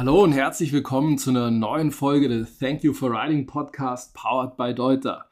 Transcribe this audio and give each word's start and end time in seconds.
Hallo 0.00 0.22
und 0.22 0.32
herzlich 0.32 0.72
willkommen 0.72 1.18
zu 1.18 1.28
einer 1.28 1.50
neuen 1.50 1.90
Folge 1.90 2.30
des 2.30 2.58
Thank 2.58 2.82
You 2.82 2.94
for 2.94 3.12
Riding 3.12 3.46
Podcast 3.46 4.14
powered 4.14 4.56
by 4.56 4.74
Deuter. 4.74 5.26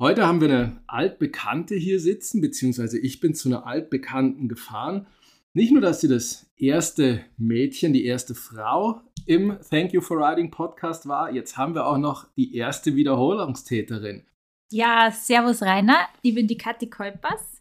Heute 0.00 0.26
haben 0.26 0.40
wir 0.40 0.48
eine 0.48 0.82
altbekannte 0.88 1.76
hier 1.76 2.00
sitzen, 2.00 2.40
beziehungsweise 2.40 2.98
ich 2.98 3.20
bin 3.20 3.36
zu 3.36 3.48
einer 3.48 3.68
altbekannten 3.68 4.48
gefahren. 4.48 5.06
Nicht 5.52 5.70
nur, 5.70 5.80
dass 5.80 6.00
sie 6.00 6.08
das 6.08 6.50
erste 6.56 7.24
Mädchen, 7.36 7.92
die 7.92 8.04
erste 8.04 8.34
Frau 8.34 9.00
im 9.26 9.58
Thank 9.70 9.92
You 9.92 10.00
for 10.00 10.18
Riding 10.18 10.50
Podcast 10.50 11.06
war, 11.06 11.30
jetzt 11.30 11.56
haben 11.56 11.76
wir 11.76 11.86
auch 11.86 11.98
noch 11.98 12.26
die 12.36 12.56
erste 12.56 12.96
Wiederholungstäterin. 12.96 14.24
Ja, 14.72 15.12
servus 15.12 15.62
Rainer, 15.62 16.08
ich 16.20 16.34
bin 16.34 16.48
die 16.48 16.58
Kathi 16.58 16.90
Kolpers, 16.90 17.53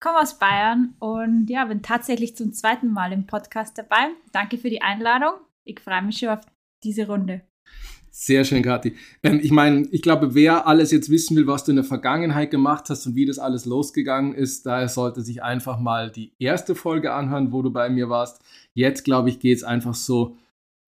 komme 0.00 0.20
aus 0.20 0.38
Bayern 0.38 0.94
und 0.98 1.48
ja, 1.48 1.64
bin 1.64 1.82
tatsächlich 1.82 2.36
zum 2.36 2.52
zweiten 2.52 2.92
Mal 2.92 3.12
im 3.12 3.26
Podcast 3.26 3.78
dabei. 3.78 4.08
Danke 4.32 4.58
für 4.58 4.70
die 4.70 4.82
Einladung. 4.82 5.32
Ich 5.64 5.80
freue 5.80 6.02
mich 6.02 6.18
schon 6.18 6.30
auf 6.30 6.40
diese 6.82 7.06
Runde. 7.06 7.42
Sehr 8.10 8.44
schön, 8.44 8.62
Kathi. 8.62 8.94
Ähm, 9.22 9.38
ich 9.40 9.52
meine, 9.52 9.86
ich 9.92 10.02
glaube, 10.02 10.34
wer 10.34 10.66
alles 10.66 10.90
jetzt 10.90 11.08
wissen 11.08 11.36
will, 11.36 11.46
was 11.46 11.64
du 11.64 11.70
in 11.70 11.76
der 11.76 11.84
Vergangenheit 11.84 12.50
gemacht 12.50 12.90
hast 12.90 13.06
und 13.06 13.14
wie 13.14 13.26
das 13.26 13.38
alles 13.38 13.64
losgegangen 13.64 14.34
ist, 14.34 14.66
daher 14.66 14.88
sollte 14.88 15.20
sich 15.20 15.42
einfach 15.42 15.78
mal 15.78 16.10
die 16.10 16.32
erste 16.38 16.74
Folge 16.74 17.12
anhören, 17.12 17.52
wo 17.52 17.62
du 17.62 17.70
bei 17.70 17.88
mir 17.88 18.08
warst. 18.08 18.42
Jetzt, 18.74 19.04
glaube 19.04 19.28
ich, 19.28 19.38
geht 19.38 19.58
es 19.58 19.62
einfach 19.64 19.94
so 19.94 20.36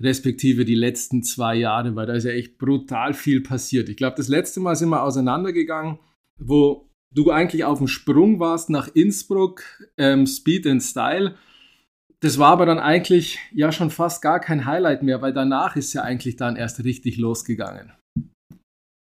respektive 0.03 0.65
die 0.65 0.75
letzten 0.75 1.23
zwei 1.23 1.55
Jahre, 1.55 1.95
weil 1.95 2.07
da 2.07 2.15
ist 2.15 2.25
ja 2.25 2.33
echt 2.33 2.59
brutal 2.59 3.15
viel 3.15 3.43
passiert. 3.43 3.89
Ich 3.89 3.97
glaube, 3.97 4.17
das 4.17 4.29
letzte 4.29 4.59
Mal 4.59 4.75
sind 4.75 4.89
wir 4.89 5.03
auseinandergegangen, 5.03 5.99
wo 6.37 6.90
du 7.15 7.31
eigentlich 7.31 7.65
auf 7.65 7.79
dem 7.79 7.89
Sprung 7.89 8.41
warst 8.41 8.71
nach 8.71 8.89
Innsbruck, 8.89 9.63
ähm, 9.97 10.27
Speed 10.27 10.67
and 10.67 10.83
Style. 10.83 11.37
Das 12.21 12.39
war 12.39 12.53
aber 12.53 12.67
dann 12.67 12.79
eigentlich 12.79 13.39
ja 13.53 13.73
schon 13.73 13.91
fast 13.91 14.23
gar 14.23 14.41
kein 14.41 14.67
Highlight 14.67 15.03
mehr, 15.03 15.23
weil 15.23 15.33
danach 15.33 15.77
ist 15.77 15.93
ja 15.93 16.03
eigentlich 16.03 16.37
dann 16.37 16.57
erst 16.57 16.85
richtig 16.85 17.17
losgegangen. 17.17 17.93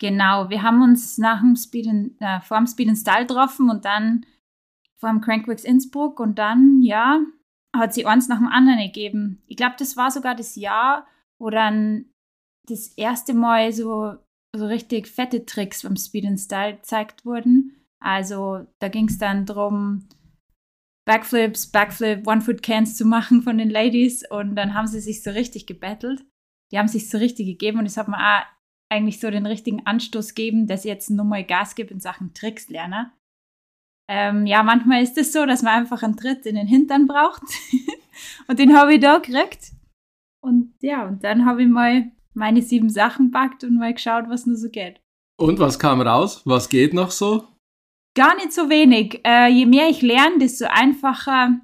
Genau, 0.01 0.49
wir 0.49 0.63
haben 0.63 0.83
uns 0.83 1.19
nach 1.19 1.41
dem 1.41 1.57
Speed 1.57 1.89
and, 1.89 2.13
äh, 2.21 2.41
vor 2.41 2.59
dem 2.59 2.67
Speed 2.67 2.89
and 2.89 2.99
Style 2.99 3.27
getroffen 3.27 3.69
und 3.69 3.85
dann 3.85 4.25
vor 5.01 5.11
dem 5.11 5.21
Crankworks 5.21 5.65
Innsbruck 5.65 6.21
und 6.21 6.39
dann, 6.39 6.83
ja, 6.83 7.21
hat 7.77 7.95
sie 7.95 8.07
eins 8.07 8.29
nach 8.29 8.39
dem 8.39 8.49
anderen 8.49 8.79
gegeben. 8.79 9.43
Ich 9.47 9.57
glaube, 9.57 9.77
das 9.79 9.97
war 9.97 10.11
sogar 10.11 10.35
das 10.35 10.57
Jahr, 10.57 11.07
wo 11.41 11.51
dann 11.51 12.07
das 12.69 12.89
erste 12.89 13.35
Mal 13.35 13.73
so, 13.73 14.17
so 14.55 14.67
richtig 14.67 15.09
fette 15.09 15.47
Tricks 15.47 15.83
beim 15.83 15.97
Speed 15.97 16.27
and 16.27 16.41
Style 16.41 16.77
gezeigt 16.77 17.25
wurden. 17.25 17.79
Also 18.01 18.67
da 18.79 18.89
ging 18.89 19.09
es 19.09 19.19
dann 19.19 19.47
darum, 19.47 20.09
Backflips, 21.07 21.69
Backflip, 21.69 22.27
One-Foot-Cans 22.27 22.97
zu 22.97 23.05
machen 23.05 23.43
von 23.43 23.57
den 23.59 23.71
Ladies 23.71 24.25
und 24.31 24.55
dann 24.57 24.75
haben 24.75 24.87
sie 24.87 25.01
sich 25.01 25.23
so 25.23 25.31
richtig 25.31 25.67
gebettelt. 25.67 26.25
Die 26.71 26.79
haben 26.79 26.89
sich 26.89 27.09
so 27.09 27.17
richtig 27.17 27.47
gegeben 27.47 27.79
und 27.79 27.87
es 27.87 27.97
hat 27.97 28.09
mir 28.09 28.19
auch 28.19 28.45
eigentlich 28.91 29.21
so 29.21 29.31
den 29.31 29.47
richtigen 29.47 29.87
Anstoß 29.87 30.35
gegeben, 30.35 30.67
dass 30.67 30.85
ich 30.85 30.89
jetzt 30.91 31.11
nochmal 31.11 31.45
Gas 31.45 31.75
gebe 31.75 31.93
in 31.93 32.01
Sachen 32.01 32.35
Tricks 32.35 32.69
lerne. 32.69 33.13
Ähm, 34.11 34.47
ja, 34.47 34.63
manchmal 34.63 35.03
ist 35.03 35.19
es 35.19 35.33
so, 35.33 35.45
dass 35.45 35.63
man 35.63 35.75
einfach 35.75 36.03
einen 36.03 36.17
Tritt 36.17 36.47
in 36.47 36.55
den 36.55 36.67
Hintern 36.67 37.07
braucht. 37.07 37.43
und 38.49 38.59
den 38.59 38.77
habe 38.77 38.95
ich 38.95 39.01
da 39.01 39.19
gekriegt. 39.19 39.73
Und 40.41 40.75
ja, 40.81 41.07
und 41.07 41.25
dann 41.25 41.45
habe 41.45 41.63
ich 41.63 41.69
mal 41.69 42.11
meine 42.33 42.63
sieben 42.63 42.89
Sachen 42.89 43.31
packt 43.31 43.65
und 43.65 43.77
mal 43.77 43.93
geschaut, 43.93 44.25
was 44.29 44.47
nur 44.47 44.57
so 44.57 44.71
geht. 44.71 45.01
Und 45.39 45.59
was 45.59 45.79
kam 45.79 46.01
raus? 46.01 46.43
Was 46.45 46.69
geht 46.69 46.95
noch 46.95 47.11
so? 47.11 47.47
Gar 48.19 48.35
nicht 48.35 48.53
so 48.53 48.69
wenig. 48.69 49.21
Äh, 49.25 49.47
je 49.47 49.65
mehr 49.65 49.89
ich 49.89 50.03
lerne, 50.03 50.39
desto 50.41 50.65
einfacher 50.65 51.61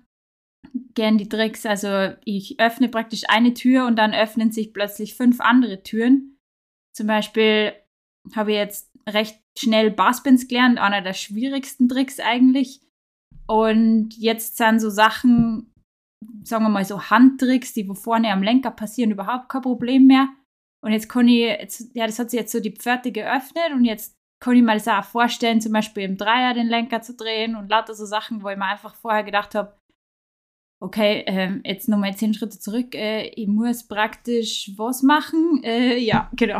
gehen 0.94 1.18
die 1.18 1.28
Tricks. 1.28 1.66
Also 1.66 2.14
ich 2.24 2.60
öffne 2.60 2.88
praktisch 2.88 3.24
eine 3.26 3.54
Tür 3.54 3.86
und 3.86 3.96
dann 3.96 4.14
öffnen 4.14 4.52
sich 4.52 4.72
plötzlich 4.72 5.16
fünf 5.16 5.40
andere 5.40 5.82
Türen. 5.82 6.38
Zum 6.96 7.08
Beispiel 7.08 7.72
habe 8.36 8.52
ich 8.52 8.58
jetzt 8.58 8.92
recht 9.08 9.40
schnell 9.58 9.90
Barspins 9.90 10.46
gelernt, 10.46 10.78
einer 10.78 11.02
der 11.02 11.14
schwierigsten 11.14 11.88
Tricks 11.88 12.20
eigentlich. 12.20 12.82
Und 13.48 14.16
jetzt 14.16 14.56
sind 14.56 14.78
so 14.78 14.90
Sachen, 14.90 15.72
sagen 16.44 16.66
wir 16.66 16.70
mal 16.70 16.84
so 16.84 17.10
Handtricks, 17.10 17.72
die 17.72 17.88
wo 17.88 17.94
vorne 17.94 18.30
am 18.30 18.44
Lenker 18.44 18.70
passieren, 18.70 19.10
überhaupt 19.10 19.48
kein 19.48 19.62
Problem 19.62 20.06
mehr. 20.06 20.28
Und 20.84 20.92
jetzt 20.92 21.08
kann 21.08 21.26
ich, 21.26 21.40
jetzt, 21.40 21.90
ja, 21.96 22.06
das 22.06 22.20
hat 22.20 22.30
sich 22.30 22.38
jetzt 22.38 22.52
so 22.52 22.60
die 22.60 22.76
Pferde 22.76 23.10
geöffnet 23.10 23.72
und 23.72 23.84
jetzt 23.84 24.14
kann 24.44 24.56
ich 24.56 24.62
mir 24.62 24.74
das 24.74 24.86
auch 24.88 25.04
vorstellen, 25.04 25.62
zum 25.62 25.72
Beispiel 25.72 26.02
im 26.02 26.18
Dreier 26.18 26.52
den 26.52 26.68
Lenker 26.68 27.00
zu 27.00 27.16
drehen 27.16 27.56
und 27.56 27.70
lauter 27.70 27.94
so 27.94 28.04
Sachen, 28.04 28.42
wo 28.42 28.50
ich 28.50 28.58
mir 28.58 28.66
einfach 28.66 28.94
vorher 28.94 29.24
gedacht 29.24 29.54
habe, 29.54 29.72
okay, 30.80 31.24
äh, 31.26 31.60
jetzt 31.64 31.88
nochmal 31.88 32.14
zehn 32.14 32.34
Schritte 32.34 32.58
zurück, 32.58 32.94
äh, 32.94 33.28
ich 33.28 33.48
muss 33.48 33.88
praktisch 33.88 34.70
was 34.76 35.02
machen. 35.02 35.62
Äh, 35.64 35.96
ja, 35.96 36.30
genau. 36.36 36.58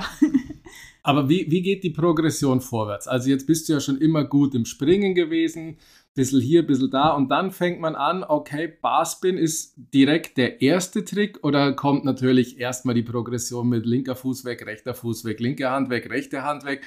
Aber 1.03 1.29
wie, 1.29 1.51
wie 1.51 1.61
geht 1.61 1.85
die 1.85 1.91
Progression 1.91 2.63
vorwärts? 2.63 3.07
Also 3.07 3.29
jetzt 3.29 3.47
bist 3.47 3.69
du 3.69 3.75
ja 3.75 3.81
schon 3.81 3.99
immer 3.99 4.25
gut 4.25 4.55
im 4.55 4.65
Springen 4.65 5.15
gewesen, 5.15 5.77
bisschen 6.15 6.41
hier, 6.41 6.67
bisschen 6.67 6.91
da 6.91 7.11
und 7.11 7.29
dann 7.29 7.51
fängt 7.51 7.81
man 7.81 7.97
an, 7.97 8.25
okay, 8.25 8.69
Barspin 8.81 9.37
ist 9.37 9.75
direkt 9.93 10.39
der 10.39 10.63
erste 10.63 11.05
Trick 11.05 11.45
oder 11.45 11.75
kommt 11.75 12.07
natürlich 12.07 12.59
erstmal 12.59 12.95
die 12.95 13.03
Progression 13.03 13.69
mit 13.69 13.85
linker 13.85 14.17
Fuß 14.17 14.47
weg, 14.47 14.65
rechter 14.65 14.95
Fuß 14.95 15.27
weg, 15.27 15.41
linke 15.41 15.71
Hand 15.71 15.91
weg, 15.91 16.09
rechte 16.09 16.45
Hand 16.45 16.65
weg 16.65 16.83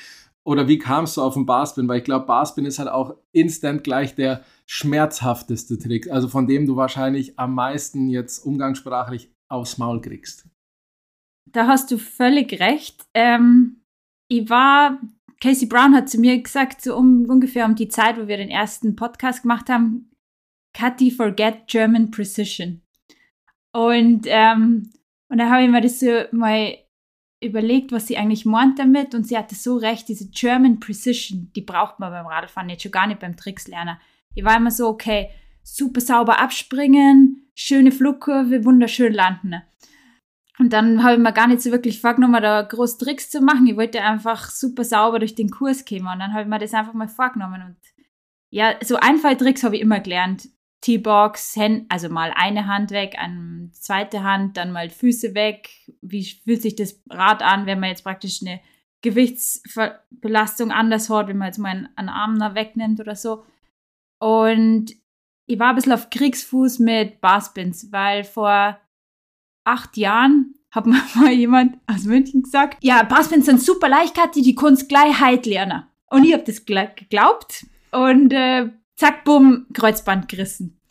oder 0.48 0.70
wie 0.70 0.78
kamst 0.78 1.18
du 1.18 1.22
auf 1.22 1.34
den 1.34 1.46
Barspin? 1.46 1.90
Weil 1.90 1.98
ich 1.98 2.06
glaube, 2.06 2.26
Barspin 2.26 2.66
ist 2.66 2.80
halt 2.80 2.88
auch 2.88 3.18
instant 3.34 3.84
gleich 3.84 4.16
der 4.16 4.46
schmerzhafteste 4.66 5.78
Trick, 5.78 6.10
also 6.10 6.30
von 6.30 6.48
dem 6.48 6.66
du 6.66 6.78
wahrscheinlich 6.78 7.38
am 7.38 7.54
meisten 7.54 8.08
jetzt 8.08 8.40
umgangssprachlich 8.40 9.30
aufs 9.50 9.78
Maul 9.78 10.00
kriegst. 10.00 10.48
Da 11.52 11.68
hast 11.68 11.92
du 11.92 11.98
völlig 11.98 12.62
recht. 12.62 13.06
Ähm, 13.14 13.82
ich 14.30 14.50
war, 14.50 15.02
Casey 15.42 15.68
Brown 15.68 15.94
hat 15.94 16.08
zu 16.08 16.18
mir 16.18 16.42
gesagt, 16.42 16.82
so 16.82 16.96
um, 16.96 17.26
ungefähr 17.30 17.66
um 17.66 17.76
die 17.76 17.90
Zeit, 17.90 18.18
wo 18.18 18.30
wir 18.30 18.38
den 18.38 18.50
ersten 18.50 18.96
Podcast 18.96 19.42
gemacht 19.42 19.70
haben, 19.70 20.12
Katy 20.74 21.12
forget 21.12 21.68
German 21.68 22.10
Precision. 22.10 22.82
Und, 23.74 24.22
ähm, 24.28 24.94
und 25.30 25.40
da 25.40 25.50
habe 25.50 25.64
ich 25.64 25.70
mir 25.70 25.82
das 25.82 26.00
so 26.00 26.24
mal 26.32 26.78
überlegt, 27.40 27.92
was 27.92 28.08
sie 28.08 28.18
eigentlich 28.18 28.46
meint 28.46 28.80
damit 28.80 29.14
und 29.14 29.28
sie 29.28 29.38
hatte 29.38 29.56
so 29.56 29.78
recht, 29.78 30.08
diese 30.08 30.30
German 30.30 30.80
Precision, 30.80 31.52
die 31.56 31.62
braucht 31.62 32.00
man 32.00 32.12
beim 32.12 32.26
Radfahren 32.26 32.70
jetzt 32.70 32.84
schon 32.84 32.92
gar 32.92 33.08
nicht 33.08 33.20
beim 33.20 33.38
Trickslerner. 33.38 34.00
Ich 34.34 34.44
war 34.44 34.58
immer 34.58 34.72
so, 34.72 34.88
okay, 34.88 35.30
super 35.64 36.02
sauber 36.02 36.40
abspringen, 36.40 37.50
schöne 37.54 37.92
Flugkurve, 37.92 38.66
wunderschön 38.66 39.14
landen. 39.14 39.62
Und 40.60 40.74
dann 40.74 41.04
habe 41.04 41.14
ich 41.14 41.20
mir 41.20 41.34
gar 41.34 41.48
nicht 41.48 41.62
so 41.62 41.72
wirklich 41.72 42.02
vorgenommen, 42.02 42.42
da 42.42 42.64
groß 42.64 42.98
Tricks 42.98 43.30
zu 43.30 43.42
machen. 43.42 43.68
Ich 43.68 43.78
wollte 43.78 44.02
einfach 44.02 44.50
super 44.50 44.84
sauber 44.84 45.20
durch 45.20 45.36
den 45.36 45.52
Kurs 45.52 45.86
kommen. 45.86 46.08
Und 46.08 46.20
dann 46.20 46.34
habe 46.34 46.44
ich 46.44 46.48
mir 46.48 46.58
das 46.58 46.74
einfach 46.74 46.94
mal 46.94 47.08
vorgenommen. 47.08 47.62
Und 47.62 47.78
ja, 48.50 48.74
so 48.84 48.96
Einfalltricks 48.96 49.64
habe 49.64 49.76
ich 49.76 49.82
immer 49.82 50.00
gelernt. 50.00 50.50
T-Box, 50.82 51.58
also 51.90 52.10
mal 52.10 52.32
eine 52.36 52.68
Hand 52.68 52.92
weg, 52.92 53.16
eine 53.18 53.72
zweite 53.72 54.24
Hand, 54.24 54.58
dann 54.58 54.72
mal 54.72 54.90
Füße 54.90 55.34
weg. 55.34 55.70
Wie 56.02 56.24
fühlt 56.24 56.62
sich 56.62 56.76
das 56.76 57.02
Rad 57.10 57.42
an, 57.42 57.66
wenn 57.66 57.80
man 57.80 57.90
jetzt 57.90 58.04
praktisch 58.04 58.42
eine 58.42 58.62
Gewichtsbelastung 59.02 60.72
anders 60.72 61.10
hat, 61.10 61.28
wenn 61.28 61.38
man 61.38 61.48
jetzt 61.48 61.60
mal 61.60 61.90
einen 61.96 62.10
Arm 62.10 62.40
da 62.40 62.56
wegnimmt 62.56 63.00
oder 63.00 63.16
so. 63.16 63.44
Und 64.20 64.94
ich 65.46 65.60
war 65.60 65.70
ein 65.70 65.76
bisschen 65.76 65.94
auf 65.94 66.10
Kriegsfuß 66.10 66.80
mit 66.80 67.22
Barspins, 67.22 67.92
weil 67.92 68.24
vor 68.24 68.80
acht 69.64 69.98
Jahren 69.98 70.56
hat 70.72 70.86
mir 70.86 71.02
mal 71.16 71.32
jemand 71.32 71.78
aus 71.88 72.04
München 72.04 72.44
gesagt, 72.44 72.84
ja, 72.84 73.04
Barspins 73.04 73.46
sind 73.46 73.62
super 73.62 73.90
leicht, 73.90 74.16
Kathi, 74.16 74.42
die 74.42 74.56
Kunst 74.56 74.90
gleich 74.90 75.20
halt 75.20 75.46
lernen. 75.46 75.84
Und 76.10 76.24
ich 76.24 76.34
habe 76.34 76.44
das 76.44 76.66
geglaubt 76.66 77.66
und 77.92 78.32
äh, 78.32 78.70
zack, 78.98 79.24
bumm, 79.24 79.68
Kreuzband 79.74 80.28
gerissen. 80.28 80.82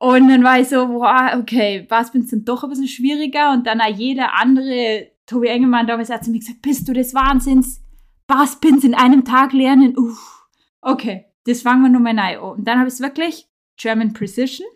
Und 0.00 0.28
dann 0.28 0.44
war 0.44 0.60
ich 0.60 0.68
so, 0.68 0.88
wow, 0.88 1.34
okay, 1.34 1.82
Barspins 1.88 2.30
sind 2.30 2.48
doch 2.48 2.62
ein 2.64 2.70
bisschen 2.70 2.88
schwieriger. 2.88 3.52
Und 3.52 3.66
dann 3.66 3.80
auch 3.80 3.94
jeder 3.94 4.34
andere, 4.34 5.10
Tobi 5.26 5.48
Engelmann 5.48 5.86
damals 5.86 6.10
hat 6.10 6.24
zu 6.24 6.30
mir 6.30 6.40
gesagt, 6.40 6.62
bist 6.62 6.88
du 6.88 6.92
des 6.92 7.14
Wahnsinns? 7.14 7.82
Barspins 8.26 8.84
in 8.84 8.94
einem 8.94 9.24
Tag 9.24 9.52
lernen? 9.52 9.96
Uff. 9.96 10.46
Okay, 10.80 11.26
das 11.44 11.62
fangen 11.62 11.82
wir 11.82 11.88
nochmal 11.88 12.14
neu 12.14 12.38
an. 12.38 12.58
Und 12.58 12.68
dann 12.68 12.78
habe 12.78 12.88
ich 12.88 12.94
es 12.94 13.00
wirklich, 13.00 13.48
German 13.76 14.12
Precision, 14.12 14.66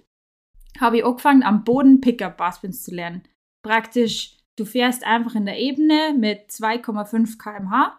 habe 0.80 0.98
ich 0.98 1.04
angefangen, 1.04 1.42
am 1.42 1.64
Boden 1.64 2.00
Pickup 2.00 2.36
Barspins 2.36 2.82
zu 2.82 2.94
lernen. 2.94 3.22
Praktisch, 3.62 4.38
du 4.56 4.64
fährst 4.64 5.04
einfach 5.04 5.34
in 5.34 5.46
der 5.46 5.58
Ebene 5.58 6.14
mit 6.16 6.50
2,5 6.50 7.36
km/h, 7.38 7.98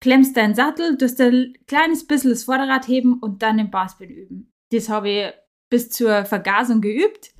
klemmst 0.00 0.36
deinen 0.36 0.54
Sattel, 0.54 0.96
tust 0.96 1.20
ein 1.20 1.54
kleines 1.66 2.06
bisschen 2.06 2.30
das 2.30 2.44
Vorderrad 2.44 2.86
heben 2.88 3.14
und 3.14 3.42
dann 3.42 3.58
den 3.58 3.70
Barspin 3.70 4.10
üben. 4.10 4.52
Das 4.70 4.88
habe 4.88 5.08
ich 5.08 5.32
bis 5.70 5.90
zur 5.90 6.24
Vergasung 6.24 6.80
geübt. 6.80 7.32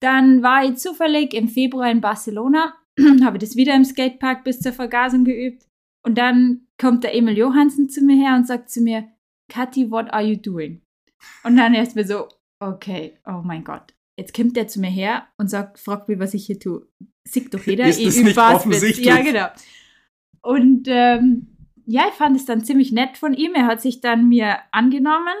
Dann 0.00 0.42
war 0.42 0.64
ich 0.64 0.76
zufällig 0.76 1.34
im 1.34 1.48
Februar 1.48 1.90
in 1.90 2.00
Barcelona, 2.00 2.74
habe 3.22 3.38
das 3.38 3.56
wieder 3.56 3.74
im 3.74 3.84
Skatepark 3.84 4.44
bis 4.44 4.60
zur 4.60 4.72
Vergasung 4.72 5.24
geübt. 5.24 5.66
Und 6.04 6.16
dann 6.16 6.68
kommt 6.80 7.04
der 7.04 7.14
Emil 7.14 7.36
Johansen 7.36 7.88
zu 7.88 8.02
mir 8.02 8.16
her 8.16 8.36
und 8.36 8.46
sagt 8.46 8.70
zu 8.70 8.80
mir, 8.80 9.08
Kathi, 9.50 9.90
what 9.90 10.12
are 10.12 10.22
you 10.22 10.36
doing? 10.36 10.82
Und 11.42 11.56
dann 11.56 11.74
erst 11.74 11.96
mir 11.96 12.06
so, 12.06 12.28
okay, 12.60 13.18
oh 13.26 13.42
mein 13.44 13.64
Gott. 13.64 13.94
Jetzt 14.18 14.34
kommt 14.34 14.56
der 14.56 14.68
zu 14.68 14.80
mir 14.80 14.90
her 14.90 15.28
und 15.36 15.48
sagt, 15.48 15.78
fragt 15.78 16.08
mich, 16.08 16.18
was 16.18 16.34
ich 16.34 16.46
hier 16.46 16.58
tue. 16.58 16.86
Sieht 17.26 17.52
doch 17.52 17.64
jeder. 17.64 17.86
Ist 17.86 17.98
ich 17.98 18.06
das 18.06 18.16
üb 18.16 18.24
nicht 18.24 18.36
Basketball. 18.36 18.56
offensichtlich? 18.56 19.06
Ja, 19.06 19.22
genau. 19.22 19.48
Und 20.42 20.86
ähm, 20.88 21.57
ja, 21.90 22.06
ich 22.06 22.14
fand 22.14 22.36
es 22.36 22.44
dann 22.44 22.64
ziemlich 22.64 22.92
nett 22.92 23.16
von 23.16 23.32
ihm. 23.32 23.54
Er 23.54 23.66
hat 23.66 23.80
sich 23.80 24.02
dann 24.02 24.28
mir 24.28 24.58
angenommen 24.72 25.34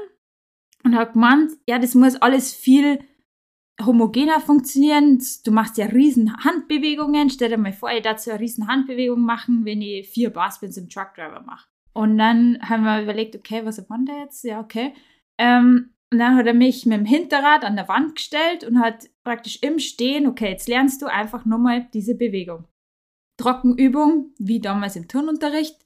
und 0.82 0.96
hat 0.96 1.12
gemeint, 1.12 1.52
ja, 1.68 1.78
das 1.78 1.94
muss 1.94 2.16
alles 2.16 2.54
viel 2.54 3.00
homogener 3.84 4.40
funktionieren. 4.40 5.22
Du 5.44 5.52
machst 5.52 5.76
ja 5.76 5.86
riesen 5.86 6.34
Handbewegungen. 6.42 7.28
Stell 7.28 7.50
dir 7.50 7.58
mal 7.58 7.74
vor, 7.74 7.90
ich 7.90 8.02
dazu 8.02 8.30
eine 8.30 8.40
riesen 8.40 8.66
Handbewegung 8.66 9.20
machen, 9.20 9.66
wenn 9.66 9.82
ich 9.82 10.08
vier 10.08 10.30
Barspins 10.30 10.78
im 10.78 10.88
Truckdriver 10.88 11.42
mache. 11.42 11.68
Und 11.92 12.16
dann 12.16 12.58
haben 12.62 12.84
wir 12.84 13.02
überlegt, 13.02 13.36
okay, 13.36 13.66
was 13.66 13.78
waren 13.90 14.06
da 14.06 14.18
jetzt? 14.20 14.42
Ja, 14.42 14.60
okay. 14.60 14.94
Ähm, 15.36 15.90
und 16.10 16.18
dann 16.18 16.34
hat 16.36 16.46
er 16.46 16.54
mich 16.54 16.86
mit 16.86 16.98
dem 16.98 17.04
Hinterrad 17.04 17.62
an 17.62 17.76
der 17.76 17.88
Wand 17.88 18.14
gestellt 18.14 18.64
und 18.64 18.80
hat 18.80 19.10
praktisch 19.22 19.58
im 19.60 19.78
Stehen, 19.78 20.26
okay, 20.26 20.48
jetzt 20.48 20.66
lernst 20.66 21.02
du 21.02 21.06
einfach 21.06 21.44
nur 21.44 21.58
mal 21.58 21.86
diese 21.92 22.14
Bewegung. 22.14 22.64
Trockenübung, 23.36 24.32
wie 24.38 24.60
damals 24.60 24.96
im 24.96 25.08
Turnunterricht. 25.08 25.76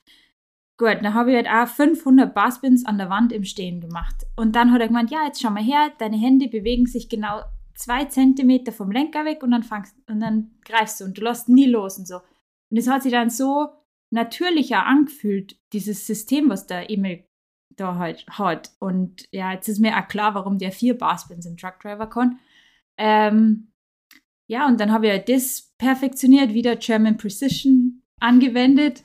Gut, 0.82 0.96
dann 1.00 1.14
habe 1.14 1.30
ich 1.30 1.36
halt 1.36 1.48
auch 1.48 1.72
500 1.72 2.34
Barspins 2.34 2.84
an 2.84 2.98
der 2.98 3.08
Wand 3.08 3.32
im 3.32 3.44
Stehen 3.44 3.80
gemacht. 3.80 4.26
Und 4.34 4.56
dann 4.56 4.72
hat 4.72 4.80
er 4.80 4.88
gemeint, 4.88 5.12
ja, 5.12 5.24
jetzt 5.24 5.40
schau 5.40 5.50
mal 5.50 5.62
her, 5.62 5.92
deine 5.98 6.16
Hände 6.16 6.48
bewegen 6.48 6.86
sich 6.86 7.08
genau 7.08 7.42
zwei 7.76 8.06
Zentimeter 8.06 8.72
vom 8.72 8.90
Lenker 8.90 9.24
weg 9.24 9.44
und 9.44 9.52
dann 9.52 9.62
fangst 9.62 9.94
und 10.08 10.18
dann 10.18 10.50
greifst 10.64 11.00
du 11.00 11.04
und 11.04 11.16
du 11.16 11.22
lässt 11.22 11.48
nie 11.48 11.66
los 11.66 11.98
und 11.98 12.08
so. 12.08 12.16
Und 12.16 12.78
es 12.78 12.88
hat 12.88 13.04
sich 13.04 13.12
dann 13.12 13.30
so 13.30 13.68
natürlicher 14.10 14.84
angefühlt, 14.84 15.56
dieses 15.72 16.04
System, 16.04 16.50
was 16.50 16.66
der 16.66 16.90
Emil 16.90 17.22
da 17.76 17.94
halt 17.94 18.26
hat. 18.28 18.72
Und 18.80 19.28
ja, 19.30 19.52
jetzt 19.52 19.68
ist 19.68 19.78
mir 19.78 19.96
auch 19.96 20.08
klar, 20.08 20.34
warum 20.34 20.58
der 20.58 20.72
vier 20.72 20.98
Barspins 20.98 21.46
im 21.46 21.56
Truckdriver 21.56 22.08
kann. 22.08 22.40
Ähm, 22.98 23.68
ja, 24.48 24.66
und 24.66 24.80
dann 24.80 24.90
habe 24.90 25.06
ich 25.06 25.12
halt 25.12 25.28
das 25.28 25.72
perfektioniert, 25.78 26.52
wieder 26.52 26.74
German 26.74 27.18
Precision 27.18 28.02
angewendet. 28.18 29.04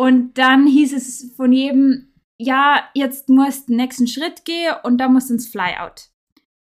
Und 0.00 0.38
dann 0.38 0.66
hieß 0.66 0.94
es 0.94 1.34
von 1.36 1.52
jedem, 1.52 2.14
ja, 2.40 2.88
jetzt 2.94 3.28
musst 3.28 3.68
du 3.68 3.72
den 3.72 3.76
nächsten 3.76 4.06
Schritt 4.06 4.46
gehen 4.46 4.72
und 4.82 4.96
dann 4.96 5.12
musst 5.12 5.28
du 5.28 5.34
ins 5.34 5.46
Flyout. 5.46 6.08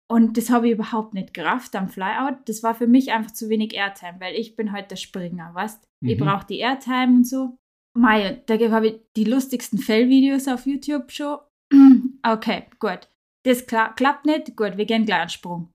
Und 0.09 0.37
das 0.37 0.49
habe 0.49 0.67
ich 0.67 0.73
überhaupt 0.75 1.13
nicht 1.13 1.33
gerafft 1.33 1.75
am 1.75 1.89
Flyout. 1.89 2.37
Das 2.45 2.63
war 2.63 2.73
für 2.73 2.87
mich 2.87 3.11
einfach 3.11 3.31
zu 3.31 3.49
wenig 3.49 3.73
Airtime, 3.73 4.21
weil 4.21 4.33
ich 4.35 4.55
bin 4.55 4.71
halt 4.71 4.91
der 4.91 4.95
Springer, 4.95 5.53
weißt 5.53 5.83
Ich 6.05 6.17
Mhm. 6.17 6.23
brauche 6.23 6.47
die 6.47 6.59
Airtime 6.59 7.17
und 7.17 7.27
so. 7.27 7.57
Mei, 7.97 8.41
da 8.45 8.57
habe 8.71 8.87
ich 8.87 9.01
die 9.17 9.25
lustigsten 9.25 9.79
Fellvideos 9.79 10.47
auf 10.47 10.65
YouTube 10.65 11.11
schon. 11.11 11.39
Okay, 12.25 12.63
gut. 12.79 13.09
Das 13.43 13.67
kla 13.67 13.89
klappt 13.89 14.25
nicht. 14.25 14.55
Gut, 14.55 14.77
wir 14.77 14.85
gehen 14.85 15.05
gleich 15.05 15.19
einen 15.19 15.29
Sprung. 15.29 15.73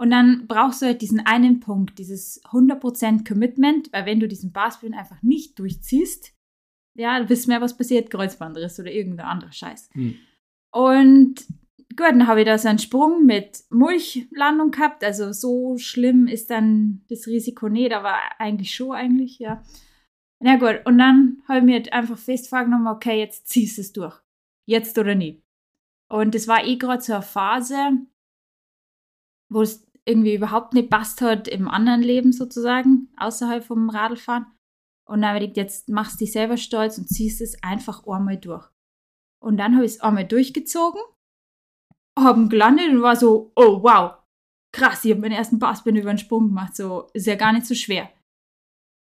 Und 0.00 0.10
dann 0.10 0.46
brauchst 0.46 0.80
du 0.80 0.86
halt 0.86 1.02
diesen 1.02 1.26
einen 1.26 1.58
Punkt, 1.58 1.98
dieses 1.98 2.40
100% 2.44 3.26
Commitment, 3.26 3.92
weil 3.92 4.06
wenn 4.06 4.20
du 4.20 4.28
diesen 4.28 4.52
Barspin 4.52 4.94
einfach 4.94 5.22
nicht 5.22 5.58
durchziehst, 5.58 6.33
ja, 6.94 7.20
du 7.20 7.28
wisst 7.28 7.48
mehr, 7.48 7.60
was 7.60 7.76
passiert, 7.76 8.10
Kreuzbandriss 8.10 8.78
oder 8.80 8.90
irgendein 8.90 9.26
anderer 9.26 9.52
Scheiß. 9.52 9.90
Hm. 9.92 10.14
Und 10.70 11.46
gut, 11.96 12.06
dann 12.10 12.26
habe 12.26 12.40
ich 12.40 12.46
da 12.46 12.58
so 12.58 12.68
einen 12.68 12.78
Sprung 12.78 13.26
mit 13.26 13.64
Mulchlandung 13.70 14.70
gehabt. 14.70 15.04
Also 15.04 15.32
so 15.32 15.76
schlimm 15.78 16.26
ist 16.26 16.50
dann 16.50 17.04
das 17.08 17.26
Risiko 17.26 17.68
nicht, 17.68 17.92
aber 17.92 18.14
eigentlich 18.38 18.74
schon 18.74 18.92
eigentlich, 18.92 19.38
ja. 19.38 19.62
Na 20.40 20.56
gut, 20.56 20.84
und 20.84 20.98
dann 20.98 21.42
habe 21.48 21.60
ich 21.60 21.64
mir 21.64 21.74
halt 21.74 21.92
einfach 21.92 22.18
fest 22.18 22.48
vorgenommen, 22.48 22.88
okay, 22.88 23.18
jetzt 23.18 23.48
ziehst 23.48 23.78
du 23.78 23.80
es 23.80 23.92
durch. 23.92 24.20
Jetzt 24.66 24.98
oder 24.98 25.14
nie. 25.14 25.42
Und 26.08 26.34
das 26.34 26.48
war 26.48 26.64
eh 26.64 26.76
gerade 26.76 27.02
so 27.02 27.14
eine 27.14 27.22
Phase, 27.22 27.76
wo 29.48 29.62
es 29.62 29.86
irgendwie 30.04 30.34
überhaupt 30.34 30.74
nicht 30.74 30.90
passt 30.90 31.22
hat 31.22 31.48
im 31.48 31.68
anderen 31.68 32.02
Leben 32.02 32.32
sozusagen, 32.32 33.08
außerhalb 33.16 33.64
vom 33.64 33.88
Radlfahren. 33.88 34.46
Und 35.06 35.20
dann 35.20 35.34
habe 35.34 35.44
ich 35.44 35.50
gedacht, 35.50 35.56
jetzt 35.56 35.88
machst 35.88 36.20
du 36.20 36.24
dich 36.24 36.32
selber 36.32 36.56
stolz 36.56 36.98
und 36.98 37.08
ziehst 37.08 37.40
es 37.40 37.62
einfach 37.62 38.06
einmal 38.06 38.38
durch. 38.38 38.66
Und 39.42 39.58
dann 39.58 39.74
habe 39.74 39.84
ich 39.84 39.92
es 39.92 40.00
einmal 40.00 40.26
durchgezogen, 40.26 41.00
habe 42.18 42.48
gelandet 42.48 42.90
und 42.90 43.02
war 43.02 43.16
so, 43.16 43.52
oh 43.56 43.82
wow, 43.82 44.16
krass, 44.72 45.04
ich 45.04 45.10
habe 45.10 45.20
meinen 45.20 45.32
ersten 45.32 45.58
Barspin 45.58 45.96
über 45.96 46.12
den 46.12 46.18
Sprung 46.18 46.48
gemacht, 46.48 46.74
so 46.74 47.08
ist 47.12 47.26
ja 47.26 47.36
gar 47.36 47.52
nicht 47.52 47.66
so 47.66 47.74
schwer. 47.74 48.10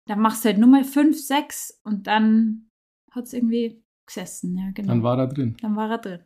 Dann 0.07 0.19
machst 0.19 0.43
du 0.43 0.49
halt 0.49 0.57
nur 0.57 0.69
mal 0.69 0.83
fünf, 0.83 1.19
sechs 1.19 1.79
und 1.83 2.07
dann 2.07 2.69
hat 3.11 3.25
es 3.25 3.33
irgendwie 3.33 3.83
gesessen, 4.07 4.57
ja 4.57 4.71
genau. 4.71 4.89
Dann 4.89 5.03
war 5.03 5.17
er 5.19 5.27
drin. 5.27 5.55
Dann 5.61 5.75
war 5.75 5.89
er 5.91 5.97
drin. 5.99 6.25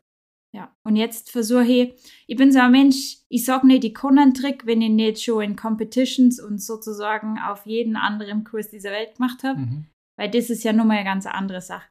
Ja. 0.55 0.75
Und 0.83 0.95
jetzt 0.95 1.31
versuche 1.31 1.65
ich, 1.65 1.93
ich 2.25 2.37
bin 2.37 2.51
so 2.51 2.59
ein 2.59 2.71
Mensch, 2.71 3.17
ich 3.29 3.45
sag 3.45 3.63
nicht, 3.63 3.83
ich 3.83 3.93
kann 3.93 4.17
einen 4.17 4.33
Trick, 4.33 4.65
wenn 4.65 4.81
ich 4.81 4.89
nicht 4.89 5.21
schon 5.21 5.43
in 5.43 5.55
Competitions 5.55 6.39
und 6.39 6.61
sozusagen 6.61 7.37
auf 7.39 7.65
jeden 7.65 7.95
anderen 7.95 8.43
Kurs 8.43 8.69
dieser 8.69 8.91
Welt 8.91 9.15
gemacht 9.15 9.43
habe. 9.43 9.59
Mhm. 9.59 9.85
Weil 10.17 10.31
das 10.31 10.49
ist 10.49 10.63
ja 10.63 10.73
nun 10.73 10.87
mal 10.87 10.95
eine 10.95 11.03
ganz 11.03 11.25
andere 11.25 11.61
Sache. 11.61 11.87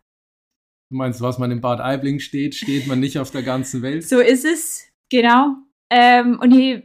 Du 0.90 0.96
meinst, 0.96 1.20
was 1.20 1.38
man 1.38 1.50
in 1.50 1.60
Bad 1.60 1.80
Aibling 1.80 2.18
steht, 2.18 2.54
steht 2.54 2.86
man 2.86 3.00
nicht 3.00 3.18
auf 3.18 3.30
der 3.30 3.42
ganzen 3.42 3.82
Welt? 3.82 4.06
So 4.06 4.20
ist 4.20 4.44
es, 4.44 4.88
genau. 5.10 5.56
Ähm, 5.90 6.38
und 6.40 6.52
ich, 6.52 6.84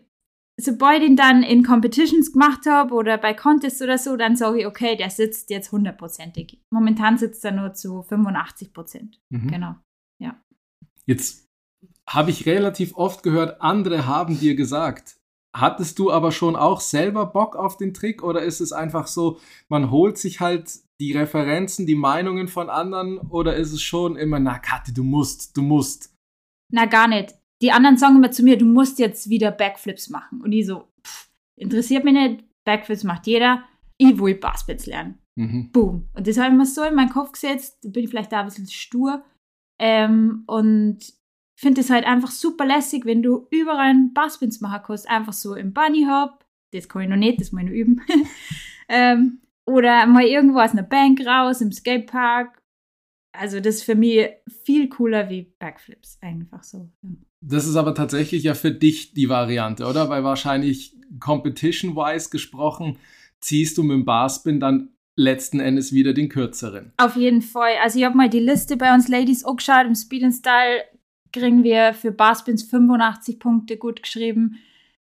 sobald 0.60 1.04
ich 1.04 1.10
ihn 1.10 1.16
dann 1.16 1.44
in 1.44 1.64
Competitions 1.64 2.34
gemacht 2.34 2.66
habe 2.68 2.94
oder 2.94 3.18
bei 3.18 3.34
Contests 3.34 3.82
oder 3.82 3.98
so, 3.98 4.18
dann 4.18 4.36
sage 4.36 4.62
ich, 4.62 4.66
okay, 4.66 4.96
der 4.96 5.10
sitzt 5.10 5.50
jetzt 5.50 5.72
hundertprozentig. 5.72 6.62
Momentan 6.72 7.18
sitzt 7.18 7.46
er 7.46 7.52
nur 7.52 7.74
zu 7.74 8.04
85 8.04 8.74
Prozent. 8.74 9.22
Mhm. 9.30 9.48
Genau. 9.48 9.76
Jetzt 11.06 11.51
habe 12.10 12.32
ich 12.32 12.46
relativ 12.46 12.96
oft 12.96 13.24
gehört, 13.24 13.62
andere 13.62 14.06
haben 14.06 14.40
dir 14.40 14.56
gesagt. 14.56 15.18
Hattest 15.56 16.00
du 16.00 16.12
aber 16.12 16.32
schon 16.32 16.56
auch 16.56 16.80
selber 16.80 17.26
Bock 17.26 17.56
auf 17.56 17.76
den 17.76 17.94
Trick 17.94 18.24
oder 18.24 18.42
ist 18.42 18.62
es 18.62 18.72
einfach 18.72 19.08
so, 19.08 19.40
man 19.68 19.92
holt 19.92 20.18
sich 20.18 20.40
halt 20.40 20.72
die 21.02 21.12
Referenzen, 21.12 21.86
die 21.86 21.96
Meinungen 21.96 22.48
von 22.48 22.70
anderen 22.70 23.18
oder 23.18 23.56
ist 23.56 23.74
es 23.74 23.82
schon 23.82 24.16
immer, 24.16 24.40
na 24.40 24.60
Kathi, 24.60 24.94
du 24.94 25.04
musst, 25.04 25.58
du 25.58 25.62
musst. 25.62 26.16
Na, 26.72 26.86
gar 26.86 27.08
nicht. 27.08 27.36
Die 27.62 27.72
anderen 27.72 27.98
sagen 27.98 28.16
immer 28.16 28.32
zu 28.32 28.44
mir, 28.44 28.58
du 28.58 28.66
musst 28.66 28.98
jetzt 28.98 29.30
wieder 29.30 29.52
Backflips 29.52 30.10
machen. 30.10 30.42
Und 30.42 30.52
ich 30.52 30.66
so, 30.66 30.88
pff, 31.06 31.30
interessiert 31.58 32.06
mich 32.06 32.14
nicht. 32.14 32.46
Backflips 32.66 33.04
macht 33.04 33.28
jeder. 33.28 33.64
Ich 33.98 34.20
will 34.20 34.36
Baskets 34.36 34.86
lernen. 34.86 35.20
Mhm. 35.36 35.72
Boom. 35.72 36.10
Und 36.14 36.28
das 36.28 36.38
habe 36.38 36.52
ich 36.52 36.58
mir 36.58 36.66
so 36.66 36.84
in 36.84 36.96
meinen 36.96 37.10
Kopf 37.10 37.34
gesetzt. 37.34 37.80
Bin 37.82 38.04
ich 38.04 38.10
vielleicht 38.10 38.32
da 38.32 38.40
ein 38.40 38.46
bisschen 38.46 38.68
stur. 38.68 39.24
Ähm, 39.80 40.44
und 40.48 41.00
finde 41.62 41.82
es 41.82 41.92
halt 41.92 42.06
einfach 42.06 42.32
super 42.32 42.66
lässig, 42.66 43.06
wenn 43.06 43.22
du 43.22 43.48
überall 43.52 43.92
einen 43.92 44.14
Baskets 44.14 44.62
machen 44.62 44.82
kannst. 44.86 45.08
Einfach 45.08 45.34
so 45.34 45.56
im 45.56 45.74
Bunny 45.74 46.08
Hop. 46.10 46.44
Das 46.74 46.90
kann 46.90 47.04
ich 47.04 47.10
noch 47.10 47.18
nicht, 47.18 47.40
das 47.40 47.52
muss 47.52 47.62
ich 47.62 47.68
noch 47.68 47.76
üben. 47.76 48.02
ähm, 48.90 49.42
oder 49.66 50.08
mal 50.08 50.24
irgendwo 50.24 50.60
aus 50.60 50.72
einer 50.72 50.84
Bank 50.84 51.22
raus, 51.26 51.62
im 51.62 51.72
Skatepark. 51.72 52.62
Also 53.34 53.60
das 53.60 53.76
ist 53.76 53.84
für 53.84 53.96
mich 53.96 54.28
viel 54.66 54.90
cooler 54.90 55.30
wie 55.30 55.54
Backflips. 55.60 56.18
Einfach 56.22 56.64
so. 56.64 56.90
Das 57.42 57.68
ist 57.68 57.76
aber 57.76 57.94
tatsächlich 57.94 58.44
ja 58.44 58.56
für 58.56 58.72
dich 58.72 59.14
die 59.14 59.30
Variante, 59.30 59.86
oder? 59.86 60.10
Weil 60.10 60.24
wahrscheinlich 60.24 60.98
competition-wise 61.20 62.32
gesprochen, 62.32 62.98
ziehst 63.40 63.78
du 63.78 63.84
mit 63.84 63.98
dem 63.98 64.06
Barspin 64.06 64.60
dann 64.60 64.90
letzten 65.16 65.60
Endes 65.60 65.94
wieder 65.94 66.14
den 66.14 66.30
kürzeren. 66.30 66.94
Auf 66.98 67.16
jeden 67.16 67.44
Fall. 67.44 67.74
Also 67.84 68.00
ich 68.00 68.06
habe 68.06 68.18
mal 68.18 68.30
die 68.30 68.40
Liste 68.40 68.78
bei 68.78 68.94
uns 68.94 69.08
Ladies 69.08 69.44
angeschaut. 69.44 69.86
Im 69.86 69.96
Speed 69.96 70.24
and 70.24 70.34
Style 70.34 70.84
kriegen 71.32 71.64
wir 71.64 71.94
für 71.94 72.12
Barspins 72.12 72.64
85 72.64 73.40
Punkte 73.40 73.78
gut 73.78 74.04
geschrieben. 74.04 74.60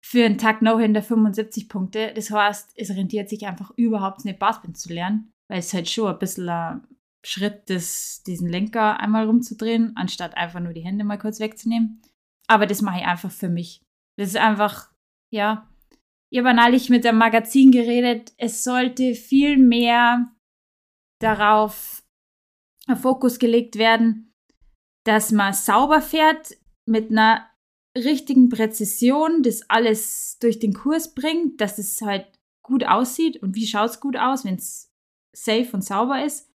Für 0.05 0.25
einen 0.25 0.39
Tag 0.39 0.61
No-Hinder 0.61 1.03
75 1.03 1.69
Punkte. 1.69 2.13
Das 2.15 2.31
heißt, 2.31 2.73
es 2.77 2.91
rentiert 2.91 3.29
sich 3.29 3.47
einfach 3.47 3.71
überhaupt 3.77 4.25
nicht, 4.25 4.39
Barspins 4.39 4.81
zu 4.81 4.93
lernen. 4.93 5.33
Weil 5.49 5.59
es 5.59 5.73
halt 5.73 5.89
schon 5.89 6.13
ein 6.13 6.19
bisschen 6.19 6.49
ein 6.49 6.87
Schritt 7.25 7.71
ist, 7.71 8.27
diesen 8.27 8.49
Lenker 8.49 9.01
einmal 9.01 9.27
rumzudrehen, 9.27 9.97
anstatt 9.97 10.37
einfach 10.37 10.61
nur 10.61 10.75
die 10.75 10.85
Hände 10.85 11.05
mal 11.05 11.19
kurz 11.19 11.41
wegzunehmen. 11.41 12.03
Aber 12.47 12.67
das 12.67 12.83
mache 12.83 13.01
ich 13.01 13.07
einfach 13.07 13.31
für 13.31 13.49
mich. 13.49 13.83
Das 14.19 14.29
ist 14.29 14.37
einfach, 14.37 14.93
ja. 15.33 15.69
Ich 16.31 16.39
habe 16.39 16.53
neulich 16.53 16.91
mit 16.91 17.05
dem 17.05 17.17
Magazin 17.17 17.71
geredet, 17.71 18.35
es 18.37 18.65
sollte 18.65 19.15
viel 19.15 19.57
mehr 19.57 20.33
darauf 21.21 22.03
Fokus 23.01 23.39
gelegt 23.39 23.77
werden, 23.77 24.34
dass 25.05 25.33
man 25.33 25.53
sauber 25.53 26.01
fährt 26.03 26.57
mit 26.87 27.11
einer 27.11 27.47
richtigen 27.97 28.49
Präzision, 28.49 29.43
das 29.43 29.69
alles 29.71 30.39
durch 30.41 30.59
den 30.59 30.75
Kurs 30.75 31.15
bringt, 31.15 31.61
dass 31.61 31.79
es 31.79 32.03
halt 32.03 32.27
gut 32.63 32.85
aussieht 32.85 33.43
und 33.43 33.55
wie 33.55 33.67
schaut 33.67 33.91
es 33.91 34.01
gut 34.01 34.17
aus, 34.17 34.45
wenn 34.45 34.57
es 34.57 34.93
safe 35.37 35.69
und 35.73 35.85
sauber 35.85 36.25
ist 36.25 36.51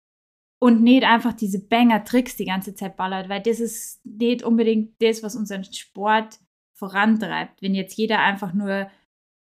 und 0.59 0.83
nicht 0.83 1.05
einfach 1.05 1.33
diese 1.33 1.59
Banger-Tricks 1.59 2.37
die 2.37 2.47
ganze 2.47 2.75
Zeit 2.75 2.97
ballert, 2.97 3.29
weil 3.29 3.43
das 3.43 3.61
ist 3.61 4.05
nicht 4.05 4.43
unbedingt 4.43 5.01
das, 5.03 5.23
was 5.23 5.37
unseren 5.37 5.65
Sport 5.65 6.39
vorantreibt. 6.75 7.61
Wenn 7.61 7.75
jetzt 7.75 7.97
jeder 7.97 8.21
einfach 8.21 8.55
nur 8.55 8.91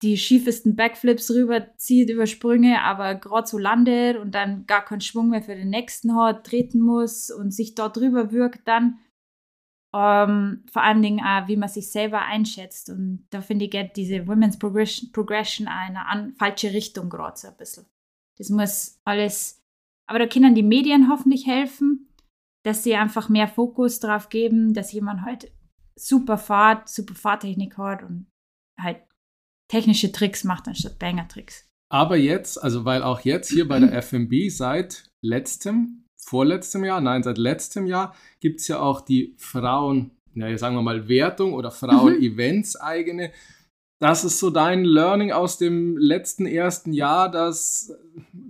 die 0.04 0.18
schiefesten 0.18 0.76
Backflips 0.76 1.30
rüberzieht 1.30 2.10
über 2.10 2.26
Sprünge, 2.26 2.82
aber 2.82 3.14
gerade 3.14 3.46
so 3.46 3.56
landet 3.58 4.18
und 4.18 4.34
dann 4.34 4.66
gar 4.66 4.84
keinen 4.84 5.00
Schwung 5.00 5.30
mehr 5.30 5.42
für 5.42 5.54
den 5.54 5.70
nächsten 5.70 6.14
hat, 6.14 6.46
treten 6.46 6.80
muss 6.80 7.30
und 7.30 7.52
sich 7.52 7.74
dort 7.74 7.96
drüber 7.96 8.30
wirkt 8.30 8.68
dann. 8.68 8.98
ähm, 9.94 10.64
vor 10.70 10.82
allen 10.82 11.02
Dingen 11.02 11.24
auch, 11.24 11.48
wie 11.48 11.56
man 11.56 11.68
sich 11.68 11.90
selber 11.90 12.22
einschätzt. 12.22 12.90
Und 12.90 13.26
da 13.30 13.40
finde 13.40 13.64
ich, 13.64 13.70
geht 13.70 13.96
diese 13.96 14.26
Women's 14.26 14.58
Progression, 14.58 15.10
Progression 15.12 15.68
in 15.88 15.96
eine 15.96 16.32
falsche 16.34 16.72
Richtung 16.72 17.08
gerade 17.08 17.38
so 17.38 17.48
ein 17.48 17.56
bisschen. 17.56 17.86
Das 18.36 18.50
muss 18.50 19.00
alles, 19.04 19.62
aber 20.06 20.18
da 20.18 20.26
können 20.26 20.54
die 20.54 20.64
Medien 20.64 21.08
hoffentlich 21.08 21.46
helfen, 21.46 22.10
dass 22.64 22.82
sie 22.82 22.94
einfach 22.96 23.28
mehr 23.28 23.48
Fokus 23.48 24.00
darauf 24.00 24.28
geben, 24.28 24.74
dass 24.74 24.92
jemand 24.92 25.22
halt 25.22 25.52
super 25.96 26.36
Fahrt, 26.38 26.88
super 26.88 27.14
Fahrtechnik 27.14 27.78
hat 27.78 28.02
und 28.02 28.26
halt 28.78 28.98
technische 29.74 30.12
Tricks 30.12 30.44
macht 30.44 30.68
anstatt 30.68 31.00
Banger-Tricks. 31.00 31.68
Aber 31.90 32.16
jetzt, 32.16 32.62
also 32.62 32.84
weil 32.84 33.02
auch 33.02 33.20
jetzt 33.20 33.50
hier 33.50 33.66
bei 33.66 33.80
der 33.80 33.92
FMB 34.02 34.48
seit 34.48 35.10
letztem, 35.20 36.04
vorletztem 36.16 36.84
Jahr, 36.84 37.00
nein, 37.00 37.24
seit 37.24 37.38
letztem 37.38 37.86
Jahr 37.86 38.14
gibt 38.40 38.60
es 38.60 38.68
ja 38.68 38.78
auch 38.78 39.00
die 39.00 39.34
Frauen, 39.36 40.12
naja, 40.32 40.56
sagen 40.58 40.76
wir 40.76 40.82
mal 40.82 41.08
Wertung 41.08 41.54
oder 41.54 41.72
Frauen-Events 41.72 42.76
eigene. 42.76 43.32
Das 44.00 44.24
ist 44.24 44.38
so 44.38 44.50
dein 44.50 44.84
Learning 44.84 45.32
aus 45.32 45.56
dem 45.58 45.96
letzten 45.96 46.46
ersten 46.46 46.92
Jahr, 46.92 47.30
dass, 47.30 47.92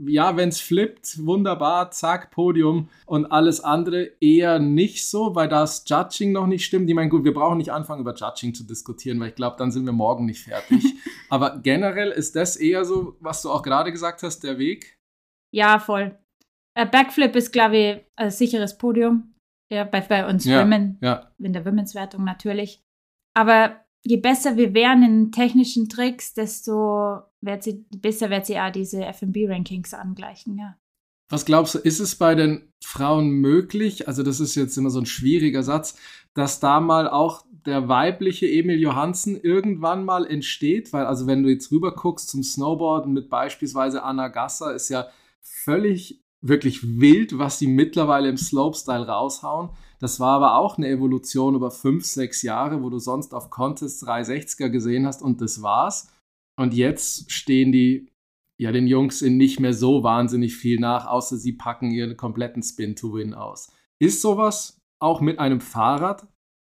ja, 0.07 0.37
wenn 0.37 0.49
es 0.49 0.61
flippt, 0.61 1.25
wunderbar, 1.25 1.91
zack, 1.91 2.33
Podium 2.33 2.89
und 3.07 3.27
alles 3.27 3.61
andere 3.61 4.11
eher 4.21 4.59
nicht 4.59 5.09
so, 5.09 5.35
weil 5.35 5.49
das 5.49 5.85
Judging 5.87 6.33
noch 6.33 6.47
nicht 6.47 6.65
stimmt. 6.65 6.89
Ich 6.89 6.95
meine, 6.95 7.11
gut, 7.11 7.25
wir 7.25 7.35
brauchen 7.35 7.59
nicht 7.59 7.73
anfangen, 7.73 8.01
über 8.01 8.15
Judging 8.15 8.55
zu 8.55 8.65
diskutieren, 8.65 9.21
weil 9.21 9.29
ich 9.29 9.35
glaube, 9.35 9.57
dann 9.59 9.71
sind 9.71 9.85
wir 9.87 9.93
morgen 9.93 10.27
nicht 10.27 10.43
fertig. 10.43 10.83
Aber 11.29 11.59
generell 11.59 12.11
ist 12.11 12.37
das 12.37 12.57
eher 12.57 12.85
so, 12.85 13.17
was 13.21 13.43
du 13.43 13.51
auch 13.51 13.63
gerade 13.63 13.93
gesagt 13.93 14.23
hast, 14.23 14.41
der 14.45 14.59
Weg? 14.59 14.99
Ja, 15.53 15.79
voll. 15.79 16.19
Äh, 16.77 16.87
Backflip 16.87 17.37
ist, 17.37 17.53
glaube 17.53 17.77
ich, 17.77 18.01
ein 18.17 18.31
sicheres 18.31 18.77
Podium. 18.79 19.35
Ja, 19.73 19.85
bei, 19.85 20.01
bei 20.01 20.27
uns 20.29 20.45
Ja, 20.45 20.63
Women, 20.63 20.99
ja. 21.01 21.33
in 21.39 21.53
der 21.53 21.65
Women's-Wertung 21.65 22.25
natürlich. 22.25 22.83
Aber 23.35 23.85
je 24.05 24.19
besser 24.19 24.57
wir 24.57 24.75
wären 24.75 25.03
in 25.03 25.33
technischen 25.33 25.89
Tricks, 25.89 26.35
desto 26.35 27.23
wird 27.41 27.63
sie, 27.63 27.87
besser 27.97 28.31
wird 28.31 28.47
sie 28.47 28.59
auch 28.59 28.71
diese 28.71 29.05
FB-Rankings 29.05 29.95
angleichen, 29.95 30.59
ja. 30.59 30.77
Was 31.31 31.47
glaubst 31.47 31.75
du, 31.75 31.79
ist 31.79 32.01
es 32.01 32.17
bei 32.17 32.35
den 32.35 32.71
Frauen 32.85 33.31
möglich, 33.31 34.07
also 34.07 34.23
das 34.23 34.41
ist 34.41 34.55
jetzt 34.55 34.77
immer 34.77 34.91
so 34.91 35.01
ein 35.01 35.07
schwieriger 35.07 35.63
Satz, 35.63 35.99
dass 36.35 36.61
da 36.61 36.81
mal 36.81 37.09
auch 37.09 37.45
der 37.67 37.89
weibliche 37.89 38.47
Emil 38.47 38.79
Johansen 38.79 39.41
irgendwann 39.41 40.05
mal 40.05 40.27
entsteht? 40.27 40.93
Weil, 40.93 41.07
also 41.07 41.27
wenn 41.27 41.43
du 41.43 41.49
jetzt 41.49 41.71
rüber 41.73 41.95
guckst 41.95 42.29
zum 42.29 42.43
Snowboarden 42.43 43.13
mit 43.13 43.31
beispielsweise 43.31 44.03
Anna 44.03 44.29
Gasser, 44.29 44.75
ist 44.75 44.89
ja 44.89 45.09
völlig 45.41 46.23
wirklich 46.47 47.01
wild, 47.01 47.39
was 47.39 47.59
sie 47.59 47.67
mittlerweile 47.67 48.29
im 48.29 48.37
Slopestyle 48.37 49.07
raushauen. 49.07 49.71
Das 49.99 50.21
war 50.21 50.37
aber 50.37 50.57
auch 50.57 50.77
eine 50.77 50.89
Evolution 50.89 51.55
über 51.55 51.71
fünf, 51.71 52.05
sechs 52.05 52.43
Jahre, 52.43 52.83
wo 52.83 52.91
du 52.91 52.99
sonst 52.99 53.33
auf 53.33 53.49
Contest 53.49 54.07
360er 54.07 54.69
gesehen 54.69 55.07
hast 55.07 55.23
und 55.23 55.41
das 55.41 55.63
war's. 55.63 56.13
Und 56.57 56.75
jetzt 56.75 57.33
stehen 57.33 57.73
die 57.73 58.11
ja 58.59 58.73
den 58.73 58.87
Jungs 58.87 59.23
in 59.23 59.39
nicht 59.39 59.59
mehr 59.59 59.73
so 59.73 60.03
wahnsinnig 60.03 60.55
viel 60.55 60.79
nach, 60.79 61.07
außer 61.07 61.39
sie 61.39 61.55
packen 61.55 61.91
ihren 61.91 62.17
kompletten 62.17 62.63
Spin 62.63 62.95
to 62.95 63.15
Win 63.15 63.33
aus. 63.33 63.73
Ist 63.99 64.21
sowas 64.21 64.84
auch 65.05 65.21
mit 65.21 65.39
einem 65.39 65.61
Fahrrad 65.61 66.27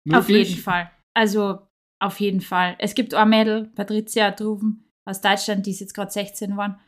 möglich? 0.05 0.19
Auf 0.19 0.29
jeden 0.29 0.61
Fall. 0.61 0.91
Also 1.15 1.59
auf 2.01 2.21
jeden 2.21 2.41
Fall. 2.41 2.77
Es 2.79 2.95
gibt 2.95 3.15
ein 3.15 3.29
Mädel, 3.29 3.67
Patricia 3.75 4.31
Druven 4.31 4.85
aus 5.05 5.21
Deutschland, 5.21 5.67
die 5.67 5.71
ist 5.71 5.81
jetzt 5.81 5.95
gerade 5.95 6.11
16 6.11 6.53
geworden. 6.53 6.79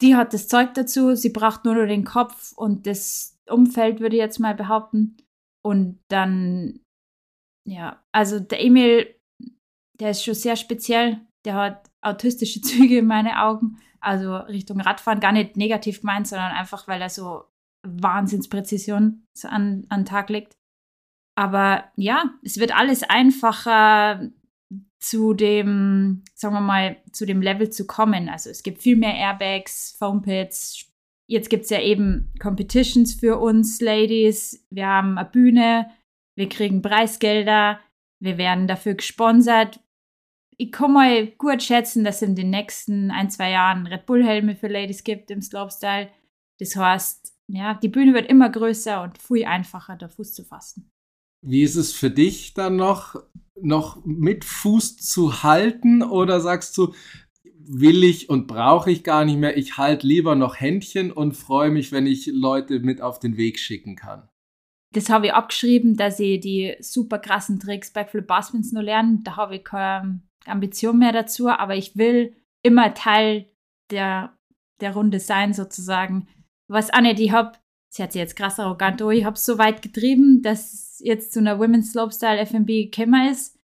Die 0.00 0.14
hat 0.14 0.32
das 0.32 0.46
Zeug 0.46 0.74
dazu. 0.74 1.16
Sie 1.16 1.30
braucht 1.30 1.64
nur 1.64 1.74
noch 1.74 1.86
den 1.86 2.04
Kopf 2.04 2.52
und 2.52 2.86
das 2.86 3.36
Umfeld, 3.48 4.00
würde 4.00 4.16
ich 4.16 4.20
jetzt 4.20 4.38
mal 4.38 4.54
behaupten. 4.54 5.16
Und 5.64 5.98
dann, 6.08 6.80
ja, 7.66 8.00
also 8.12 8.38
der 8.38 8.62
Emil, 8.62 9.12
der 9.98 10.10
ist 10.10 10.22
schon 10.22 10.34
sehr 10.34 10.54
speziell. 10.54 11.20
Der 11.44 11.54
hat 11.54 11.90
autistische 12.00 12.60
Züge 12.62 12.98
in 12.98 13.06
meinen 13.06 13.34
Augen. 13.34 13.80
Also 14.00 14.36
Richtung 14.36 14.80
Radfahren, 14.80 15.18
gar 15.18 15.32
nicht 15.32 15.56
negativ 15.56 16.00
gemeint, 16.00 16.28
sondern 16.28 16.52
einfach, 16.52 16.86
weil 16.86 17.02
er 17.02 17.10
so 17.10 17.44
Wahnsinnspräzision 17.84 19.24
an, 19.42 19.86
an 19.88 20.00
den 20.00 20.06
Tag 20.06 20.28
legt. 20.28 20.57
Aber 21.38 21.84
ja, 21.94 22.34
es 22.42 22.58
wird 22.58 22.76
alles 22.76 23.04
einfacher 23.04 24.28
zu 24.98 25.34
dem, 25.34 26.24
sagen 26.34 26.54
wir 26.54 26.60
mal, 26.60 26.96
zu 27.12 27.26
dem 27.26 27.42
Level 27.42 27.70
zu 27.70 27.86
kommen. 27.86 28.28
Also 28.28 28.50
es 28.50 28.64
gibt 28.64 28.82
viel 28.82 28.96
mehr 28.96 29.14
Airbags, 29.14 29.94
Foampits. 30.00 30.90
Jetzt 31.28 31.48
gibt 31.48 31.62
es 31.62 31.70
ja 31.70 31.80
eben 31.80 32.34
Competitions 32.42 33.14
für 33.14 33.38
uns 33.38 33.80
Ladies. 33.80 34.66
Wir 34.70 34.88
haben 34.88 35.16
eine 35.16 35.28
Bühne, 35.28 35.88
wir 36.34 36.48
kriegen 36.48 36.82
Preisgelder, 36.82 37.78
wir 38.18 38.36
werden 38.36 38.66
dafür 38.66 38.94
gesponsert. 38.94 39.78
Ich 40.56 40.72
kann 40.72 40.92
mal 40.92 41.28
gut 41.28 41.62
schätzen, 41.62 42.02
dass 42.02 42.16
es 42.16 42.22
in 42.22 42.34
den 42.34 42.50
nächsten 42.50 43.12
ein, 43.12 43.30
zwei 43.30 43.52
Jahren 43.52 43.86
Red 43.86 44.06
Bull-Helme 44.06 44.56
für 44.56 44.66
Ladies 44.66 45.04
gibt 45.04 45.30
im 45.30 45.40
Slopestyle. 45.40 46.08
Das 46.58 46.74
heißt, 46.74 47.32
ja, 47.46 47.74
die 47.74 47.88
Bühne 47.88 48.12
wird 48.12 48.28
immer 48.28 48.50
größer 48.50 49.04
und 49.04 49.22
viel 49.22 49.44
einfacher, 49.44 49.94
da 49.94 50.08
Fuß 50.08 50.34
zu 50.34 50.42
fassen. 50.42 50.90
Wie 51.40 51.62
ist 51.62 51.76
es 51.76 51.92
für 51.92 52.10
dich 52.10 52.54
dann 52.54 52.76
noch, 52.76 53.16
noch 53.60 54.04
mit 54.04 54.44
Fuß 54.44 54.96
zu 54.96 55.42
halten 55.42 56.02
oder 56.02 56.40
sagst 56.40 56.76
du, 56.76 56.94
will 57.68 58.02
ich 58.02 58.30
und 58.30 58.46
brauche 58.46 58.90
ich 58.90 59.04
gar 59.04 59.24
nicht 59.24 59.38
mehr, 59.38 59.56
ich 59.56 59.76
halte 59.76 60.06
lieber 60.06 60.34
noch 60.34 60.58
Händchen 60.58 61.12
und 61.12 61.36
freue 61.36 61.70
mich, 61.70 61.92
wenn 61.92 62.06
ich 62.06 62.26
Leute 62.26 62.80
mit 62.80 63.02
auf 63.02 63.18
den 63.18 63.36
Weg 63.36 63.58
schicken 63.58 63.94
kann? 63.94 64.28
Das 64.94 65.10
habe 65.10 65.26
ich 65.26 65.34
abgeschrieben, 65.34 65.96
dass 65.96 66.18
ich 66.18 66.40
die 66.40 66.76
super 66.80 67.18
krassen 67.18 67.60
Tricks 67.60 67.92
Backflip 67.92 68.26
Basswins 68.26 68.72
nur 68.72 68.82
lernen. 68.82 69.22
Da 69.22 69.36
habe 69.36 69.56
ich 69.56 69.64
keine 69.64 70.22
Ambition 70.46 70.98
mehr 70.98 71.12
dazu, 71.12 71.48
aber 71.48 71.76
ich 71.76 71.96
will 71.96 72.34
immer 72.62 72.94
Teil 72.94 73.50
der, 73.90 74.36
der 74.80 74.94
Runde 74.94 75.20
sein, 75.20 75.52
sozusagen. 75.52 76.28
Was 76.68 76.92
auch 76.92 77.02
nicht, 77.02 77.20
ich 77.20 77.32
habe, 77.32 77.52
sie 77.90 78.02
hat 78.02 78.12
sich 78.12 78.20
jetzt 78.20 78.36
krass 78.36 78.58
arrogant, 78.58 79.02
oh, 79.02 79.10
ich 79.10 79.24
habe 79.24 79.36
es 79.36 79.44
so 79.44 79.58
weit 79.58 79.82
getrieben, 79.82 80.42
dass 80.42 80.72
es 80.72 81.00
jetzt 81.02 81.32
zu 81.32 81.40
einer 81.40 81.58
Women's 81.58 81.92
Slopestyle 81.92 82.44
FMB 82.44 82.90
gekommen 82.90 83.30
ist. 83.30 83.58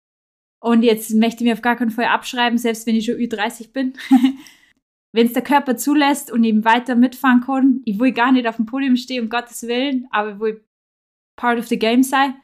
Und 0.61 0.83
jetzt 0.83 1.13
möchte 1.15 1.45
ich 1.45 1.49
mir 1.49 1.53
auf 1.53 1.63
gar 1.63 1.77
keinen 1.77 1.91
Fall 1.91 2.07
abschreiben, 2.07 2.57
selbst 2.57 2.87
wenn 2.87 2.97
ich 2.97 3.05
schon 3.05 3.17
Ü30 3.17 3.73
bin. 3.73 3.95
wenn 5.15 5.29
es 5.29 5.33
der 5.33 5.43
Körper 5.43 5.77
zulässt 5.77 6.33
und 6.33 6.43
eben 6.43 6.65
weiter 6.65 6.97
mitfahren 6.97 7.41
kann. 7.41 7.83
Ich 7.85 8.01
will 8.01 8.13
gar 8.13 8.33
nicht 8.33 8.49
auf 8.49 8.57
dem 8.57 8.67
Podium 8.67 8.97
stehen, 8.97 9.23
um 9.25 9.31
Gottes 9.31 9.63
Willen, 9.63 10.09
aber 10.11 10.33
ich 10.33 10.41
will 10.41 10.65
part 11.37 11.59
of 11.59 11.69
the 11.69 11.79
game 11.79 12.03
sein. 12.03 12.35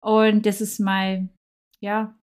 Und 0.00 0.46
das 0.46 0.60
ist 0.60 0.78
mein, 0.78 1.30
ja, 1.80 2.16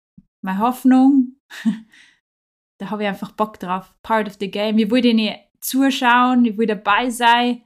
meine 0.43 0.59
Hoffnung. 0.59 1.37
da 2.77 2.91
habe 2.91 3.01
ich 3.01 3.09
einfach 3.09 3.31
Bock 3.31 3.59
drauf. 3.59 3.95
Part 4.03 4.27
of 4.27 4.37
the 4.39 4.51
game. 4.51 4.77
Ich 4.77 4.91
will 4.91 5.01
denen 5.01 5.35
zuschauen, 5.59 6.45
ich 6.45 6.55
will 6.55 6.67
dabei 6.67 7.09
sein. 7.09 7.63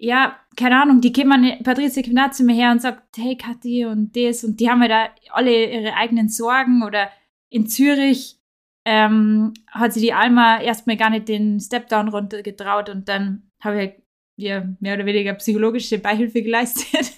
Ja, 0.00 0.38
keine 0.56 0.80
Ahnung, 0.80 1.00
die 1.00 1.12
kommen, 1.12 1.62
Patricia 1.64 2.02
kommt 2.02 2.20
auch 2.20 2.30
zu 2.30 2.44
mir 2.44 2.54
her 2.54 2.70
und 2.70 2.80
sagt, 2.80 3.16
hey 3.16 3.36
Kathi 3.36 3.84
und 3.84 4.14
das 4.16 4.44
und 4.44 4.60
die 4.60 4.70
haben 4.70 4.82
ja 4.82 4.88
da 4.88 5.08
alle 5.30 5.72
ihre 5.72 5.94
eigenen 5.94 6.28
Sorgen 6.28 6.84
oder 6.84 7.10
in 7.50 7.66
Zürich 7.66 8.38
ähm, 8.84 9.54
hat 9.66 9.92
sie 9.92 10.00
die 10.00 10.12
Alma 10.12 10.60
erstmal 10.60 10.96
gar 10.96 11.10
nicht 11.10 11.28
den 11.28 11.58
Stepdown 11.58 12.08
runtergetraut 12.08 12.88
und 12.90 13.08
dann 13.08 13.50
habe 13.60 13.84
ich 13.84 13.92
ja, 14.38 14.64
mehr 14.78 14.94
oder 14.94 15.04
weniger 15.04 15.34
psychologische 15.34 15.98
Beihilfe 15.98 16.42
geleistet. 16.42 17.12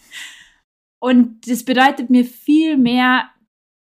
Und 0.99 1.49
das 1.49 1.65
bedeutet 1.65 2.11
mir 2.11 2.25
viel 2.25 2.77
mehr, 2.77 3.31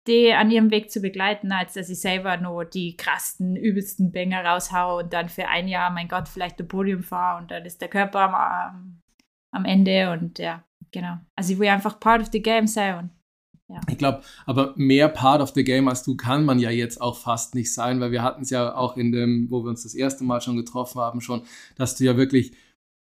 die 0.07 0.33
an 0.33 0.49
ihrem 0.49 0.71
Weg 0.71 0.91
zu 0.91 1.01
begleiten, 1.01 1.51
als 1.51 1.73
dass 1.73 1.89
ich 1.89 2.01
selber 2.01 2.37
nur 2.37 2.65
die 2.65 2.95
krassen, 2.95 3.55
übelsten 3.55 4.11
Bänger 4.11 4.43
raushaue 4.43 5.03
und 5.03 5.13
dann 5.13 5.29
für 5.29 5.47
ein 5.47 5.67
Jahr, 5.67 5.91
mein 5.91 6.07
Gott, 6.07 6.27
vielleicht 6.27 6.59
ein 6.59 6.67
Podium 6.67 7.03
fahre 7.03 7.41
und 7.41 7.51
dann 7.51 7.65
ist 7.65 7.81
der 7.81 7.89
Körper 7.89 8.21
am, 8.21 9.01
am 9.51 9.65
Ende 9.65 10.11
und 10.11 10.39
ja, 10.39 10.63
genau. 10.91 11.17
Also 11.35 11.53
ich 11.53 11.59
will 11.59 11.69
einfach 11.69 11.99
part 11.99 12.21
of 12.21 12.29
the 12.31 12.41
game 12.41 12.67
sein 12.67 12.97
und 12.97 13.09
ja. 13.69 13.81
Ich 13.87 13.99
glaube, 13.99 14.21
aber 14.47 14.73
mehr 14.77 15.07
Part 15.09 15.41
of 15.41 15.51
the 15.53 15.63
Game 15.63 15.87
als 15.87 16.01
du 16.01 16.15
kann 16.15 16.43
man 16.43 16.57
ja 16.57 16.71
jetzt 16.71 16.99
auch 16.99 17.15
fast 17.15 17.53
nicht 17.53 17.71
sein, 17.71 17.99
weil 17.99 18.11
wir 18.11 18.23
hatten 18.23 18.41
es 18.41 18.49
ja 18.49 18.75
auch 18.75 18.97
in 18.97 19.11
dem, 19.11 19.45
wo 19.51 19.63
wir 19.63 19.69
uns 19.69 19.83
das 19.83 19.93
erste 19.93 20.23
Mal 20.23 20.41
schon 20.41 20.57
getroffen 20.57 20.99
haben, 20.99 21.21
schon, 21.21 21.43
dass 21.75 21.95
du 21.95 22.03
ja 22.03 22.17
wirklich 22.17 22.53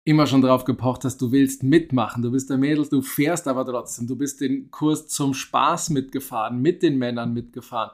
immer 0.07 0.25
schon 0.25 0.41
drauf 0.41 0.63
gepocht 0.63 1.03
hast, 1.03 1.17
du 1.17 1.33
willst 1.33 1.63
mitmachen, 1.63 2.23
du 2.23 2.31
bist 2.31 2.49
der 2.49 2.57
Mädel, 2.57 2.87
du 2.87 3.01
fährst 3.01 3.45
aber 3.45 3.65
trotzdem, 3.65 4.07
du 4.07 4.15
bist 4.15 4.39
den 4.39 4.71
Kurs 4.71 5.09
zum 5.09 5.33
Spaß 5.33 5.89
mitgefahren, 5.89 6.61
mit 6.61 6.81
den 6.81 6.97
Männern 6.97 7.33
mitgefahren. 7.33 7.91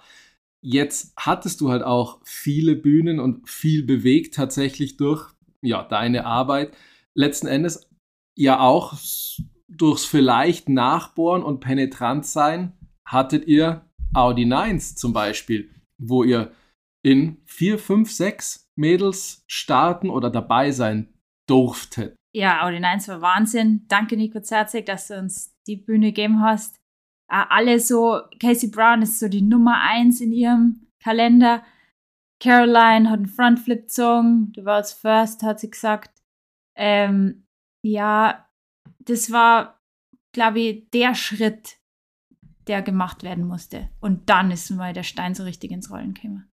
Jetzt 0.64 1.14
hattest 1.18 1.60
du 1.60 1.72
halt 1.72 1.82
auch 1.82 2.20
viele 2.24 2.76
Bühnen 2.76 3.20
und 3.20 3.50
viel 3.50 3.84
bewegt 3.84 4.36
tatsächlich 4.36 4.96
durch 4.98 5.34
ja, 5.64 5.82
deine 5.82 6.28
Arbeit. 6.28 6.78
Letzten 7.16 7.48
Endes 7.48 7.90
ja 8.38 8.60
auch 8.60 8.94
durchs 9.68 10.06
vielleicht 10.06 10.70
Nachbohren 10.70 11.42
und 11.42 11.62
penetrant 11.62 12.28
sein 12.28 12.74
hattet 13.08 13.48
ihr 13.48 13.90
Audi 14.14 14.46
9s 14.46 14.96
zum 14.96 15.14
Beispiel, 15.14 15.72
wo 15.98 16.24
ihr 16.24 16.52
in 17.04 17.38
vier, 17.46 17.80
fünf, 17.80 18.12
sechs 18.12 18.70
Mädels 18.76 19.44
starten 19.48 20.12
oder 20.12 20.30
dabei 20.30 20.70
sein 20.72 21.13
durftet. 21.50 22.16
Ja, 22.36 22.64
Audi 22.64 22.80
9 22.80 23.08
war 23.08 23.22
Wahnsinn. 23.22 23.86
Danke, 23.88 24.18
Nico 24.18 24.40
Zerzig, 24.42 24.86
dass 24.86 25.08
du 25.08 25.18
uns 25.18 25.54
die 25.68 25.78
Bühne 25.78 26.08
gegeben 26.08 26.42
hast. 26.42 26.78
Äh, 27.32 27.46
alle 27.50 27.80
so, 27.80 28.22
Casey 28.40 28.70
Brown 28.70 29.02
ist 29.02 29.20
so 29.20 29.28
die 29.28 29.42
Nummer 29.42 29.82
eins 29.82 30.20
in 30.22 30.32
ihrem 30.32 30.88
Kalender. 31.02 31.64
Caroline 32.42 33.10
hat 33.10 33.20
einen 33.20 33.28
Frontflip 33.28 33.84
gezogen, 33.84 34.52
The 34.56 34.66
World's 34.66 34.94
First, 34.94 35.44
hat 35.44 35.60
sie 35.60 35.70
gesagt. 35.70 36.22
Ähm, 36.76 37.46
ja, 37.86 38.50
das 39.00 39.32
war, 39.32 39.80
glaube 40.34 40.60
ich, 40.60 40.90
der 40.90 41.16
Schritt, 41.16 41.78
der 42.68 42.82
gemacht 42.82 43.24
werden 43.24 43.46
musste. 43.46 43.90
Und 44.00 44.30
dann 44.30 44.52
ist 44.52 44.70
mal 44.72 44.94
der 44.94 45.04
Stein 45.04 45.36
so 45.36 45.44
richtig 45.44 45.72
ins 45.72 45.92
Rollen 45.92 46.14
gekommen. 46.14 46.50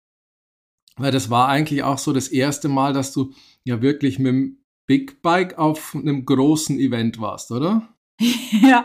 Weil 0.98 1.12
das 1.12 1.29
war 1.29 1.48
eigentlich 1.48 1.84
auch 1.84 1.98
so 1.98 2.12
das 2.12 2.27
erste 2.27 2.67
Mal, 2.67 2.93
dass 2.93 3.13
du 3.13 3.34
ja 3.63 3.81
wirklich 3.81 4.19
mit 4.19 4.34
dem 4.34 4.63
Big 4.89 5.22
Bike 5.22 5.55
auf 5.60 5.93
einem 5.93 6.25
großen 6.25 6.79
Event 6.79 7.22
warst, 7.22 7.51
oder? 7.51 7.88
ja, 8.19 8.84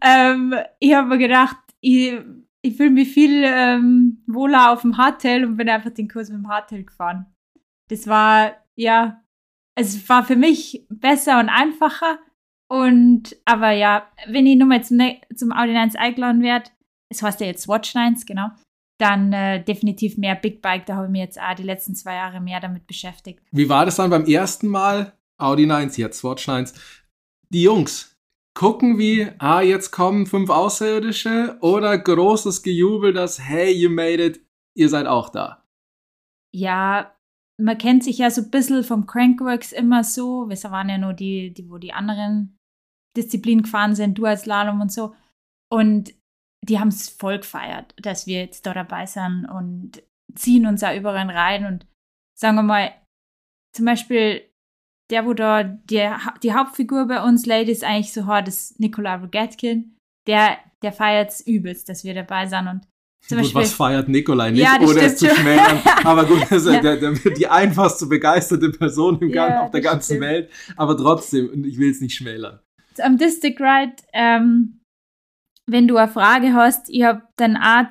ähm, 0.00 0.54
ich 0.80 0.94
habe 0.94 1.08
mir 1.08 1.18
gedacht, 1.18 1.58
ich, 1.82 2.14
ich 2.62 2.74
fühle 2.74 2.90
mich 2.90 3.12
viel 3.12 3.42
ähm, 3.44 4.24
wohler 4.26 4.72
auf 4.72 4.80
dem 4.80 4.96
Hardtail 4.96 5.44
und 5.44 5.58
bin 5.58 5.68
einfach 5.68 5.90
den 5.90 6.08
Kurs 6.08 6.30
mit 6.30 6.38
dem 6.38 6.48
Hardtail 6.48 6.84
gefahren. 6.84 7.26
Das 7.90 8.06
war, 8.06 8.54
ja, 8.76 9.22
es 9.74 10.08
war 10.08 10.24
für 10.24 10.36
mich 10.36 10.86
besser 10.88 11.38
und 11.38 11.50
einfacher. 11.50 12.18
Und, 12.68 13.36
aber 13.44 13.72
ja, 13.72 14.08
wenn 14.28 14.46
ich 14.46 14.56
nochmal 14.56 14.82
zum, 14.84 14.98
zum 15.34 15.52
Audi 15.52 15.74
9 15.74 15.96
eingeladen 15.96 16.40
werde, 16.40 16.70
es 17.10 17.22
heißt 17.22 17.42
ja 17.42 17.46
jetzt 17.46 17.68
Watch 17.68 17.94
9, 17.94 18.16
genau, 18.26 18.48
dann 18.98 19.34
äh, 19.34 19.62
definitiv 19.62 20.16
mehr 20.16 20.34
Big 20.34 20.62
Bike. 20.62 20.86
Da 20.86 20.96
habe 20.96 21.06
ich 21.06 21.12
mir 21.12 21.22
jetzt 21.22 21.38
auch 21.38 21.54
die 21.54 21.62
letzten 21.62 21.94
zwei 21.94 22.14
Jahre 22.14 22.40
mehr 22.40 22.58
damit 22.58 22.86
beschäftigt. 22.86 23.42
Wie 23.52 23.68
war 23.68 23.84
das 23.84 23.96
dann 23.96 24.08
beim 24.08 24.24
ersten 24.24 24.68
Mal? 24.68 25.12
Audi 25.38 25.66
9, 25.66 25.90
jetzt 25.96 26.24
Watch 26.24 26.46
9. 26.46 26.70
Die 27.50 27.62
Jungs 27.62 28.16
gucken 28.56 28.98
wie, 28.98 29.30
ah, 29.38 29.60
jetzt 29.60 29.90
kommen 29.90 30.26
fünf 30.26 30.48
Außerirdische 30.48 31.58
oder 31.60 31.98
großes 31.98 32.62
Gejubel, 32.62 33.12
dass, 33.12 33.38
hey, 33.38 33.70
you 33.70 33.90
made 33.90 34.24
it, 34.24 34.40
ihr 34.74 34.88
seid 34.88 35.06
auch 35.06 35.28
da. 35.28 35.62
Ja, 36.54 37.14
man 37.60 37.78
kennt 37.78 38.02
sich 38.02 38.18
ja 38.18 38.30
so 38.30 38.42
ein 38.42 38.50
bisschen 38.50 38.82
vom 38.82 39.06
Crankworks 39.06 39.72
immer 39.72 40.04
so. 40.04 40.48
Wir 40.48 40.56
waren 40.70 40.88
ja 40.88 40.98
nur 40.98 41.12
die, 41.12 41.52
die, 41.52 41.68
wo 41.70 41.78
die 41.78 41.92
anderen 41.92 42.58
Disziplinen 43.16 43.62
gefahren 43.62 43.94
sind, 43.94 44.16
du 44.18 44.24
als 44.24 44.46
Lalom 44.46 44.80
und 44.80 44.92
so. 44.92 45.14
Und 45.70 46.14
die 46.64 46.78
haben 46.78 46.88
es 46.88 47.08
voll 47.08 47.38
gefeiert, 47.38 47.94
dass 47.98 48.26
wir 48.26 48.40
jetzt 48.40 48.66
da 48.66 48.74
dabei 48.74 49.06
sind 49.06 49.46
und 49.46 50.02
ziehen 50.34 50.66
uns 50.66 50.80
da 50.80 50.94
überall 50.94 51.30
rein 51.30 51.66
und 51.66 51.86
sagen 52.38 52.56
wir 52.56 52.62
mal, 52.62 52.92
zum 53.74 53.84
Beispiel 53.84 54.42
der, 55.10 55.26
wo 55.26 55.34
da 55.34 55.62
die, 55.62 56.08
die 56.42 56.52
Hauptfigur 56.52 57.06
bei 57.06 57.22
uns 57.22 57.46
Lady 57.46 57.72
ist 57.72 57.84
eigentlich 57.84 58.12
so 58.12 58.26
hart, 58.26 58.48
ist 58.48 58.80
Nikolai 58.80 59.16
Rogatkin. 59.16 59.96
Der, 60.26 60.58
der 60.82 60.92
feiert 60.92 61.30
es 61.30 61.46
übelst, 61.46 61.88
dass 61.88 62.04
wir 62.04 62.14
dabei 62.14 62.46
sind 62.46 62.66
und 62.66 62.80
zum 63.28 63.40
gut, 63.40 63.54
was 63.54 63.72
feiert 63.72 64.08
Nikolai 64.08 64.52
nicht, 64.52 64.62
ja, 64.62 64.78
ohne 64.80 65.00
es 65.00 65.16
zu 65.16 65.28
schmälern. 65.28 65.80
Aber 66.04 66.26
gut, 66.26 66.42
das 66.42 66.50
ist 66.64 66.72
ja. 66.72 66.80
der, 66.80 66.96
der, 66.96 67.12
die 67.12 67.48
einfachste 67.48 68.06
begeisterte 68.06 68.70
Person 68.70 69.20
im 69.20 69.32
Gang 69.32 69.50
ja, 69.50 69.62
auf 69.62 69.70
der 69.72 69.80
ganzen 69.80 70.16
stimmt. 70.16 70.20
Welt. 70.22 70.50
Aber 70.76 70.96
trotzdem, 70.96 71.64
ich 71.64 71.78
will 71.78 71.90
es 71.90 72.00
nicht 72.00 72.14
schmälern. 72.14 72.60
Am 72.98 73.18
District 73.18 73.56
Ride 73.58 73.96
ähm, 74.12 74.80
wenn 75.66 75.88
du 75.88 75.96
eine 75.96 76.10
Frage 76.10 76.54
hast, 76.54 76.88
ich 76.88 77.02
habe 77.02 77.22
dann 77.36 77.56
auch 77.56 77.86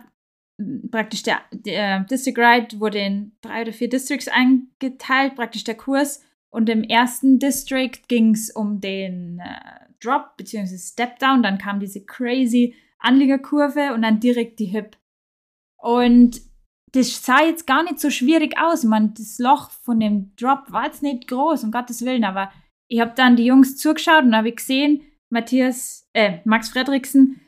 praktisch 0.89 1.23
der, 1.23 1.41
der 1.51 2.01
District 2.05 2.37
Ride 2.37 2.79
wurde 2.79 2.99
in 2.99 3.33
drei 3.41 3.61
oder 3.61 3.73
vier 3.73 3.89
Districts 3.89 4.29
eingeteilt, 4.29 5.35
praktisch 5.35 5.65
der 5.65 5.75
Kurs. 5.75 6.24
Und 6.55 6.69
im 6.69 6.85
ersten 6.85 7.37
District 7.37 7.91
ging 8.07 8.33
es 8.33 8.49
um 8.49 8.79
den 8.79 9.39
äh, 9.39 9.89
Drop 9.99 10.37
bzw. 10.37 10.77
Step 10.77 11.19
Down. 11.19 11.43
Dann 11.43 11.57
kam 11.57 11.81
diese 11.81 12.05
crazy 12.05 12.73
Anliegerkurve 12.97 13.93
und 13.93 14.03
dann 14.03 14.21
direkt 14.21 14.59
die 14.59 14.67
Hip. 14.67 14.95
Und 15.77 16.39
das 16.93 17.25
sah 17.25 17.43
jetzt 17.43 17.67
gar 17.67 17.83
nicht 17.83 17.99
so 17.99 18.09
schwierig 18.09 18.57
aus. 18.57 18.85
Man, 18.85 19.13
das 19.15 19.37
Loch 19.37 19.69
von 19.69 19.99
dem 19.99 20.33
Drop 20.37 20.71
war 20.71 20.85
jetzt 20.85 21.03
nicht 21.03 21.27
groß, 21.27 21.65
um 21.65 21.71
Gottes 21.71 22.05
Willen, 22.05 22.23
aber 22.23 22.49
ich 22.87 23.01
habe 23.01 23.11
dann 23.17 23.35
die 23.35 23.43
Jungs 23.43 23.75
zugeschaut 23.75 24.23
und 24.23 24.33
habe 24.33 24.53
gesehen, 24.53 25.01
Matthias, 25.29 26.09
äh, 26.13 26.37
Max 26.45 26.69
Fredriksen 26.69 27.41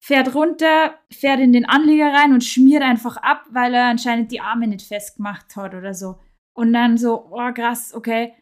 fährt 0.00 0.34
runter, 0.34 0.94
fährt 1.12 1.40
in 1.40 1.52
den 1.52 1.68
Anlieger 1.68 2.14
rein 2.14 2.32
und 2.32 2.42
schmiert 2.42 2.82
einfach 2.82 3.18
ab, 3.18 3.44
weil 3.50 3.74
er 3.74 3.88
anscheinend 3.88 4.32
die 4.32 4.40
Arme 4.40 4.68
nicht 4.68 4.88
festgemacht 4.88 5.54
hat 5.54 5.74
oder 5.74 5.92
so. 5.92 6.16
Und 6.54 6.72
dann 6.72 6.96
so, 6.96 7.26
oh 7.30 7.52
krass, 7.52 7.92
okay, 7.92 8.32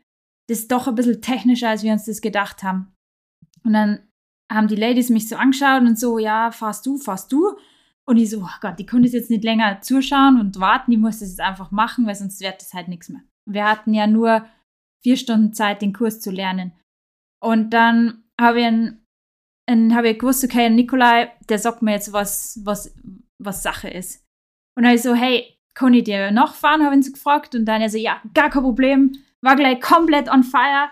das 0.48 0.60
ist 0.60 0.72
doch 0.72 0.88
ein 0.88 0.94
bisschen 0.94 1.22
technischer, 1.22 1.68
als 1.68 1.82
wir 1.82 1.92
uns 1.92 2.04
das 2.04 2.20
gedacht 2.20 2.62
haben. 2.62 2.94
Und 3.64 3.72
dann 3.72 4.08
haben 4.50 4.68
die 4.68 4.76
Ladies 4.76 5.10
mich 5.10 5.28
so 5.28 5.36
angeschaut 5.36 5.82
und 5.82 5.98
so, 5.98 6.18
ja, 6.18 6.50
fahrst 6.50 6.84
du, 6.86 6.98
fahrst 6.98 7.32
du. 7.32 7.56
Und 8.04 8.16
ich 8.16 8.30
so, 8.30 8.40
oh 8.42 8.58
Gott, 8.60 8.78
die 8.78 8.86
konnte 8.86 9.08
jetzt 9.08 9.30
nicht 9.30 9.44
länger 9.44 9.80
zuschauen 9.80 10.38
und 10.40 10.58
warten, 10.58 10.90
die 10.90 10.96
muss 10.96 11.20
das 11.20 11.30
jetzt 11.30 11.40
einfach 11.40 11.70
machen, 11.70 12.06
weil 12.06 12.16
sonst 12.16 12.40
wird 12.40 12.60
das 12.60 12.74
halt 12.74 12.88
nichts 12.88 13.08
mehr. 13.08 13.22
Wir 13.48 13.68
hatten 13.68 13.94
ja 13.94 14.06
nur 14.06 14.44
vier 15.02 15.16
Stunden 15.16 15.52
Zeit, 15.52 15.82
den 15.82 15.92
Kurs 15.92 16.20
zu 16.20 16.30
lernen. 16.30 16.72
Und 17.40 17.70
dann 17.70 18.24
habe 18.40 18.60
ich 18.60 18.92
habe 19.94 20.10
ich 20.10 20.18
gewusst, 20.18 20.44
okay, 20.44 20.68
Nikolai, 20.68 21.32
der 21.48 21.58
sagt 21.58 21.82
mir 21.82 21.92
jetzt, 21.92 22.12
was, 22.12 22.60
was, 22.64 22.94
was 23.38 23.62
Sache 23.62 23.88
ist. 23.88 24.24
Und 24.76 24.82
dann 24.82 24.86
habe 24.86 24.96
ich 24.96 25.02
so, 25.02 25.14
hey, 25.14 25.56
kann 25.74 25.94
ich 25.94 26.04
dir 26.04 26.30
noch 26.30 26.54
fahren, 26.54 26.82
habe 26.82 26.94
ich 26.94 26.98
ihn 26.98 27.02
so 27.02 27.12
gefragt. 27.12 27.54
Und 27.54 27.64
dann 27.64 27.80
er 27.80 27.88
so, 27.88 27.96
ja, 27.96 28.20
gar 28.34 28.50
kein 28.50 28.62
Problem. 28.62 29.12
War 29.42 29.56
gleich 29.56 29.80
komplett 29.80 30.30
on 30.30 30.42
fire. 30.42 30.88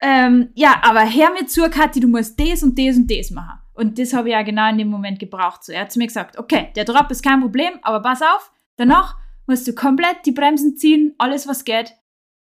Ähm, 0.00 0.50
ja, 0.54 0.82
aber 0.82 1.00
her 1.00 1.30
mir 1.32 1.46
zur, 1.46 1.68
Kathi, 1.68 2.00
du 2.00 2.08
musst 2.08 2.38
das 2.38 2.62
und 2.62 2.78
das 2.78 2.96
und 2.96 3.10
das 3.10 3.30
machen. 3.30 3.60
Und 3.74 3.98
das 3.98 4.12
habe 4.12 4.28
ich 4.28 4.32
ja 4.32 4.42
genau 4.42 4.68
in 4.70 4.78
dem 4.78 4.88
Moment 4.88 5.18
gebraucht. 5.18 5.64
So, 5.64 5.72
er 5.72 5.82
hat 5.82 5.92
zu 5.92 5.98
mir 5.98 6.06
gesagt, 6.06 6.38
okay, 6.38 6.72
der 6.76 6.84
Drop 6.84 7.10
ist 7.10 7.22
kein 7.22 7.40
Problem, 7.40 7.74
aber 7.82 8.00
pass 8.00 8.22
auf, 8.22 8.52
danach 8.76 9.16
musst 9.46 9.66
du 9.66 9.74
komplett 9.74 10.24
die 10.26 10.32
Bremsen 10.32 10.76
ziehen, 10.76 11.14
alles 11.18 11.46
was 11.46 11.64
geht. 11.64 11.94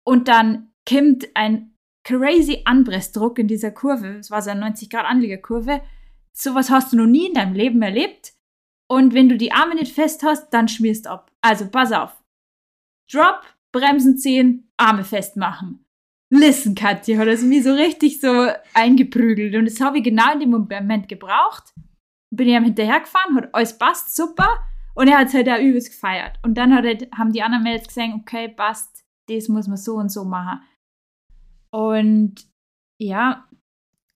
Und 0.04 0.28
dann 0.28 0.74
kommt 0.88 1.28
ein 1.36 1.76
crazy 2.04 2.62
Anpressdruck 2.66 3.38
in 3.40 3.48
dieser 3.48 3.72
Kurve. 3.72 4.18
Es 4.20 4.32
war 4.32 4.42
so 4.42 4.50
eine 4.50 4.62
90 4.62 4.90
Grad 4.90 5.06
Anliegerkurve. 5.06 5.82
Sowas 6.34 6.70
hast 6.70 6.94
du 6.94 6.98
noch 6.98 7.06
nie 7.06 7.28
in 7.28 7.34
deinem 7.34 7.54
Leben 7.54 7.82
erlebt. 7.82 8.34
Und 8.88 9.14
wenn 9.14 9.30
du 9.30 9.38
die 9.38 9.52
Arme 9.52 9.76
nicht 9.76 9.94
fest 9.94 10.24
hast, 10.24 10.50
dann 10.50 10.68
schmierst 10.68 11.08
ab. 11.08 11.32
Also 11.42 11.70
pass 11.70 11.92
auf. 11.92 12.22
Drop, 13.12 13.42
Bremsen 13.72 14.18
ziehen, 14.18 14.72
Arme 14.78 15.04
festmachen. 15.04 15.86
Listen, 16.30 16.76
Katja, 16.76 17.18
hat 17.18 17.28
es 17.28 17.44
mir 17.44 17.62
so 17.62 17.74
richtig 17.74 18.22
so 18.22 18.48
eingeprügelt. 18.74 19.56
Und 19.56 19.66
das 19.66 19.82
habe 19.82 19.98
ich 19.98 20.04
genau 20.04 20.34
in 20.34 20.40
dem 20.40 20.52
Moment 20.52 21.10
gebraucht. 21.10 21.74
Bin 22.34 22.48
ich 22.48 22.56
ihm 22.56 22.64
hinterhergefahren, 22.64 23.36
hat 23.36 23.54
alles 23.54 23.78
passt, 23.78 24.16
super. 24.16 24.48
Und 24.96 25.08
er 25.08 25.20
hat 25.20 25.28
es 25.28 25.34
halt 25.34 25.50
auch 25.50 25.60
übelst 25.60 25.92
gefeiert. 25.92 26.40
Und 26.44 26.58
dann 26.58 26.72
er, 26.72 26.98
haben 27.18 27.34
die 27.34 27.42
anderen 27.42 27.64
Mädels 27.64 27.88
gesagt, 27.88 28.14
okay, 28.16 28.48
passt, 28.48 29.04
das 29.28 29.50
muss 29.50 29.68
man 29.68 29.78
so 29.78 29.96
und 29.96 30.10
so 30.10 30.24
machen. 30.24 30.62
Und 31.72 32.36
ja, 32.98 33.48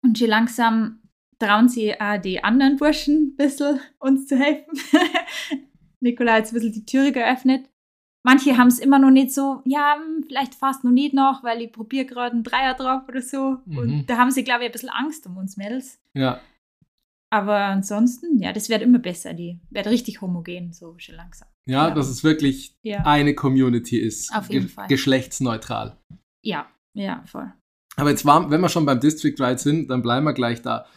und 0.03 0.17
schon 0.17 0.27
langsam 0.27 1.01
trauen 1.39 1.67
sie 1.67 1.99
auch 1.99 2.21
die 2.21 2.43
anderen 2.43 2.77
Burschen 2.77 3.33
ein 3.33 3.35
bisschen 3.35 3.79
uns 3.99 4.27
zu 4.27 4.37
helfen. 4.37 4.79
Nikolai 5.99 6.37
hat 6.37 6.47
ein 6.47 6.53
bisschen 6.53 6.73
die 6.73 6.85
Türe 6.85 7.11
geöffnet. 7.11 7.69
Manche 8.25 8.57
haben 8.57 8.69
es 8.69 8.79
immer 8.79 8.97
noch 8.97 9.11
nicht 9.11 9.31
so, 9.31 9.61
ja, 9.65 9.97
hm, 9.97 10.23
vielleicht 10.27 10.55
fast 10.55 10.83
noch 10.83 10.89
nicht 10.89 11.13
noch, 11.13 11.43
weil 11.43 11.61
ich 11.61 11.71
probiere 11.71 12.07
gerade 12.07 12.33
einen 12.33 12.43
Dreier 12.43 12.73
drauf 12.73 13.03
oder 13.07 13.21
so. 13.21 13.57
Mhm. 13.67 13.77
Und 13.77 14.05
da 14.07 14.17
haben 14.17 14.31
sie, 14.31 14.43
glaube 14.43 14.63
ich, 14.63 14.69
ein 14.69 14.71
bisschen 14.71 14.89
Angst 14.89 15.27
um 15.27 15.37
uns 15.37 15.57
Mädels. 15.57 15.99
Ja. 16.15 16.41
Aber 17.29 17.55
ansonsten, 17.55 18.39
ja, 18.39 18.51
das 18.51 18.67
wird 18.67 18.81
immer 18.81 18.97
besser. 18.97 19.35
Die 19.35 19.59
wird 19.69 19.85
richtig 19.85 20.21
homogen, 20.21 20.73
so 20.73 20.95
schon 20.97 21.13
langsam. 21.13 21.47
Ja, 21.67 21.89
ja. 21.89 21.93
dass 21.93 22.09
es 22.09 22.23
wirklich 22.23 22.75
ja. 22.81 23.05
eine 23.05 23.35
Community 23.35 23.99
ist. 23.99 24.35
Auf 24.35 24.49
jeden 24.49 24.65
Ge 24.65 24.73
Fall. 24.73 24.87
Geschlechtsneutral. 24.87 25.99
Ja, 26.43 26.65
ja, 26.95 27.21
voll. 27.27 27.53
Aber 27.95 28.09
jetzt 28.09 28.25
war, 28.25 28.49
wenn 28.49 28.61
wir 28.61 28.69
schon 28.69 28.87
beim 28.87 28.99
District 28.99 29.35
Ride 29.39 29.59
sind, 29.59 29.91
dann 29.91 30.01
bleiben 30.01 30.25
wir 30.25 30.33
gleich 30.33 30.63
da. 30.63 30.87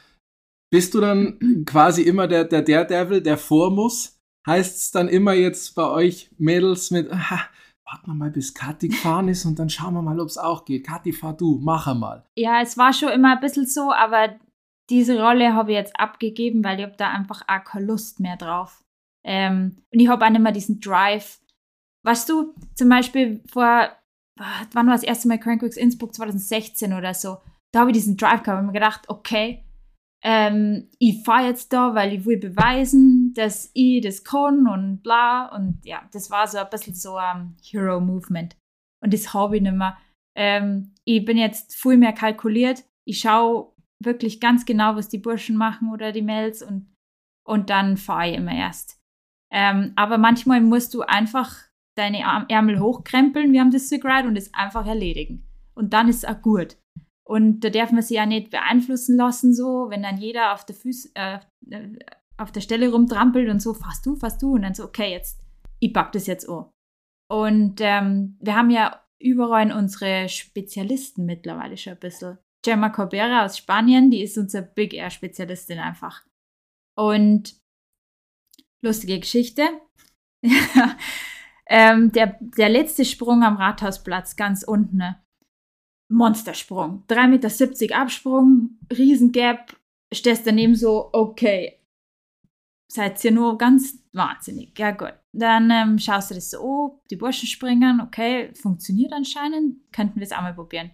Bist 0.70 0.94
du 0.94 1.00
dann 1.02 1.64
quasi 1.66 2.02
immer 2.02 2.26
der, 2.26 2.44
der 2.44 2.62
Daredevil, 2.62 3.20
der 3.20 3.36
vor 3.36 3.70
muss? 3.70 4.17
Heißt 4.48 4.76
es 4.76 4.90
dann 4.90 5.08
immer 5.08 5.34
jetzt 5.34 5.74
bei 5.74 5.87
euch 5.88 6.30
Mädels 6.38 6.90
mit, 6.90 7.12
aha, 7.12 7.40
warten 7.84 8.06
wir 8.06 8.14
mal, 8.14 8.30
bis 8.30 8.54
Kathi 8.54 8.88
gefahren 8.88 9.28
ist 9.28 9.44
und 9.44 9.58
dann 9.58 9.68
schauen 9.68 9.94
wir 9.94 10.02
mal, 10.02 10.18
ob 10.20 10.28
es 10.28 10.38
auch 10.38 10.64
geht. 10.64 10.87
Kathi, 10.87 11.12
fahr 11.12 11.37
du, 11.37 11.58
mach 11.62 11.94
mal. 11.94 12.24
Ja, 12.37 12.62
es 12.62 12.78
war 12.78 12.92
schon 12.92 13.11
immer 13.11 13.32
ein 13.32 13.40
bisschen 13.40 13.66
so, 13.66 13.92
aber 13.92 14.38
diese 14.90 15.20
Rolle 15.22 15.54
habe 15.54 15.72
ich 15.72 15.76
jetzt 15.76 16.00
abgegeben, 16.00 16.64
weil 16.64 16.78
ich 16.78 16.87
habe 16.87 16.96
da 16.96 17.11
einfach 17.11 17.42
auch 17.46 17.62
keine 17.62 17.84
Lust 17.84 18.20
mehr 18.20 18.37
drauf. 18.37 18.82
Ähm, 19.24 19.76
und 19.92 20.00
ich 20.00 20.08
habe 20.08 20.24
auch 20.24 20.30
nicht 20.30 20.40
mehr 20.40 20.52
diesen 20.52 20.80
Drive. 20.80 21.40
Weißt 22.06 22.28
du, 22.28 22.54
zum 22.74 22.88
Beispiel 22.88 23.42
vor 23.50 23.90
wann 24.72 24.87
war 24.87 24.94
das 24.94 25.02
erste 25.02 25.28
Mal 25.28 25.38
Crankworks 25.38 25.76
Innsbruck? 25.76 26.14
2016 26.14 26.92
oder 26.92 27.14
so. 27.14 27.38
Da 27.72 27.80
habe 27.80 27.90
ich 27.90 27.96
diesen 27.96 28.16
Drive 28.16 28.42
gehabt 28.42 28.61
und 28.61 28.66
mir 28.66 28.72
gedacht, 28.72 29.08
okay, 29.08 29.64
ähm, 30.22 30.88
ich 30.98 31.22
fahre 31.24 31.46
jetzt 31.46 31.72
da, 31.72 31.94
weil 31.94 32.12
ich 32.12 32.24
will 32.24 32.38
beweisen, 32.38 33.33
dass 33.35 33.70
ich 33.74 34.02
das 34.02 34.24
kann 34.24 34.66
und 34.66 35.02
bla. 35.02 35.46
Und 35.54 35.81
ja, 35.85 36.09
das 36.12 36.31
war 36.31 36.46
so 36.46 36.59
ein 36.59 36.70
bisschen 36.70 36.94
so 36.94 37.16
ein 37.16 37.57
Hero-Movement. 37.62 38.57
Und 39.00 39.14
das 39.14 39.33
habe 39.33 39.57
ich 39.57 39.62
nicht 39.62 39.74
mehr. 39.74 39.96
Ähm, 40.37 40.94
ich 41.04 41.24
bin 41.24 41.37
jetzt 41.37 41.76
viel 41.76 41.96
mehr 41.96 42.12
kalkuliert. 42.12 42.85
Ich 43.07 43.20
schaue 43.20 43.72
wirklich 44.02 44.40
ganz 44.40 44.64
genau, 44.64 44.96
was 44.96 45.09
die 45.09 45.18
Burschen 45.18 45.57
machen 45.57 45.92
oder 45.92 46.12
die 46.12 46.22
Mails 46.22 46.62
und, 46.62 46.92
und 47.46 47.70
dann 47.70 47.96
fahre 47.96 48.31
ich 48.31 48.37
immer 48.37 48.54
erst. 48.54 49.00
Ähm, 49.52 49.92
aber 49.96 50.18
manchmal 50.18 50.61
musst 50.61 50.94
du 50.94 51.02
einfach 51.02 51.57
deine 51.96 52.20
Ärmel 52.48 52.78
hochkrempeln, 52.78 53.52
wir 53.52 53.61
haben 53.61 53.72
das 53.72 53.88
so 53.88 53.98
gerade, 53.98 54.28
und 54.28 54.37
es 54.37 54.54
einfach 54.54 54.87
erledigen. 54.87 55.48
Und 55.74 55.92
dann 55.92 56.09
ist 56.09 56.18
es 56.18 56.24
auch 56.24 56.40
gut. 56.40 56.76
Und 57.28 57.60
da 57.60 57.68
darf 57.68 57.92
man 57.92 58.00
sich 58.00 58.16
ja 58.16 58.24
nicht 58.24 58.50
beeinflussen 58.50 59.18
lassen, 59.18 59.52
so, 59.52 59.90
wenn 59.90 60.02
dann 60.02 60.16
jeder 60.16 60.54
auf 60.54 60.64
der, 60.64 60.74
Füß, 60.74 61.12
äh, 61.14 61.38
auf 62.38 62.52
der 62.52 62.62
Stelle 62.62 62.90
rumtrampelt 62.90 63.50
und 63.50 63.60
so, 63.60 63.74
fast 63.74 64.06
du, 64.06 64.16
fast 64.16 64.40
du, 64.40 64.54
und 64.54 64.62
dann 64.62 64.72
so, 64.72 64.84
okay, 64.84 65.12
jetzt, 65.12 65.38
ich 65.78 65.92
pack 65.92 66.10
das 66.12 66.26
jetzt 66.26 66.48
an. 66.48 66.70
Und 67.30 67.80
ähm, 67.80 68.38
wir 68.40 68.56
haben 68.56 68.70
ja 68.70 69.04
überall 69.20 69.70
unsere 69.72 70.30
Spezialisten 70.30 71.26
mittlerweile 71.26 71.76
schon 71.76 71.92
ein 71.92 71.98
bisschen. 71.98 72.38
Gemma 72.64 72.88
Corbera 72.88 73.44
aus 73.44 73.58
Spanien, 73.58 74.10
die 74.10 74.22
ist 74.22 74.38
unser 74.38 74.62
Big 74.62 74.94
Air 74.94 75.10
Spezialistin 75.10 75.80
einfach. 75.80 76.24
Und 76.96 77.60
lustige 78.82 79.20
Geschichte. 79.20 79.68
ähm, 81.66 82.10
der, 82.12 82.38
der 82.40 82.70
letzte 82.70 83.04
Sprung 83.04 83.42
am 83.42 83.56
Rathausplatz, 83.56 84.34
ganz 84.36 84.62
unten. 84.62 84.96
Ne? 84.96 85.22
Monstersprung. 86.11 87.05
3,70 87.09 87.81
Meter 87.81 88.01
Absprung, 88.01 88.79
Riesengap. 88.90 89.77
Stehst 90.12 90.47
daneben 90.47 90.75
so, 90.75 91.11
okay. 91.12 91.79
Seid 92.90 93.23
ihr 93.23 93.33
nur 93.33 93.59
ganz 93.59 94.03
wahnsinnig. 94.12 94.79
Ja, 94.79 94.92
gut. 94.92 95.14
Dann 95.33 95.71
ähm, 95.71 95.99
schaust 95.99 96.31
du 96.31 96.35
das 96.35 96.51
so 96.51 96.61
an, 96.61 97.01
die 97.11 97.16
Burschen 97.16 97.47
springen, 97.47 98.01
okay, 98.01 98.53
funktioniert 98.55 99.12
anscheinend, 99.12 99.77
könnten 99.92 100.16
wir 100.16 100.25
es 100.25 100.33
auch 100.33 100.40
mal 100.40 100.55
probieren. 100.55 100.90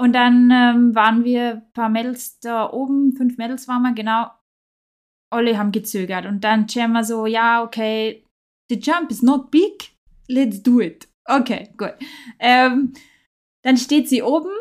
Und 0.00 0.14
dann 0.14 0.50
ähm, 0.50 0.94
waren 0.94 1.24
wir 1.24 1.52
ein 1.52 1.72
paar 1.72 1.88
Mädels 1.88 2.40
da 2.40 2.70
oben, 2.72 3.12
fünf 3.12 3.36
Mädels 3.36 3.68
waren 3.68 3.82
wir, 3.82 3.92
genau. 3.92 4.30
Alle 5.32 5.56
haben 5.56 5.70
gezögert. 5.70 6.26
Und 6.26 6.42
dann 6.42 6.66
wir 6.92 7.04
so, 7.04 7.26
ja, 7.26 7.62
okay, 7.62 8.24
the 8.68 8.76
jump 8.76 9.10
is 9.10 9.22
not 9.22 9.50
big, 9.50 9.92
let's 10.26 10.62
do 10.62 10.80
it. 10.80 11.06
Okay, 11.26 11.68
gut. 11.76 11.94
Ähm, 12.40 12.92
dann 13.62 13.76
steht 13.76 14.08
sie 14.08 14.22
oben 14.22 14.52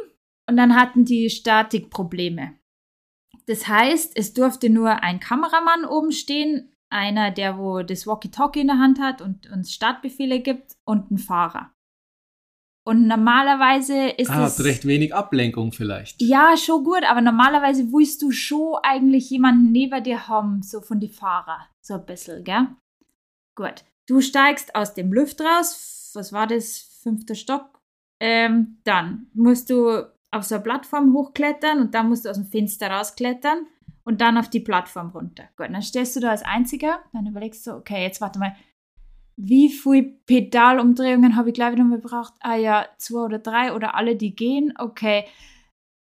und 0.47 0.57
dann 0.57 0.75
hatten 0.75 1.05
die 1.05 1.29
Statikprobleme. 1.29 2.55
Das 3.45 3.67
heißt, 3.67 4.13
es 4.15 4.33
durfte 4.33 4.69
nur 4.69 5.03
ein 5.03 5.19
Kameramann 5.19 5.85
oben 5.85 6.11
stehen, 6.11 6.75
einer, 6.89 7.31
der 7.31 7.57
wo 7.57 7.81
das 7.81 8.07
Walkie-Talkie 8.07 8.61
in 8.61 8.67
der 8.67 8.79
Hand 8.79 8.99
hat 8.99 9.21
und 9.21 9.49
uns 9.51 9.73
Startbefehle 9.73 10.39
gibt 10.39 10.75
und 10.85 11.11
ein 11.11 11.17
Fahrer. 11.17 11.71
Und 12.85 13.05
normalerweise 13.07 14.09
ist 14.09 14.31
ah, 14.31 14.47
es. 14.47 14.63
recht 14.63 14.85
wenig 14.85 15.13
Ablenkung 15.13 15.71
vielleicht. 15.71 16.21
Ja, 16.21 16.55
schon 16.57 16.83
gut, 16.83 17.03
aber 17.07 17.21
normalerweise 17.21 17.91
willst 17.91 18.21
du 18.21 18.31
schon 18.31 18.77
eigentlich 18.81 19.29
jemanden 19.29 19.71
neben 19.71 20.03
dir 20.03 20.27
haben, 20.27 20.63
so 20.63 20.81
von 20.81 20.99
die 20.99 21.09
Fahrer. 21.09 21.67
So 21.81 21.95
ein 21.95 22.05
bisschen, 22.05 22.43
gell? 22.43 22.67
Gut. 23.55 23.83
Du 24.07 24.21
steigst 24.21 24.73
aus 24.73 24.95
dem 24.95 25.13
Lüft 25.13 25.39
raus. 25.41 26.11
Was 26.15 26.33
war 26.33 26.47
das? 26.47 26.79
Fünfter 27.03 27.35
Stock. 27.35 27.78
Ähm, 28.21 28.77
dann 28.83 29.27
musst 29.33 29.69
du 29.69 30.05
auf 30.31 30.43
so 30.43 30.55
eine 30.55 30.63
Plattform 30.63 31.13
hochklettern 31.13 31.79
und 31.79 31.93
dann 31.93 32.09
musst 32.09 32.25
du 32.25 32.29
aus 32.29 32.37
dem 32.37 32.45
Fenster 32.45 32.91
rausklettern 32.91 33.65
und 34.03 34.21
dann 34.21 34.37
auf 34.37 34.49
die 34.49 34.59
Plattform 34.59 35.09
runter. 35.09 35.49
Gut, 35.55 35.67
dann 35.71 35.81
stehst 35.81 36.15
du 36.15 36.19
da 36.19 36.31
als 36.31 36.43
Einziger, 36.43 36.99
dann 37.13 37.27
überlegst 37.27 37.65
du, 37.65 37.71
okay, 37.71 38.03
jetzt 38.03 38.21
warte 38.21 38.39
mal, 38.39 38.55
wie 39.41 39.69
viele 39.69 40.03
Pedalumdrehungen 40.25 41.37
habe 41.37 41.49
ich 41.49 41.55
gleich 41.55 41.71
wieder 41.73 41.85
gebraucht? 41.85 42.33
Ah 42.41 42.55
ja, 42.55 42.87
zwei 42.97 43.19
oder 43.19 43.39
drei 43.39 43.73
oder 43.73 43.95
alle, 43.95 44.17
die 44.17 44.35
gehen. 44.35 44.73
Okay, 44.77 45.25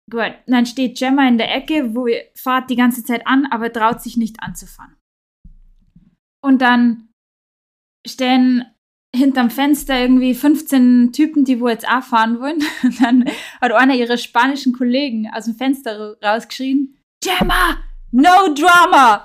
gut. 0.10 0.34
Dann 0.46 0.68
steht 0.68 1.00
Gemma 1.00 1.28
in 1.28 1.40
der 1.40 1.54
Ecke, 1.54 1.96
wo 1.96 2.06
ihr 2.06 2.26
fahrt 2.36 2.70
die 2.70 2.76
ganze 2.76 3.04
Zeit 3.04 3.26
an, 3.26 3.48
aber 3.48 3.74
traut 3.74 4.04
sich 4.04 4.18
nicht 4.18 4.38
anzufahren. 4.40 4.96
Und 6.44 6.62
dann 6.62 7.10
stehen 8.06 8.66
hinterm 9.16 9.50
Fenster 9.50 10.00
irgendwie 10.00 10.34
15 10.34 11.12
Typen, 11.14 11.46
die 11.46 11.60
wo 11.60 11.70
jetzt 11.70 11.88
auch 11.88 12.04
fahren 12.04 12.40
wollen. 12.40 12.64
Und 12.84 13.02
dann 13.02 13.26
hat 13.62 13.72
einer 13.72 13.96
ihrer 13.96 14.18
spanischen 14.18 14.74
Kollegen 14.74 15.30
aus 15.34 15.46
dem 15.46 15.56
Fenster 15.56 16.18
rausgeschrien, 16.24 16.98
Gemma, 17.24 17.78
no 18.12 18.54
drama. 18.54 19.24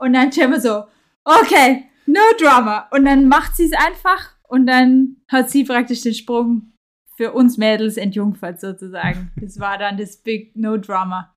Und 0.00 0.12
dann 0.12 0.30
Gemma 0.30 0.60
so, 0.60 0.84
okay, 1.24 1.84
no 2.06 2.20
drama. 2.38 2.88
Und 2.90 3.04
dann 3.04 3.28
macht 3.28 3.56
sie 3.56 3.66
es 3.66 3.72
einfach 3.72 4.34
und 4.48 4.66
dann 4.66 5.16
hat 5.28 5.50
sie 5.50 5.64
praktisch 5.64 6.02
den 6.02 6.14
Sprung 6.14 6.72
für 7.16 7.32
uns 7.32 7.58
Mädels 7.58 7.96
entjungfert 7.96 8.60
sozusagen. 8.60 9.32
Das 9.40 9.58
war 9.58 9.76
dann 9.76 9.96
das 9.96 10.18
Big 10.18 10.56
No 10.56 10.76
Drama. 10.76 11.34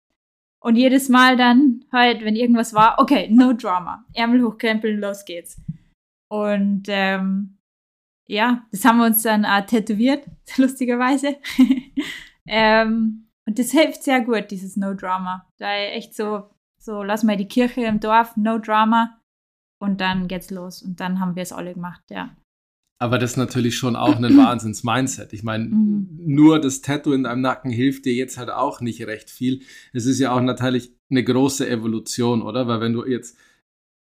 Und 0.63 0.75
jedes 0.75 1.09
Mal 1.09 1.37
dann 1.37 1.85
halt, 1.91 2.23
wenn 2.23 2.35
irgendwas 2.35 2.75
war, 2.75 2.99
okay, 2.99 3.27
no 3.31 3.51
drama. 3.53 4.05
Ärmel 4.13 4.43
hochkrempeln, 4.43 4.99
los 4.99 5.25
geht's. 5.25 5.59
Und 6.29 6.83
ähm, 6.87 7.57
ja, 8.31 8.65
das 8.71 8.85
haben 8.85 8.99
wir 8.99 9.05
uns 9.07 9.21
dann 9.23 9.43
äh, 9.43 9.65
tätowiert, 9.65 10.25
lustigerweise. 10.57 11.35
ähm, 12.47 13.27
und 13.45 13.59
das 13.59 13.71
hilft 13.71 14.03
sehr 14.03 14.21
gut, 14.21 14.51
dieses 14.51 14.77
No 14.77 14.93
Drama. 14.93 15.49
Da 15.57 15.73
echt 15.75 16.15
so, 16.15 16.49
so 16.79 17.03
lass 17.03 17.23
mal 17.23 17.35
die 17.35 17.47
Kirche 17.47 17.81
im 17.81 17.99
Dorf, 17.99 18.37
No 18.37 18.57
Drama. 18.57 19.19
Und 19.79 19.99
dann 19.99 20.27
geht's 20.27 20.49
los. 20.49 20.81
Und 20.81 20.99
dann 21.01 21.19
haben 21.19 21.35
wir 21.35 21.43
es 21.43 21.51
alle 21.51 21.73
gemacht, 21.73 22.03
ja. 22.09 22.35
Aber 22.99 23.17
das 23.17 23.31
ist 23.31 23.37
natürlich 23.37 23.75
schon 23.75 23.95
auch 23.95 24.15
ein 24.15 24.37
Wahnsinns-Mindset. 24.37 25.33
Ich 25.33 25.41
meine, 25.43 25.65
mhm. 25.65 26.07
nur 26.23 26.61
das 26.61 26.81
Tattoo 26.81 27.13
in 27.13 27.23
deinem 27.23 27.41
Nacken 27.41 27.71
hilft 27.71 28.05
dir 28.05 28.13
jetzt 28.13 28.37
halt 28.37 28.51
auch 28.51 28.79
nicht 28.79 29.05
recht 29.07 29.31
viel. 29.31 29.63
Es 29.91 30.05
ist 30.05 30.19
ja 30.19 30.31
auch 30.33 30.41
natürlich 30.41 30.93
eine 31.09 31.23
große 31.23 31.67
Evolution, 31.67 32.43
oder? 32.43 32.67
Weil 32.67 32.79
wenn 32.79 32.93
du 32.93 33.03
jetzt 33.05 33.37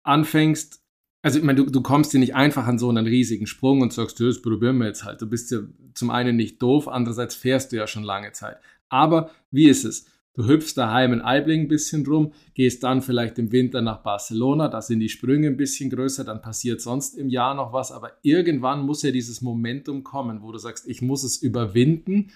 anfängst, 0.02 0.82
also 1.22 1.38
ich 1.38 1.44
meine, 1.44 1.64
du, 1.64 1.70
du 1.70 1.82
kommst 1.82 2.12
dir 2.12 2.18
nicht 2.18 2.34
einfach 2.34 2.66
an 2.66 2.78
so 2.78 2.88
einen 2.88 3.06
riesigen 3.06 3.46
Sprung 3.46 3.82
und 3.82 3.92
sagst, 3.92 4.20
das 4.20 4.40
probieren 4.40 4.78
wir 4.78 4.86
jetzt 4.86 5.04
halt. 5.04 5.20
Du 5.20 5.26
bist 5.26 5.50
ja 5.50 5.60
zum 5.94 6.10
einen 6.10 6.36
nicht 6.36 6.62
doof, 6.62 6.88
andererseits 6.88 7.34
fährst 7.34 7.72
du 7.72 7.76
ja 7.76 7.86
schon 7.86 8.04
lange 8.04 8.32
Zeit. 8.32 8.56
Aber 8.88 9.30
wie 9.50 9.68
ist 9.68 9.84
es? 9.84 10.06
Du 10.34 10.46
hüpfst 10.46 10.74
daheim 10.76 11.12
in 11.12 11.20
Aibling 11.20 11.62
ein 11.62 11.68
bisschen 11.68 12.06
rum, 12.06 12.32
gehst 12.54 12.84
dann 12.84 13.02
vielleicht 13.02 13.38
im 13.38 13.50
Winter 13.50 13.82
nach 13.82 14.02
Barcelona, 14.02 14.68
da 14.68 14.80
sind 14.80 15.00
die 15.00 15.08
Sprünge 15.08 15.48
ein 15.48 15.56
bisschen 15.56 15.90
größer, 15.90 16.24
dann 16.24 16.40
passiert 16.40 16.80
sonst 16.80 17.18
im 17.18 17.28
Jahr 17.28 17.54
noch 17.54 17.72
was, 17.72 17.90
aber 17.90 18.12
irgendwann 18.22 18.86
muss 18.86 19.02
ja 19.02 19.10
dieses 19.10 19.42
Momentum 19.42 20.04
kommen, 20.04 20.40
wo 20.42 20.52
du 20.52 20.58
sagst, 20.58 20.88
ich 20.88 21.02
muss 21.02 21.24
es 21.24 21.36
überwinden. 21.36 22.30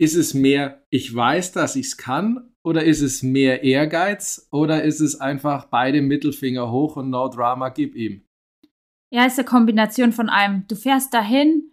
Ist 0.00 0.14
es 0.14 0.34
mehr, 0.34 0.84
ich 0.90 1.14
weiß, 1.14 1.52
dass 1.52 1.76
ich 1.76 1.86
es 1.86 1.96
kann, 1.96 2.52
oder 2.62 2.84
ist 2.84 3.00
es 3.00 3.22
mehr 3.22 3.62
Ehrgeiz, 3.64 4.48
oder 4.52 4.84
ist 4.84 5.00
es 5.00 5.20
einfach 5.20 5.66
beide 5.66 6.02
Mittelfinger 6.02 6.70
hoch 6.70 6.96
und 6.96 7.10
no 7.10 7.28
drama, 7.28 7.70
gib 7.70 7.94
ihm? 7.96 8.22
Ja, 9.12 9.24
es 9.24 9.32
ist 9.32 9.38
eine 9.40 9.48
Kombination 9.48 10.12
von 10.12 10.28
allem. 10.28 10.64
Du 10.68 10.76
fährst 10.76 11.14
dahin, 11.14 11.68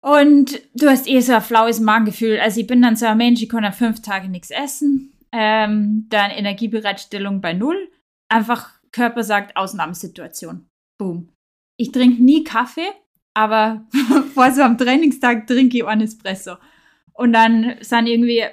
und 0.00 0.60
du 0.74 0.88
hast 0.88 1.08
eh 1.08 1.20
so 1.20 1.34
ein 1.34 1.42
flaues 1.42 1.80
Magengefühl. 1.80 2.38
Also 2.38 2.60
ich 2.60 2.66
bin 2.66 2.82
dann 2.82 2.96
so 2.96 3.06
ein 3.06 3.16
Mensch, 3.16 3.42
ich 3.42 3.48
kann 3.48 3.64
dann 3.64 3.72
fünf 3.72 4.00
Tage 4.00 4.28
nichts 4.28 4.50
essen. 4.50 5.12
Ähm, 5.32 6.06
dann 6.08 6.30
Energiebereitstellung 6.30 7.40
bei 7.40 7.52
null. 7.52 7.90
Einfach 8.30 8.70
Körper 8.92 9.24
sagt 9.24 9.56
Ausnahmesituation. 9.56 10.66
Boom. 10.98 11.30
Ich 11.78 11.92
trinke 11.92 12.22
nie 12.22 12.44
Kaffee, 12.44 12.90
aber 13.34 13.86
vor 14.34 14.50
so 14.52 14.62
einem 14.62 14.78
Trainingstag 14.78 15.46
trinke 15.46 15.78
ich 15.78 15.86
einen 15.86 16.02
Espresso. 16.02 16.56
Und 17.18 17.32
dann 17.32 17.76
sind 17.80 18.06
irgendwie 18.06 18.44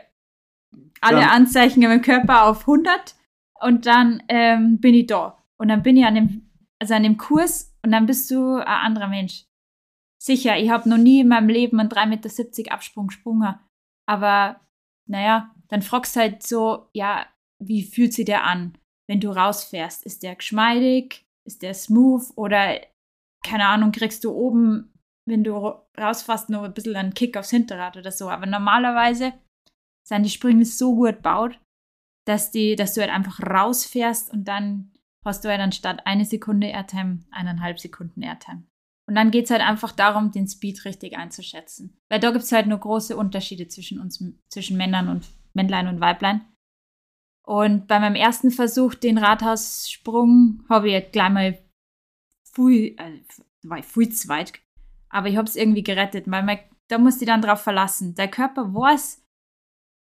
alle 0.99 1.21
ja. 1.21 1.29
Anzeichen 1.29 1.83
in 1.83 1.89
meinem 1.89 2.01
Körper 2.01 2.45
auf 2.45 2.61
100 2.61 3.15
und 3.61 3.85
dann 3.85 4.23
ähm, 4.27 4.79
bin 4.79 4.95
ich 4.95 5.05
da. 5.05 5.37
Und 5.57 5.67
dann 5.67 5.83
bin 5.83 5.95
ich 5.97 6.05
an 6.05 6.15
dem, 6.15 6.49
also 6.79 6.95
an 6.95 7.03
dem 7.03 7.17
Kurs 7.17 7.77
und 7.83 7.91
dann 7.91 8.07
bist 8.07 8.31
du 8.31 8.55
ein 8.55 8.65
anderer 8.65 9.07
Mensch. 9.07 9.45
Sicher, 10.19 10.57
ich 10.57 10.71
habe 10.71 10.89
noch 10.89 10.97
nie 10.97 11.21
in 11.21 11.27
meinem 11.27 11.49
Leben 11.49 11.79
einen 11.79 11.89
3,70 11.89 12.57
Meter 12.57 12.71
Absprung 12.71 13.07
gesprungen. 13.07 13.53
Aber 14.07 14.59
naja, 15.07 15.53
dann 15.67 15.83
fragst 15.83 16.15
du 16.15 16.21
halt 16.21 16.41
so, 16.41 16.89
ja, 16.93 17.27
wie 17.59 17.83
fühlt 17.83 18.13
sich 18.13 18.25
der 18.25 18.45
an, 18.45 18.75
wenn 19.07 19.19
du 19.19 19.29
rausfährst? 19.29 20.03
Ist 20.03 20.23
der 20.23 20.35
geschmeidig? 20.35 21.27
Ist 21.45 21.61
der 21.61 21.75
smooth? 21.75 22.31
Oder, 22.35 22.81
keine 23.45 23.67
Ahnung, 23.67 23.91
kriegst 23.91 24.23
du 24.23 24.31
oben, 24.31 24.91
wenn 25.25 25.43
du 25.43 25.73
rausfährst, 25.97 26.49
noch 26.49 26.63
ein 26.63 26.73
bisschen 26.73 26.95
einen 26.95 27.13
Kick 27.13 27.37
aufs 27.37 27.49
Hinterrad 27.49 27.97
oder 27.97 28.11
so. 28.11 28.29
Aber 28.29 28.45
normalerweise 28.45 29.33
sind 30.07 30.23
die 30.23 30.29
Sprünge 30.29 30.65
so 30.65 30.95
gut 30.95 31.17
gebaut, 31.17 31.59
dass, 32.25 32.51
die, 32.51 32.75
dass 32.75 32.93
du 32.93 33.01
halt 33.01 33.11
einfach 33.11 33.39
rausfährst 33.41 34.31
und 34.31 34.47
dann 34.47 34.91
hast 35.25 35.43
du 35.43 35.49
halt 35.49 35.61
anstatt 35.61 36.05
eine 36.05 36.25
Sekunde 36.25 36.67
Airtime 36.67 37.19
eineinhalb 37.31 37.79
Sekunden 37.79 38.21
Airtime. 38.21 38.63
Und 39.07 39.15
dann 39.15 39.31
geht 39.31 39.45
es 39.45 39.51
halt 39.51 39.61
einfach 39.61 39.91
darum, 39.91 40.31
den 40.31 40.47
Speed 40.47 40.85
richtig 40.85 41.17
einzuschätzen. 41.17 41.97
Weil 42.09 42.19
da 42.19 42.31
gibt 42.31 42.43
es 42.43 42.51
halt 42.51 42.67
nur 42.67 42.79
große 42.79 43.15
Unterschiede 43.15 43.67
zwischen 43.67 43.99
uns, 43.99 44.23
zwischen 44.49 44.77
Männern 44.77 45.09
und 45.09 45.27
Männlein 45.53 45.87
und 45.87 45.99
Weiblein. 45.99 46.41
Und 47.45 47.87
bei 47.87 47.99
meinem 47.99 48.15
ersten 48.15 48.49
Versuch, 48.49 48.95
den 48.95 49.19
Rathaussprung, 49.19 50.65
habe 50.67 50.89
ich 50.89 51.11
gleich 51.11 51.29
mal 51.29 51.59
viel, 52.51 52.95
äh, 52.97 53.19
war 53.63 53.79
ich 53.79 53.85
viel 53.85 54.09
zu 54.09 54.27
weit. 54.27 54.53
Aber 55.15 55.29
ich 55.29 55.37
habe 55.37 55.47
es 55.47 55.55
irgendwie 55.55 55.83
gerettet, 55.83 56.25
weil 56.27 56.43
man, 56.43 56.57
da 56.89 56.97
musste 56.97 57.23
ich 57.23 57.29
dann 57.29 57.41
drauf 57.41 57.61
verlassen. 57.61 58.15
Der 58.15 58.27
Körper 58.27 58.73
weiß 58.73 59.23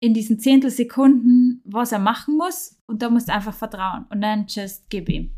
in 0.01 0.15
diesen 0.15 0.39
Zehntelsekunden, 0.39 1.61
was 1.65 1.91
er 1.91 1.99
machen 1.99 2.37
muss. 2.37 2.81
Und 2.87 3.03
da 3.03 3.11
musst 3.11 3.29
du 3.29 3.33
einfach 3.35 3.55
vertrauen. 3.55 4.07
Und 4.11 4.21
dann 4.21 4.47
just 4.49 4.89
gib 4.91 5.09
ihm. 5.09 5.33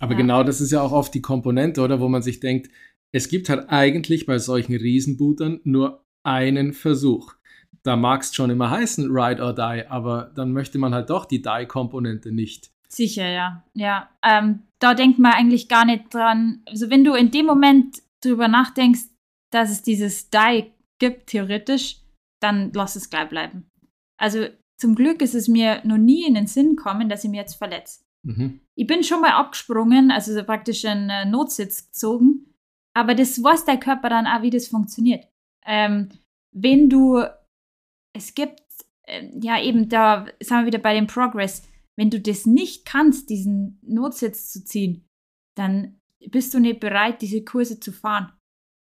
Aber 0.00 0.12
Ja. 0.12 0.18
genau 0.18 0.42
das 0.42 0.60
ist 0.60 0.72
ja 0.72 0.80
auch 0.80 0.92
oft 0.92 1.14
die 1.14 1.22
Komponente, 1.22 1.82
oder? 1.82 2.00
Wo 2.00 2.08
man 2.08 2.22
sich 2.22 2.40
denkt, 2.40 2.68
es 3.12 3.28
gibt 3.28 3.48
halt 3.48 3.68
eigentlich 3.68 4.26
bei 4.26 4.38
solchen 4.38 4.74
Riesenbootern 4.74 5.60
nur 5.64 6.04
einen 6.24 6.72
Versuch. 6.72 7.34
Da 7.82 7.96
mag 7.96 8.22
es 8.22 8.34
schon 8.34 8.50
immer 8.50 8.70
heißen, 8.70 9.08
Ride 9.10 9.42
or 9.42 9.54
Die, 9.54 9.86
aber 9.88 10.32
dann 10.34 10.52
möchte 10.52 10.78
man 10.78 10.94
halt 10.94 11.10
doch 11.10 11.26
die 11.26 11.42
Die-Komponente 11.42 12.32
nicht. 12.32 12.70
Sicher, 12.88 13.28
ja. 13.28 13.64
Ja, 13.74 14.10
ähm, 14.24 14.62
da 14.80 14.94
denkt 14.94 15.18
man 15.20 15.32
eigentlich 15.32 15.68
gar 15.68 15.84
nicht 15.84 16.12
dran. 16.12 16.62
Also 16.66 16.90
wenn 16.90 17.04
du 17.04 17.14
in 17.14 17.30
dem 17.30 17.46
Moment 17.46 18.02
drüber 18.24 18.48
nachdenkst, 18.48 19.04
dass 19.52 19.70
es 19.70 19.82
dieses 19.82 20.30
Die 20.30 20.72
gibt, 20.98 21.28
theoretisch, 21.28 22.02
dann 22.40 22.72
lass 22.72 22.96
es 22.96 23.10
gleich 23.10 23.28
bleiben. 23.28 23.70
Also 24.18 24.48
zum 24.78 24.94
Glück 24.94 25.20
ist 25.22 25.34
es 25.34 25.48
mir 25.48 25.82
noch 25.84 25.98
nie 25.98 26.26
in 26.26 26.34
den 26.34 26.46
Sinn 26.46 26.76
gekommen, 26.76 27.08
dass 27.08 27.24
ich 27.24 27.30
mir 27.30 27.40
jetzt 27.40 27.54
verletze. 27.54 28.04
Mhm. 28.22 28.60
Ich 28.74 28.86
bin 28.86 29.02
schon 29.02 29.20
mal 29.20 29.32
abgesprungen, 29.32 30.10
also 30.10 30.32
so 30.32 30.44
praktisch 30.44 30.84
einen 30.84 31.10
äh, 31.10 31.24
Notsitz 31.24 31.86
gezogen, 31.86 32.54
aber 32.94 33.14
das 33.14 33.42
weiß 33.42 33.64
der 33.64 33.78
Körper 33.78 34.08
dann 34.08 34.26
auch, 34.26 34.42
wie 34.42 34.50
das 34.50 34.68
funktioniert. 34.68 35.26
Ähm, 35.66 36.08
wenn 36.52 36.88
du, 36.88 37.22
es 38.14 38.34
gibt, 38.34 38.62
ähm, 39.06 39.40
ja 39.42 39.60
eben, 39.60 39.88
da 39.88 40.26
sind 40.40 40.58
wir 40.58 40.66
wieder 40.66 40.78
bei 40.78 40.94
dem 40.94 41.06
Progress, 41.06 41.68
wenn 41.96 42.10
du 42.10 42.20
das 42.20 42.46
nicht 42.46 42.86
kannst, 42.86 43.30
diesen 43.30 43.78
Notsitz 43.82 44.50
zu 44.50 44.64
ziehen, 44.64 45.06
dann 45.56 45.99
bist 46.28 46.52
du 46.54 46.60
nicht 46.60 46.80
bereit, 46.80 47.22
diese 47.22 47.44
Kurse 47.44 47.80
zu 47.80 47.92
fahren. 47.92 48.32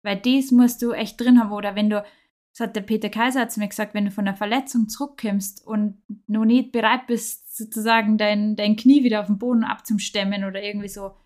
Weil 0.04 0.20
das 0.20 0.50
musst 0.50 0.82
du 0.82 0.92
echt 0.92 1.20
drin 1.20 1.40
haben. 1.40 1.52
Oder 1.52 1.74
wenn 1.74 1.90
du, 1.90 2.04
das 2.52 2.68
hat 2.68 2.76
der 2.76 2.82
Peter 2.82 3.08
Kaiser 3.08 3.40
hat 3.40 3.52
zu 3.52 3.60
mir 3.60 3.68
gesagt, 3.68 3.94
wenn 3.94 4.04
du 4.04 4.10
von 4.10 4.26
einer 4.26 4.36
Verletzung 4.36 4.88
zurückkommst 4.88 5.66
und 5.66 6.02
noch 6.26 6.44
nicht 6.44 6.72
bereit 6.72 7.06
bist, 7.06 7.56
sozusagen 7.56 8.18
dein, 8.18 8.56
dein 8.56 8.76
Knie 8.76 9.04
wieder 9.04 9.20
auf 9.20 9.26
den 9.26 9.38
Boden 9.38 9.64
abzustemmen 9.64 10.44
oder 10.44 10.62
irgendwie 10.62 10.88
so, 10.88 11.16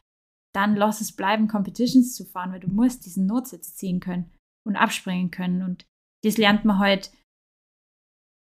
dann 0.55 0.77
lass 0.77 1.01
es 1.01 1.13
bleiben, 1.13 1.49
Competitions 1.49 2.15
zu 2.15 2.25
fahren, 2.25 2.53
weil 2.53 2.61
du 2.61 2.69
musst 2.69 3.07
diesen 3.07 3.27
Notsitz 3.27 3.75
ziehen 3.75 4.01
können 4.01 4.31
und 4.67 4.77
abspringen 4.77 5.31
können. 5.31 5.63
Und 5.63 5.87
das 6.25 6.37
lernt 6.37 6.65
man 6.65 6.79
halt, 6.79 7.11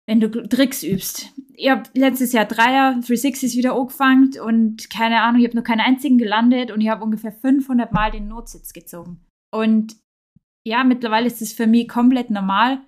wenn 0.07 0.19
du 0.19 0.29
Tricks 0.29 0.83
übst. 0.83 1.33
Ich 1.55 1.69
habe 1.69 1.83
letztes 1.93 2.33
Jahr 2.33 2.45
Dreier, 2.45 2.99
360s 3.01 3.55
wieder 3.55 3.75
angefangen 3.75 4.31
und 4.43 4.89
keine 4.89 5.21
Ahnung, 5.21 5.41
ich 5.41 5.47
habe 5.47 5.57
noch 5.57 5.63
keinen 5.63 5.81
einzigen 5.81 6.17
gelandet 6.17 6.71
und 6.71 6.81
ich 6.81 6.89
habe 6.89 7.03
ungefähr 7.03 7.31
500 7.31 7.91
Mal 7.91 8.11
den 8.11 8.27
Notsitz 8.27 8.73
gezogen. 8.73 9.21
Und 9.51 9.95
ja, 10.67 10.83
mittlerweile 10.83 11.27
ist 11.27 11.41
es 11.41 11.53
für 11.53 11.67
mich 11.67 11.87
komplett 11.87 12.29
normal, 12.29 12.81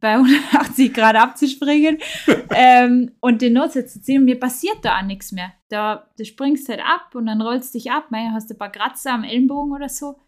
bei 0.00 0.14
180 0.14 0.92
Grad 0.92 1.16
abzuspringen 1.16 1.98
ähm, 2.54 3.12
und 3.20 3.42
den 3.42 3.54
Notsitz 3.54 3.94
zu 3.94 4.02
ziehen. 4.02 4.24
Mir 4.24 4.38
passiert 4.38 4.78
da 4.82 4.98
auch 4.98 5.02
nichts 5.02 5.32
mehr. 5.32 5.52
Da, 5.68 6.10
du 6.18 6.24
springst 6.24 6.68
halt 6.68 6.80
ab 6.80 7.14
und 7.14 7.26
dann 7.26 7.40
rollst 7.40 7.74
dich 7.74 7.90
ab. 7.90 8.10
Mei, 8.10 8.28
hast 8.32 8.50
du 8.50 8.54
ein 8.54 8.58
paar 8.58 8.72
Kratzer 8.72 9.12
am 9.12 9.24
Ellenbogen 9.24 9.72
oder 9.72 9.88
so. 9.88 10.18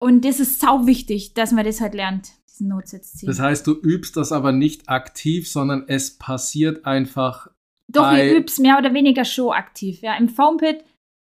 Und 0.00 0.24
das 0.24 0.40
ist 0.40 0.60
sau 0.60 0.86
wichtig, 0.86 1.34
dass 1.34 1.52
man 1.52 1.64
das 1.64 1.80
halt 1.80 1.94
lernt, 1.94 2.32
diesen 2.48 2.68
Notsitz 2.68 3.12
ziehen. 3.12 3.26
Das 3.26 3.38
heißt, 3.38 3.66
du 3.66 3.72
übst 3.72 4.16
das 4.16 4.32
aber 4.32 4.50
nicht 4.50 4.88
aktiv, 4.88 5.48
sondern 5.48 5.84
es 5.86 6.16
passiert 6.16 6.86
einfach. 6.86 7.48
Doch, 7.86 8.10
ich 8.12 8.32
üb's 8.32 8.58
mehr 8.58 8.78
oder 8.78 8.94
weniger 8.94 9.24
schon 9.24 9.52
aktiv. 9.52 10.00
Ja, 10.00 10.16
im 10.16 10.30
Foampit, 10.30 10.84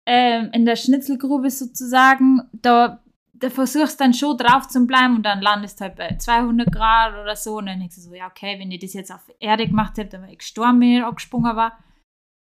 ähm, 0.06 0.50
in 0.52 0.66
der 0.66 0.76
Schnitzelgrube 0.76 1.50
sozusagen, 1.50 2.42
da, 2.52 3.02
da 3.32 3.48
versuchst 3.48 4.00
dann 4.00 4.12
schon 4.12 4.36
drauf 4.36 4.68
zu 4.68 4.84
bleiben 4.86 5.16
und 5.16 5.22
dann 5.22 5.40
landest 5.40 5.80
halt 5.80 5.96
bei 5.96 6.16
200 6.18 6.70
Grad 6.70 7.14
oder 7.14 7.36
so. 7.36 7.56
Und 7.56 7.66
dann 7.66 7.78
denkst 7.78 7.94
du 7.94 8.02
so, 8.02 8.14
ja, 8.14 8.26
okay, 8.26 8.58
wenn 8.58 8.70
ich 8.70 8.80
das 8.80 8.92
jetzt 8.92 9.12
auf 9.12 9.32
Erde 9.40 9.66
gemacht 9.66 9.96
hätte, 9.96 10.10
dann 10.10 10.22
wäre 10.22 10.32
ich 10.32 10.38
gestorben, 10.38 10.80
wenn 10.80 10.96
ich 10.96 11.02
abgesprungen 11.02 11.56
war. 11.56 11.78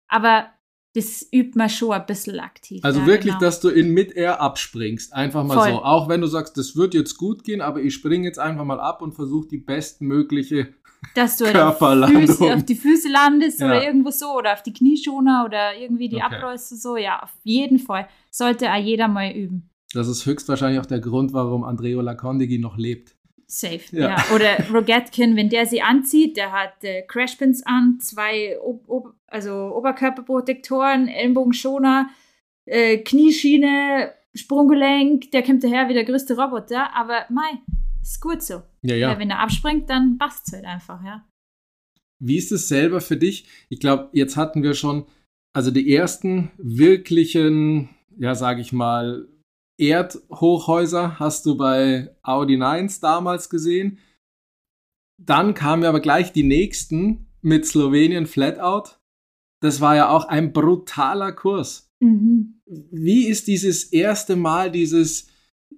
Aber 0.08 0.46
das 0.94 1.26
übt 1.32 1.56
man 1.56 1.70
schon 1.70 1.92
ein 1.92 2.04
bisschen 2.06 2.38
aktiv. 2.40 2.84
Also 2.84 3.00
ja, 3.00 3.06
wirklich, 3.06 3.34
genau. 3.34 3.40
dass 3.40 3.60
du 3.60 3.68
in 3.70 3.94
Mid-Air 3.94 4.40
abspringst. 4.40 5.12
Einfach 5.14 5.44
mal 5.44 5.54
Voll. 5.54 5.70
so. 5.70 5.82
Auch 5.82 6.08
wenn 6.08 6.20
du 6.20 6.26
sagst, 6.26 6.56
das 6.58 6.76
wird 6.76 6.92
jetzt 6.94 7.16
gut 7.16 7.44
gehen, 7.44 7.60
aber 7.62 7.80
ich 7.80 7.94
springe 7.94 8.26
jetzt 8.26 8.38
einfach 8.38 8.64
mal 8.64 8.78
ab 8.80 9.00
und 9.00 9.12
versuche 9.14 9.48
die 9.48 9.58
bestmögliche. 9.58 10.74
dass 11.14 11.36
du 11.36 11.46
halt 11.46 11.56
auf, 11.56 11.78
Körperlandung. 11.78 12.26
Füße, 12.26 12.54
auf 12.54 12.64
die 12.64 12.76
Füße 12.76 13.08
landest 13.08 13.60
Ja. 13.60 13.66
oder 13.66 13.84
irgendwo 13.84 14.10
so 14.10 14.36
oder 14.36 14.52
auf 14.52 14.62
die 14.62 14.72
Knieschoner 14.72 15.44
oder 15.46 15.76
irgendwie 15.76 16.08
die 16.08 16.16
Okay. 16.16 16.36
abrollst 16.36 16.80
so. 16.80 16.96
Ja, 16.96 17.22
auf 17.22 17.32
jeden 17.42 17.78
Fall. 17.78 18.06
Sollte 18.30 18.70
auch 18.70 18.76
jeder 18.76 19.08
mal 19.08 19.32
üben. 19.32 19.68
Das 19.94 20.08
ist 20.08 20.24
höchstwahrscheinlich 20.26 20.80
auch 20.80 20.86
der 20.86 21.00
Grund, 21.00 21.32
warum 21.32 21.64
Andreo 21.64 22.00
Lacondeghi 22.00 22.58
noch 22.58 22.76
lebt. 22.78 23.14
Safe. 23.52 23.82
Ja. 23.92 24.10
Ja. 24.10 24.24
Oder 24.34 24.66
Rogatkin, 24.72 25.36
wenn 25.36 25.50
der 25.50 25.66
sie 25.66 25.82
anzieht, 25.82 26.38
der 26.38 26.52
hat 26.52 26.82
äh, 26.82 27.02
Crashpins 27.02 27.62
an, 27.66 27.98
zwei 28.00 28.58
Ob 28.60 28.88
Ob 28.88 29.14
also 29.26 29.74
Oberkörperprotektoren, 29.76 31.08
Ellenbogenschoner, 31.08 32.08
äh, 32.66 32.98
Knieschiene, 32.98 34.12
Sprunggelenk, 34.34 35.30
der 35.32 35.42
kommt 35.42 35.62
daher 35.64 35.88
wie 35.88 35.94
der 35.94 36.04
größte 36.04 36.36
Roboter, 36.36 36.94
aber 36.94 37.26
mei, 37.28 37.58
ist 38.00 38.20
gut 38.20 38.42
so. 38.42 38.62
Ja, 38.82 38.94
ja. 38.94 39.10
Weil 39.10 39.18
wenn 39.18 39.30
er 39.30 39.40
abspringt, 39.40 39.90
dann 39.90 40.16
passt 40.18 40.48
es 40.48 40.54
halt 40.54 40.64
einfach, 40.64 41.02
ja. 41.04 41.26
Wie 42.18 42.36
ist 42.36 42.52
es 42.52 42.68
selber 42.68 43.00
für 43.00 43.16
dich? 43.16 43.46
Ich 43.68 43.80
glaube, 43.80 44.08
jetzt 44.12 44.36
hatten 44.36 44.62
wir 44.62 44.74
schon, 44.74 45.06
also 45.52 45.70
die 45.70 45.94
ersten 45.94 46.50
wirklichen, 46.56 47.90
ja, 48.16 48.34
sage 48.34 48.60
ich 48.60 48.72
mal, 48.72 49.28
Erdhochhäuser 49.78 51.18
hast 51.18 51.46
du 51.46 51.56
bei 51.56 52.14
Audi 52.22 52.56
9s 52.56 53.00
damals 53.00 53.50
gesehen. 53.50 53.98
Dann 55.18 55.54
kamen 55.54 55.82
ja 55.82 55.88
aber 55.88 56.00
gleich 56.00 56.32
die 56.32 56.42
nächsten 56.42 57.26
mit 57.40 57.66
Slowenien 57.66 58.26
Flatout. 58.26 58.96
Das 59.60 59.80
war 59.80 59.96
ja 59.96 60.08
auch 60.10 60.24
ein 60.26 60.52
brutaler 60.52 61.32
Kurs. 61.32 61.90
Mhm. 62.00 62.60
Wie 62.66 63.26
ist 63.26 63.46
dieses 63.46 63.84
erste 63.84 64.34
Mal 64.34 64.72
dieses, 64.72 65.28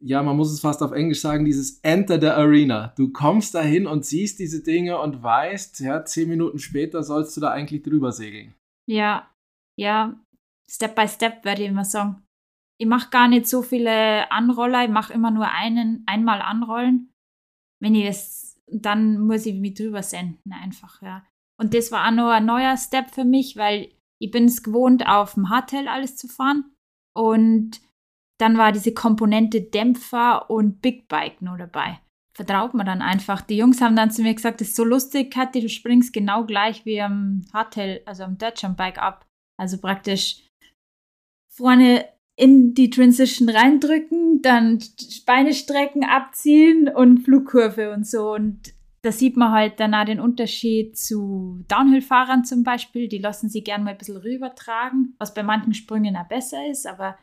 ja, 0.00 0.22
man 0.22 0.36
muss 0.36 0.52
es 0.52 0.60
fast 0.60 0.82
auf 0.82 0.92
Englisch 0.92 1.20
sagen, 1.20 1.44
dieses 1.44 1.80
Enter 1.82 2.20
the 2.20 2.28
Arena? 2.28 2.94
Du 2.96 3.12
kommst 3.12 3.54
dahin 3.54 3.86
und 3.86 4.06
siehst 4.06 4.38
diese 4.38 4.62
Dinge 4.62 4.98
und 4.98 5.22
weißt, 5.22 5.80
ja, 5.80 6.04
zehn 6.04 6.28
Minuten 6.28 6.58
später 6.58 7.02
sollst 7.02 7.36
du 7.36 7.42
da 7.42 7.50
eigentlich 7.50 7.82
drüber 7.82 8.12
segeln. 8.12 8.54
Ja, 8.86 9.30
ja, 9.76 10.18
Step 10.68 10.94
by 10.94 11.06
Step 11.06 11.44
werde 11.44 11.62
ich 11.62 11.68
immer 11.68 11.84
sagen. 11.84 12.22
Ich 12.78 12.86
mache 12.86 13.10
gar 13.10 13.28
nicht 13.28 13.48
so 13.48 13.62
viele 13.62 14.30
Anroller, 14.32 14.84
ich 14.84 14.90
mache 14.90 15.12
immer 15.12 15.30
nur 15.30 15.48
einen, 15.48 16.02
einmal 16.06 16.42
anrollen. 16.42 17.12
Wenn 17.80 17.94
ich 17.94 18.06
es, 18.06 18.62
dann 18.66 19.20
muss 19.20 19.46
ich 19.46 19.54
mich 19.54 19.74
drüber 19.74 20.02
senden, 20.02 20.52
einfach, 20.52 21.00
ja. 21.02 21.24
Und 21.60 21.74
das 21.74 21.92
war 21.92 22.08
auch 22.08 22.12
noch 22.12 22.30
ein 22.30 22.46
neuer 22.46 22.76
Step 22.76 23.10
für 23.10 23.24
mich, 23.24 23.56
weil 23.56 23.92
ich 24.20 24.30
bin 24.30 24.46
es 24.46 24.62
gewohnt, 24.62 25.06
auf 25.06 25.34
dem 25.34 25.50
Hardtail 25.50 25.88
alles 25.88 26.16
zu 26.16 26.28
fahren. 26.28 26.74
Und 27.16 27.80
dann 28.40 28.58
war 28.58 28.72
diese 28.72 28.92
Komponente 28.92 29.60
Dämpfer 29.62 30.50
und 30.50 30.82
Big 30.82 31.06
Bike 31.08 31.40
nur 31.42 31.56
dabei. 31.56 32.00
Vertraut 32.36 32.74
man 32.74 32.86
dann 32.86 33.02
einfach. 33.02 33.42
Die 33.42 33.56
Jungs 33.56 33.80
haben 33.80 33.94
dann 33.94 34.10
zu 34.10 34.22
mir 34.22 34.34
gesagt, 34.34 34.60
das 34.60 34.68
ist 34.68 34.76
so 34.76 34.84
lustig, 34.84 35.32
Kathi, 35.32 35.60
du 35.60 35.68
springst 35.68 36.12
genau 36.12 36.44
gleich 36.44 36.84
wie 36.84 37.00
am 37.00 37.42
Hardtail, 37.52 38.02
also 38.06 38.24
am 38.24 38.38
Dirtjump 38.38 38.76
Bike 38.76 38.98
ab. 38.98 39.24
Also 39.56 39.78
praktisch 39.78 40.48
vorne 41.52 42.08
in 42.36 42.74
die 42.74 42.90
Transition 42.90 43.48
reindrücken, 43.48 44.42
dann 44.42 44.80
Beine 45.26 45.54
strecken, 45.54 46.04
abziehen 46.04 46.88
und 46.88 47.20
Flugkurve 47.20 47.92
und 47.92 48.06
so. 48.06 48.32
Und 48.32 48.74
da 49.02 49.12
sieht 49.12 49.36
man 49.36 49.52
halt 49.52 49.78
dann 49.80 49.94
auch 49.94 50.04
den 50.04 50.18
Unterschied 50.18 50.96
zu 50.96 51.62
Downhill-Fahrern 51.68 52.44
zum 52.44 52.64
Beispiel. 52.64 53.08
Die 53.08 53.18
lassen 53.18 53.48
sie 53.48 53.62
gern 53.62 53.84
mal 53.84 53.90
ein 53.90 53.98
bisschen 53.98 54.16
rübertragen, 54.16 55.14
was 55.18 55.34
bei 55.34 55.42
manchen 55.42 55.74
Sprüngen 55.74 56.16
auch 56.16 56.26
besser 56.26 56.66
ist, 56.68 56.86
aber 56.86 57.16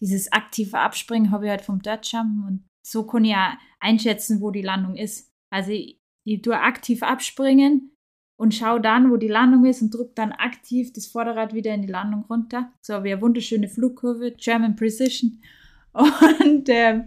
dieses 0.00 0.32
aktive 0.32 0.78
Abspringen 0.78 1.30
habe 1.30 1.46
ich 1.46 1.50
halt 1.50 1.62
vom 1.62 1.80
Dirtjump 1.80 2.46
und 2.46 2.64
so 2.86 3.06
kann 3.06 3.24
ich 3.24 3.34
auch 3.34 3.52
einschätzen, 3.80 4.40
wo 4.40 4.50
die 4.50 4.62
Landung 4.62 4.96
ist. 4.96 5.30
Also 5.50 5.70
ich, 5.70 5.98
ich 6.26 6.42
tue 6.42 6.60
aktiv 6.60 7.02
abspringen 7.02 7.93
und 8.40 8.54
schaue 8.54 8.80
dann, 8.80 9.10
wo 9.10 9.16
die 9.16 9.28
Landung 9.28 9.64
ist 9.64 9.82
und 9.82 9.94
drücke 9.94 10.12
dann 10.14 10.32
aktiv 10.32 10.92
das 10.92 11.06
Vorderrad 11.06 11.54
wieder 11.54 11.72
in 11.74 11.82
die 11.82 11.88
Landung 11.88 12.24
runter. 12.24 12.72
So 12.84 12.94
habe 12.94 13.08
ich 13.08 13.14
eine 13.14 13.22
wunderschöne 13.22 13.68
Flugkurve, 13.68 14.32
German 14.32 14.76
Precision. 14.76 15.40
Und 15.94 16.68
ähm, 16.68 17.06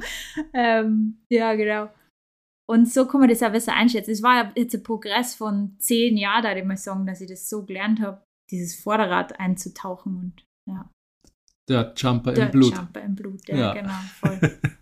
ähm, 0.53 1.17
ja, 1.29 1.55
genau. 1.55 1.89
Und 2.69 2.89
so 2.89 3.05
kann 3.05 3.19
man 3.19 3.29
das 3.29 3.43
auch 3.43 3.51
besser 3.51 3.73
einschätzen. 3.73 4.11
Es 4.11 4.23
war 4.23 4.35
ja 4.35 4.51
jetzt 4.55 4.75
ein 4.75 4.83
Progress 4.83 5.35
von 5.35 5.75
zehn 5.79 6.15
Jahren, 6.15 6.43
da 6.43 6.55
ich 6.55 6.63
mal 6.63 6.77
sagen, 6.77 7.05
dass 7.05 7.19
ich 7.19 7.29
das 7.29 7.49
so 7.49 7.65
gelernt 7.65 7.99
habe, 7.99 8.23
dieses 8.49 8.75
Vorderrad 8.79 9.39
einzutauchen 9.41 10.17
und 10.17 10.45
ja. 10.69 10.89
Der 11.69 11.93
Jumper 11.97 12.31
Der 12.31 12.45
im 12.45 12.51
Blut. 12.51 12.73
Jumper 12.75 13.01
im 13.01 13.15
Blut, 13.15 13.47
ja, 13.49 13.57
Ja. 13.57 13.73
genau, 13.73 13.93
voll. 14.19 14.39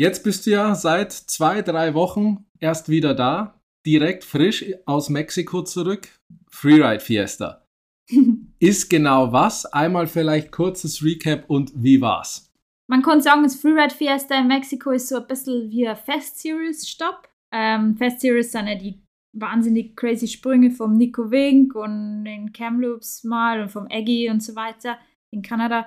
Jetzt 0.00 0.22
bist 0.22 0.46
du 0.46 0.50
ja 0.50 0.76
seit 0.76 1.12
zwei, 1.12 1.62
drei 1.62 1.94
Wochen 1.94 2.46
erst 2.60 2.88
wieder 2.88 3.14
da, 3.14 3.57
direkt 3.88 4.24
frisch 4.24 4.66
aus 4.84 5.08
Mexiko 5.08 5.62
zurück. 5.62 6.08
Freeride 6.50 7.00
Fiesta. 7.00 7.64
Ist 8.60 8.90
genau 8.90 9.32
was? 9.32 9.64
Einmal 9.64 10.06
vielleicht 10.06 10.52
kurzes 10.52 11.02
Recap 11.02 11.48
und 11.48 11.72
wie 11.74 12.00
war's? 12.00 12.52
Man 12.90 13.02
kann 13.02 13.22
sagen, 13.22 13.44
das 13.44 13.56
Freeride 13.56 13.94
Fiesta 13.94 14.38
in 14.38 14.48
Mexiko 14.48 14.90
ist 14.90 15.08
so 15.08 15.16
ein 15.16 15.26
bisschen 15.26 15.70
wie 15.70 15.86
ein 15.86 15.96
Fest 15.96 16.38
Series 16.38 16.88
Stopp. 16.88 17.28
Ähm, 17.54 17.96
Fest 17.96 18.20
Series 18.20 18.52
sind 18.52 18.66
ja 18.66 18.74
die 18.74 19.02
wahnsinnig 19.38 19.94
crazy 19.96 20.26
Sprünge 20.26 20.70
vom 20.70 20.94
Nico 20.94 21.30
Wink 21.30 21.74
und 21.74 22.24
den 22.24 22.52
Kamloops 22.52 23.24
mal 23.24 23.60
und 23.60 23.70
vom 23.70 23.86
Eggy 23.88 24.30
und 24.30 24.42
so 24.42 24.54
weiter. 24.54 24.98
in 25.34 25.42
Kanada. 25.42 25.86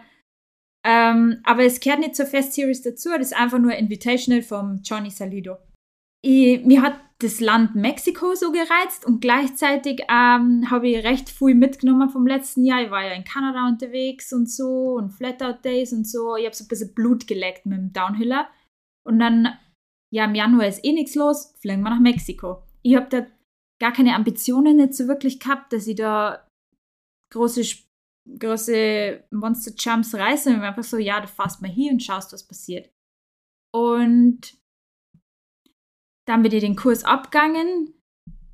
Ähm, 0.84 1.40
aber 1.44 1.64
es 1.64 1.80
gehört 1.80 2.00
nicht 2.00 2.16
zur 2.16 2.26
Fest 2.26 2.54
Series 2.54 2.82
dazu, 2.82 3.10
das 3.10 3.32
ist 3.32 3.38
einfach 3.38 3.60
nur 3.60 3.76
Invitational 3.76 4.42
vom 4.42 4.82
Johnny 4.84 5.12
Salido. 5.12 5.58
Ich, 6.24 6.64
mir 6.64 6.82
hat 6.84 7.00
das 7.22 7.40
Land 7.40 7.76
Mexiko 7.76 8.36
so 8.36 8.52
gereizt 8.52 9.06
und 9.06 9.22
gleichzeitig 9.22 10.02
ähm, 10.10 10.70
habe 10.70 10.90
ich 10.90 11.04
recht 11.04 11.30
viel 11.30 11.56
mitgenommen 11.56 12.10
vom 12.10 12.26
letzten 12.26 12.66
Jahr. 12.66 12.82
Ich 12.82 12.92
war 12.92 13.06
ja 13.06 13.14
in 13.14 13.24
Kanada 13.24 13.68
unterwegs 13.68 14.34
und 14.34 14.50
so 14.50 14.96
und 14.96 15.12
Flatout 15.12 15.62
Days 15.64 15.94
und 15.94 16.08
so. 16.08 16.36
Ich 16.36 16.46
habe 16.46 16.56
so 16.56 16.64
ein 16.64 16.68
bisschen 16.68 16.94
Blut 16.94 17.28
geleckt 17.28 17.66
mit 17.66 17.78
dem 17.78 17.94
Downhiller. 17.94 18.50
Und 19.04 19.20
dann, 19.20 19.48
ja, 20.14 20.26
im 20.26 20.36
Januar 20.36 20.68
ist 20.68 20.84
eh 20.84 20.94
nichts 20.94 21.16
los, 21.16 21.54
fliegen 21.60 21.82
wir 21.82 21.92
nach 21.92 22.00
Mexiko. 22.00 22.64
Ich 22.82 22.96
habe 22.96 23.10
da 23.10 23.26
gar 23.80 23.94
keine 23.94 24.16
Ambitionen 24.16 24.78
nicht 24.78 24.94
so 24.94 25.08
wirklich 25.08 25.40
gehabt, 25.40 25.74
dass 25.74 25.88
ich 25.88 25.96
da 25.96 26.48
große, 27.32 27.64
große 28.40 29.24
Monster 29.32 29.72
Jumps 29.78 30.16
reiße. 30.16 30.52
Ich 30.52 30.58
war 30.58 30.70
einfach 30.70 30.84
so, 30.84 30.98
ja, 30.98 31.20
du 31.20 31.28
fährst 31.28 31.62
mal 31.62 31.72
hier 31.72 31.92
und 31.92 32.04
schaust, 32.04 32.34
was 32.34 32.48
passiert. 32.48 32.90
Und 33.74 34.61
dann 36.32 36.44
bin 36.44 36.54
ich 36.54 36.62
den 36.62 36.78
Kurs 36.78 37.04
abgegangen 37.04 37.94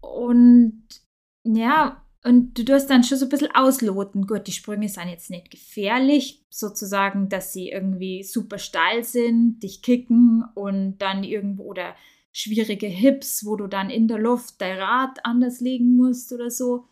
und 0.01 0.83
ja, 1.43 2.03
und 2.23 2.57
du 2.57 2.65
tust 2.65 2.89
dann 2.89 3.03
schon 3.03 3.19
so 3.19 3.27
ein 3.27 3.29
bisschen 3.29 3.53
ausloten. 3.53 4.25
Gut, 4.25 4.47
die 4.47 4.51
Sprünge 4.51 4.89
sind 4.89 5.09
jetzt 5.09 5.29
nicht 5.29 5.51
gefährlich, 5.51 6.43
sozusagen, 6.49 7.29
dass 7.29 7.53
sie 7.53 7.69
irgendwie 7.69 8.23
super 8.23 8.57
steil 8.57 9.03
sind, 9.03 9.59
dich 9.59 9.83
kicken 9.83 10.43
und 10.55 10.97
dann 10.97 11.23
irgendwo 11.23 11.65
oder 11.65 11.95
schwierige 12.35 12.87
Hips, 12.87 13.45
wo 13.45 13.55
du 13.55 13.67
dann 13.67 13.91
in 13.91 14.07
der 14.07 14.17
Luft 14.17 14.59
dein 14.59 14.79
Rad 14.79 15.23
anders 15.23 15.61
legen 15.61 15.95
musst 15.95 16.33
oder 16.33 16.49
so. 16.49 16.87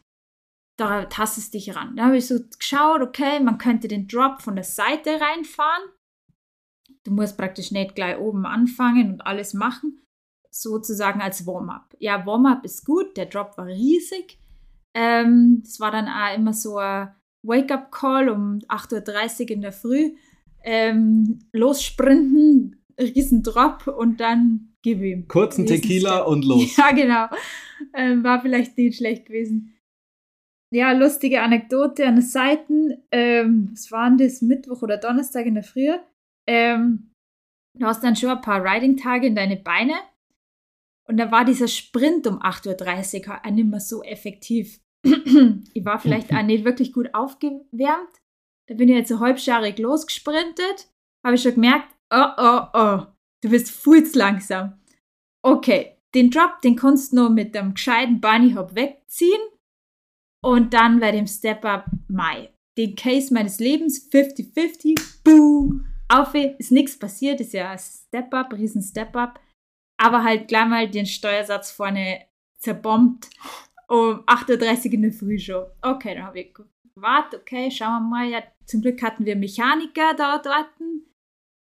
Da 0.78 1.06
tastest 1.06 1.56
dich 1.56 1.76
ran. 1.76 1.96
Da 1.96 2.06
habe 2.06 2.18
ich 2.18 2.28
so 2.28 2.40
geschaut, 2.60 3.02
okay, 3.02 3.40
man 3.40 3.58
könnte 3.58 3.88
den 3.88 4.08
Drop 4.08 4.44
von 4.44 4.54
der 4.54 4.64
Seite 4.64 5.20
reinfahren. 5.20 5.90
Du 7.04 7.12
musst 7.12 7.38
praktisch 7.38 7.72
nicht 7.72 7.96
gleich 7.96 8.20
oben 8.20 8.46
anfangen 8.46 9.14
und 9.14 9.22
alles 9.22 9.56
machen 9.56 10.05
sozusagen 10.56 11.22
als 11.22 11.46
Warm-up. 11.46 11.96
Ja, 12.00 12.26
Warm-up 12.26 12.64
ist 12.64 12.86
gut, 12.86 13.18
der 13.18 13.26
Drop 13.26 13.58
war 13.58 13.68
riesig. 13.68 14.40
Ähm, 14.94 15.62
es 15.66 15.80
war 15.82 15.92
dann 15.92 16.08
auch 16.08 16.36
immer 16.36 16.54
so 16.54 16.78
ein 16.78 17.14
Wake-up-Call 17.44 18.30
um 18.30 18.60
8.30 18.70 19.42
Uhr 19.42 19.50
in 19.52 19.62
der 19.62 19.74
Früh. 19.74 20.16
Ähm, 20.64 21.40
lossprinten, 21.52 22.82
riesen 22.98 23.44
Drop 23.44 23.88
und 23.88 24.22
dann 24.22 24.74
gib 24.82 25.02
ihm. 25.02 25.28
Kurzen 25.28 25.66
Tequila 25.66 26.20
und 26.20 26.46
los. 26.46 26.76
Ja, 26.78 26.92
genau. 26.92 27.28
Ähm, 27.94 28.24
war 28.24 28.42
vielleicht 28.42 28.78
nicht 28.78 28.98
schlecht 28.98 29.26
gewesen. 29.26 29.78
Ja, 30.74 30.94
lustige 30.94 31.42
Anekdote 31.42 32.08
an 32.08 32.16
den 32.16 32.24
Seiten. 32.24 33.04
Ähm, 33.12 33.70
was 33.72 33.92
waren 33.92 34.18
das? 34.18 34.42
Mittwoch 34.42 34.82
oder 34.82 34.98
Donnerstag 34.98 35.46
in 35.46 35.56
der 35.56 35.64
Früh. 35.64 35.90
Ähm, 36.48 37.12
du 37.78 37.86
hast 37.86 38.04
dann 38.04 38.16
schon 38.16 38.30
ein 38.30 38.42
paar 38.42 38.64
Riding-Tage 38.64 39.28
in 39.28 39.36
deine 39.36 39.58
Beine 39.58 39.94
und 41.08 41.18
da 41.18 41.32
war 41.32 41.46
dieser 41.46 41.68
Sprint 41.68 42.28
um 42.28 42.42
8.30 42.42 43.28
Uhr 43.28 43.36
auch 43.36 43.52
nicht 43.52 43.68
mehr 43.68 43.80
so 43.80 44.04
effektiv. 44.04 44.80
ich 45.04 45.86
war 45.86 46.00
vielleicht 46.00 46.34
auch 46.34 46.42
nicht 46.42 46.66
wirklich 46.66 46.94
gut 46.94 47.14
aufgewärmt. 47.14 48.22
Da 48.68 48.74
bin 48.74 48.90
ich 48.90 48.96
jetzt 48.96 49.10
so 49.10 49.20
halbscharig 49.20 49.78
losgesprintet. 49.78 50.90
Habe 51.24 51.36
ich 51.36 51.44
schon 51.44 51.54
gemerkt, 51.54 51.94
oh, 52.12 52.26
oh, 52.38 52.62
oh, 52.74 53.06
du 53.42 53.50
bist 53.50 53.70
viel 53.70 54.04
zu 54.04 54.18
langsam. 54.18 54.82
Okay, 55.44 55.98
den 56.16 56.32
Drop, 56.32 56.62
den 56.64 56.76
kannst 56.76 57.12
du 57.12 57.18
nur 57.18 57.30
mit 57.30 57.56
einem 57.56 57.76
gescheiten 57.76 58.20
Bunny 58.20 58.54
Hop 58.54 58.74
wegziehen. 58.74 59.42
Und 60.44 60.74
dann 60.74 61.00
bei 61.00 61.12
dem 61.12 61.28
Step-Up 61.28 61.86
Mai. 62.08 62.52
Den 62.78 62.96
Case 62.96 63.34
meines 63.34 63.60
Lebens, 63.60 64.10
50-50, 64.12 65.24
boom, 65.24 65.86
auf, 66.08 66.36
ist 66.36 66.72
nichts 66.72 67.00
passiert, 67.00 67.40
ist 67.40 67.54
ja 67.54 67.72
ein 67.72 67.80
Step-Up, 67.80 68.54
riesen 68.54 68.82
Step-Up 68.82 69.40
aber 69.98 70.24
halt 70.24 70.48
gleich 70.48 70.68
mal 70.68 70.90
den 70.90 71.06
Steuersatz 71.06 71.72
vorne 71.72 72.26
zerbombt 72.60 73.30
um 73.88 74.24
8.30 74.26 74.88
Uhr 74.88 74.94
in 74.94 75.02
der 75.04 75.12
Früh 75.12 75.38
schon. 75.38 75.66
Okay, 75.82 76.16
dann 76.16 76.26
habe 76.26 76.40
ich 76.40 76.54
gewartet, 76.96 77.42
okay, 77.42 77.70
schauen 77.70 78.04
wir 78.04 78.10
mal. 78.10 78.30
Ja, 78.30 78.44
zum 78.66 78.82
Glück 78.82 79.02
hatten 79.02 79.26
wir 79.26 79.36
Mechaniker 79.36 80.14
da 80.16 80.40
dort. 80.40 80.70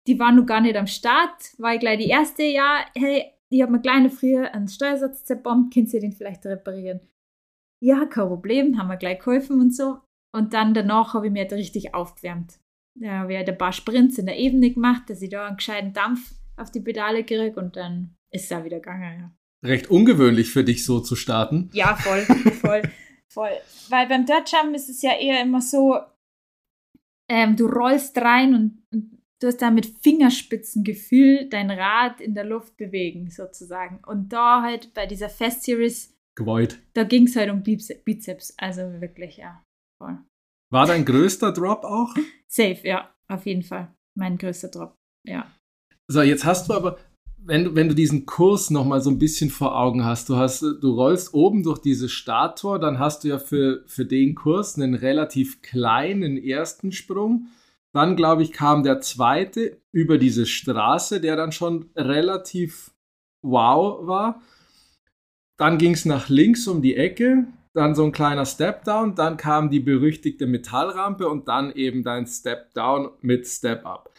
Die 0.07 0.19
waren 0.19 0.35
noch 0.35 0.45
gar 0.45 0.61
nicht 0.61 0.75
am 0.75 0.87
Start. 0.87 1.53
War 1.59 1.75
ich 1.75 1.79
gleich 1.79 1.99
die 1.99 2.09
erste, 2.09 2.43
ja, 2.43 2.85
hey, 2.95 3.31
ich 3.51 3.61
habe 3.61 3.71
mir 3.71 3.81
kleine 3.81 4.09
früher 4.09 4.53
einen 4.53 4.67
Steuersatz 4.67 5.23
zerbombt, 5.25 5.73
könnt 5.73 5.93
ihr 5.93 5.99
den 5.99 6.13
vielleicht 6.13 6.45
reparieren? 6.45 7.01
Ja, 7.83 8.05
kein 8.05 8.27
Problem, 8.27 8.77
haben 8.77 8.89
wir 8.89 8.97
gleich 8.97 9.19
geholfen 9.19 9.59
und 9.61 9.75
so. 9.75 9.99
Und 10.35 10.53
dann 10.53 10.73
danach 10.73 11.13
habe 11.13 11.27
ich 11.27 11.33
mir 11.33 11.41
halt 11.41 11.53
richtig 11.53 11.93
aufgewärmt. 11.93 12.59
Da 12.99 13.19
habe 13.19 13.31
ich 13.31 13.37
halt 13.37 13.49
ein 13.49 13.57
paar 13.57 13.71
Sprints 13.71 14.17
in 14.17 14.25
der 14.25 14.37
Ebene 14.37 14.71
gemacht, 14.71 15.09
dass 15.09 15.21
ich 15.21 15.29
da 15.29 15.47
einen 15.47 15.57
gescheiten 15.57 15.93
Dampf 15.93 16.35
auf 16.59 16.71
die 16.71 16.81
Pedale 16.81 17.23
gekriegt 17.23 17.57
und 17.57 17.75
dann 17.75 18.15
ist 18.31 18.43
es 18.43 18.49
da 18.49 18.63
wieder 18.63 18.79
gegangen, 18.79 19.19
ja. 19.19 19.35
Recht 19.67 19.89
ungewöhnlich 19.89 20.51
für 20.51 20.63
dich 20.63 20.85
so 20.85 21.01
zu 21.01 21.15
starten. 21.15 21.69
Ja, 21.73 21.95
voll, 21.95 22.21
voll, 22.61 22.81
voll. 23.27 23.51
Weil 23.89 24.07
beim 24.07 24.25
Dirt 24.25 24.51
Jump 24.51 24.73
ist 24.73 24.89
es 24.89 25.01
ja 25.01 25.17
eher 25.17 25.41
immer 25.41 25.61
so, 25.61 25.99
ähm, 27.29 27.55
du 27.57 27.67
rollst 27.67 28.17
rein 28.17 28.55
und, 28.55 28.83
und 28.93 29.21
du 29.41 29.47
hast 29.47 29.61
da 29.61 29.69
mit 29.69 29.85
Fingerspitzengefühl 30.01 31.49
dein 31.49 31.71
Rad 31.71 32.21
in 32.21 32.35
der 32.35 32.45
Luft 32.45 32.77
bewegen, 32.77 33.29
sozusagen. 33.29 33.99
Und 34.05 34.29
da 34.29 34.61
halt 34.61 34.93
bei 34.93 35.05
dieser 35.05 35.29
Fest 35.29 35.63
Series, 35.63 36.15
Gewollt. 36.35 36.81
da 36.93 37.03
ging 37.03 37.27
es 37.27 37.35
halt 37.35 37.51
um 37.51 37.61
Bizeps. 37.61 38.53
Also 38.57 39.01
wirklich, 39.01 39.37
ja. 39.37 39.63
Voll. 40.01 40.17
War 40.71 40.85
dein 40.85 41.03
größter 41.03 41.51
Drop 41.51 41.83
auch? 41.83 42.15
Safe, 42.47 42.79
ja, 42.87 43.13
auf 43.27 43.45
jeden 43.45 43.63
Fall. 43.63 43.93
Mein 44.17 44.37
größter 44.37 44.69
Drop, 44.69 44.95
ja. 45.27 45.51
So, 46.11 46.23
jetzt 46.23 46.43
hast 46.43 46.67
du 46.67 46.73
aber, 46.73 46.97
wenn 47.37 47.65
du, 47.65 47.75
wenn 47.75 47.87
du 47.87 47.93
diesen 47.93 48.25
Kurs 48.25 48.71
nochmal 48.71 48.99
so 48.99 49.11
ein 49.11 49.19
bisschen 49.19 49.51
vor 49.51 49.79
Augen 49.79 50.03
hast, 50.03 50.27
du 50.29 50.37
hast, 50.37 50.63
du 50.63 50.95
rollst 50.95 51.35
oben 51.35 51.61
durch 51.61 51.77
dieses 51.77 52.11
Starttor, 52.11 52.79
dann 52.79 52.97
hast 52.97 53.23
du 53.23 53.27
ja 53.27 53.37
für, 53.37 53.83
für 53.85 54.05
den 54.05 54.33
Kurs 54.33 54.75
einen 54.75 54.95
relativ 54.95 55.61
kleinen 55.61 56.35
ersten 56.37 56.91
Sprung. 56.91 57.49
Dann, 57.93 58.15
glaube 58.15 58.41
ich, 58.41 58.53
kam 58.53 58.81
der 58.81 59.01
zweite 59.01 59.77
über 59.91 60.17
diese 60.17 60.47
Straße, 60.47 61.21
der 61.21 61.35
dann 61.35 61.51
schon 61.51 61.91
relativ 61.95 62.91
wow 63.43 64.07
war. 64.07 64.41
Dann 65.59 65.77
ging 65.77 65.93
es 65.93 66.05
nach 66.05 66.27
links 66.27 66.67
um 66.67 66.81
die 66.81 66.95
Ecke, 66.95 67.45
dann 67.73 67.93
so 67.93 68.03
ein 68.03 68.11
kleiner 68.11 68.47
Step 68.47 68.83
Down, 68.83 69.13
dann 69.13 69.37
kam 69.37 69.69
die 69.69 69.79
berüchtigte 69.79 70.47
Metallrampe 70.47 71.29
und 71.29 71.47
dann 71.47 71.71
eben 71.71 72.01
dein 72.01 72.25
Step 72.25 72.73
Down 72.73 73.11
mit 73.21 73.45
Step 73.45 73.85
Up. 73.85 74.11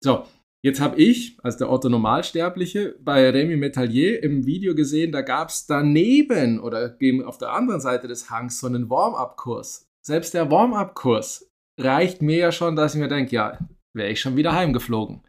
So, 0.00 0.24
Jetzt 0.62 0.80
habe 0.80 0.96
ich, 0.96 1.38
als 1.42 1.58
der 1.58 1.70
Otto 1.70 1.88
Normalsterbliche, 1.88 2.96
bei 3.00 3.30
Remy 3.30 3.56
Metallier 3.56 4.22
im 4.22 4.46
Video 4.46 4.74
gesehen, 4.74 5.12
da 5.12 5.22
gab 5.22 5.50
es 5.50 5.66
daneben 5.66 6.58
oder 6.58 6.96
auf 7.24 7.38
der 7.38 7.52
anderen 7.52 7.80
Seite 7.80 8.08
des 8.08 8.30
Hangs 8.30 8.58
so 8.58 8.66
einen 8.66 8.90
Warm-up-Kurs. 8.90 9.88
Selbst 10.02 10.34
der 10.34 10.50
Warm-up-Kurs 10.50 11.52
reicht 11.78 12.22
mir 12.22 12.38
ja 12.38 12.52
schon, 12.52 12.74
dass 12.74 12.94
ich 12.94 13.00
mir 13.00 13.08
denke, 13.08 13.36
ja, 13.36 13.58
wäre 13.92 14.10
ich 14.10 14.20
schon 14.20 14.36
wieder 14.36 14.54
heimgeflogen. 14.54 15.22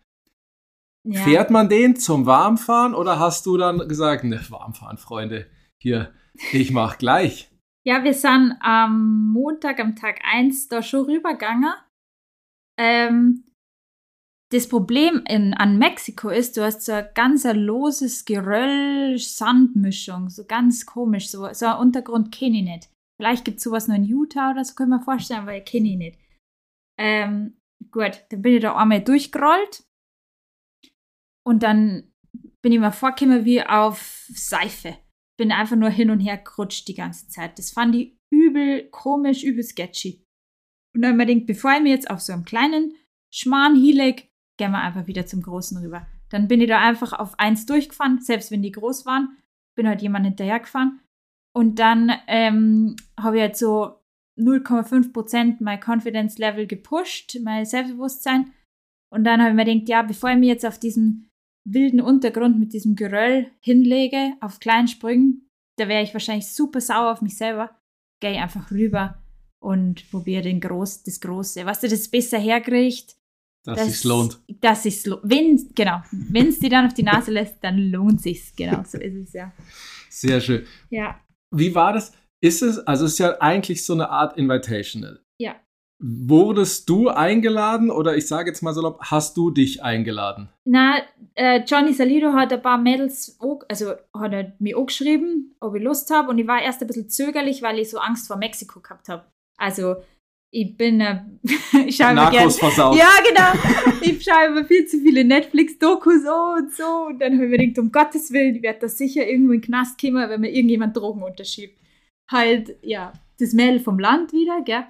Ja. 1.04 1.22
Fährt 1.22 1.52
man 1.52 1.70
den 1.70 1.96
zum 1.96 2.26
Warmfahren 2.26 2.94
oder 2.94 3.20
hast 3.20 3.46
du 3.46 3.58
dann 3.58 3.88
gesagt, 3.88 4.24
ne, 4.24 4.42
Warmfahren, 4.50 4.98
Freunde, 4.98 5.48
hier, 5.78 6.14
ich 6.52 6.72
mach 6.72 6.98
gleich. 6.98 7.52
Ja, 7.86 8.04
wir 8.04 8.14
sind 8.14 8.56
am 8.60 9.32
Montag, 9.32 9.80
am 9.80 9.96
Tag 9.96 10.20
1 10.24 10.68
da 10.68 10.82
schon 10.84 11.06
rübergegangen. 11.06 11.74
Ähm, 12.78 13.46
das 14.50 14.70
Problem 14.70 15.24
in, 15.28 15.54
an 15.54 15.78
Mexiko 15.78 16.30
ist, 16.30 16.56
du 16.56 16.64
hast 16.64 16.84
so 16.84 16.94
ein 16.94 17.10
ganz 17.14 17.44
loses 17.44 18.24
Geröll-Sandmischung, 18.26 20.30
so 20.30 20.46
ganz 20.46 20.86
komisch, 20.86 21.30
so, 21.30 21.52
so 21.52 21.66
ein 21.66 21.80
Untergrund 21.80 22.32
kenne 22.32 22.60
ich 22.60 22.64
nicht. 22.64 22.90
Vielleicht 23.20 23.44
gibt 23.46 23.58
es 23.58 23.64
sowas 23.64 23.88
nur 23.88 23.98
in 23.98 24.06
Utah 24.06 24.52
oder 24.52 24.64
so, 24.64 24.76
können 24.76 24.92
wir 24.92 25.02
vorstellen, 25.02 25.42
aber 25.42 25.58
ich 25.58 25.66
kenne 25.66 25.90
ich 25.90 25.98
nicht. 25.98 26.20
Ähm, 27.00 27.58
gut, 27.92 28.26
dann 28.30 28.42
bin 28.42 28.56
ich 28.56 28.62
da 28.62 28.76
einmal 28.76 29.04
durchgerollt 29.04 29.84
und 31.46 31.64
dann 31.64 32.14
bin 32.62 32.72
ich 32.72 32.80
mir 32.80 32.94
vorgekommen 32.94 33.44
wie 33.44 33.62
auf 33.64 34.28
Seife. 34.30 34.98
Bin 35.38 35.52
einfach 35.52 35.76
nur 35.76 35.90
hin 35.90 36.10
und 36.10 36.22
her 36.22 36.38
gerutscht 36.38 36.88
die 36.88 36.96
ganze 36.96 37.28
Zeit. 37.28 37.60
Das 37.60 37.72
fand 37.72 37.96
ich 37.96 38.18
übel 38.34 38.90
komisch, 38.90 39.44
übel 39.44 39.64
sketchy. 39.64 40.24
Und 40.96 41.02
dann 41.02 41.12
habe 41.12 41.22
ich 41.22 41.28
mir 41.28 41.36
gedacht, 41.36 41.48
bevor 41.48 41.76
ich 41.76 41.82
mir 41.82 41.90
jetzt 41.90 42.10
auf 42.10 42.22
so 42.22 42.32
einem 42.34 42.46
kleinen 42.46 42.96
Schmarrn 43.34 43.76
hielig 43.76 44.32
gehen 44.58 44.72
wir 44.72 44.82
einfach 44.82 45.08
wieder 45.08 45.26
zum 45.26 45.42
Großen 45.42 45.78
rüber. 45.78 46.06
Dann 46.30 46.48
bin 46.48 46.62
ich 46.62 46.68
da 46.68 46.80
einfach 46.80 47.14
auf 47.14 47.40
eins 47.40 47.66
durchgefahren, 47.66 48.20
selbst 48.20 48.52
wenn 48.52 48.62
die 48.62 48.72
groß 48.72 49.06
waren. 49.06 49.38
Bin 49.76 49.88
halt 49.88 50.02
jemand 50.02 50.26
hinterhergefahren. 50.26 51.00
Und 51.56 51.80
dann 51.80 52.12
ähm, 52.28 52.96
habe 53.20 53.38
ich 53.38 53.42
halt 53.42 53.58
so 53.58 54.00
0,5% 54.38 55.58
mein 55.60 55.80
Confidence 55.80 56.38
Level 56.38 56.68
gepusht, 56.68 57.38
mein 57.42 57.66
Selbstbewusstsein. 57.66 58.52
Und 59.10 59.24
dann 59.24 59.40
habe 59.40 59.52
ich 59.52 59.56
mir 59.56 59.66
gedacht, 59.66 59.90
ja, 59.90 60.02
bevor 60.02 60.32
ich 60.32 60.38
mich 60.38 60.50
jetzt 60.50 60.66
auf 60.66 60.80
diesen 60.80 61.30
wilden 61.66 62.02
Untergrund 62.02 62.60
mit 62.60 62.74
diesem 62.74 62.96
Geröll 62.96 63.52
hinlege, 63.62 64.34
auf 64.42 64.60
kleinen 64.60 64.88
Sprüngen, 64.88 65.50
da 65.78 65.88
wäre 65.88 66.04
ich 66.04 66.14
wahrscheinlich 66.14 66.48
super 66.48 66.82
sauer 66.82 67.12
auf 67.12 67.22
mich 67.22 67.38
selber, 67.38 67.76
gehe 68.20 68.34
ich 68.34 68.40
einfach 68.40 68.72
rüber 68.72 69.22
und 69.60 70.10
probiere 70.12 70.54
Groß, 70.60 71.04
das 71.04 71.20
Große. 71.20 71.66
Was 71.66 71.82
du 71.82 71.88
das 71.88 72.08
besser 72.08 72.40
herkriegt, 72.40 73.16
Dass 73.76 73.86
sich's 73.86 74.04
lohnt. 74.04 74.40
Dass 74.62 74.84
sich's 74.84 75.06
lo 75.06 75.18
wenn, 75.24 75.70
genau, 75.76 76.02
wenn 76.12 76.48
es 76.48 76.60
dir 76.60 76.70
dann 76.70 76.86
auf 76.88 76.94
die 76.94 77.04
Nase 77.04 77.32
lässt, 77.32 77.58
dann 77.62 77.78
lohnt 77.78 78.22
sich's. 78.22 78.56
Genau, 78.56 78.84
so 78.88 78.98
ist 78.98 79.16
es 79.16 79.34
ja. 79.34 79.52
Sehr 80.10 80.40
schön. 80.42 80.66
Ja, 80.90 81.20
Wie 81.56 81.76
war 81.76 81.94
das? 81.94 82.14
Ist 82.42 82.62
es, 82.62 82.80
also 82.80 83.06
es 83.06 83.14
ist 83.14 83.20
ja 83.20 83.40
eigentlich 83.42 83.86
so 83.86 83.94
eine 83.94 84.10
Art 84.10 84.38
Invitational. 84.38 85.20
ja. 85.40 85.56
Wurdest 86.00 86.88
du 86.90 87.10
eingeladen 87.10 87.90
oder 87.90 88.16
ich 88.16 88.28
sage 88.28 88.52
jetzt 88.52 88.62
mal 88.62 88.72
salopp, 88.72 89.00
hast 89.02 89.36
du 89.36 89.50
dich 89.50 89.82
eingeladen? 89.82 90.48
Na, 90.64 91.00
äh, 91.34 91.62
Johnny 91.66 91.92
Salido 91.92 92.34
hat 92.34 92.54
ein 92.54 92.62
paar 92.62 92.78
Mädels, 92.78 93.36
auch, 93.40 93.64
also 93.68 93.94
hat 94.14 94.32
er 94.32 94.54
mir 94.60 94.78
auch 94.78 94.86
geschrieben, 94.86 95.56
ob 95.60 95.74
ich 95.74 95.82
Lust 95.82 96.12
habe. 96.12 96.30
Und 96.30 96.38
ich 96.38 96.46
war 96.48 96.62
erst 96.62 96.82
ein 96.82 96.88
bisschen 96.88 97.10
zögerlich, 97.10 97.64
weil 97.64 97.80
ich 97.80 97.90
so 97.90 97.98
Angst 97.98 98.28
vor 98.28 98.38
Mexiko 98.38 98.80
gehabt 98.80 99.10
habe. 99.10 99.26
Also, 99.58 99.96
ich 100.62 100.76
bin, 100.76 101.00
äh, 101.02 101.22
ich 101.86 101.96
schaue 101.96 102.16
gern. 102.16 102.16
Narcos 102.16 102.60
versaut. 102.60 102.98
Ja, 102.98 103.10
genau. 103.24 104.02
Ich 104.02 104.24
schaue 104.24 104.48
immer 104.48 104.66
viel 104.66 104.86
zu 104.86 105.00
viele 105.00 105.24
Netflix-Dokus 105.24 106.24
so 106.24 106.56
und 106.58 106.74
so. 106.74 107.08
Und 107.08 107.20
dann 107.20 107.34
habe 107.34 107.46
ich 107.46 107.52
mir 107.52 107.58
gedacht, 107.58 107.80
um 107.80 107.92
Gottes 107.92 108.32
Willen, 108.32 108.56
ich 108.56 108.64
werde 108.64 108.80
da 108.80 108.88
sicher 108.88 109.28
irgendwo 109.28 109.54
in 109.54 109.62
den 109.62 109.66
Knast 109.66 110.00
kommen, 110.02 110.30
wenn 110.30 110.42
mir 110.42 110.52
irgendjemand 110.52 110.98
Drogen 110.98 111.22
unterschiebt. 111.22 111.80
Halt, 112.32 112.78
ja, 112.82 113.14
das 113.40 113.54
Mädel 113.54 113.80
vom 113.80 114.00
Land 114.00 114.34
wieder, 114.34 114.62
gell. 114.64 114.86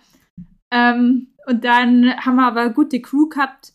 Ähm, 0.73 1.33
und 1.45 1.63
dann 1.63 2.15
haben 2.17 2.35
wir 2.35 2.47
aber 2.47 2.61
eine 2.61 2.73
gute 2.73 3.01
Crew 3.01 3.27
gehabt. 3.27 3.73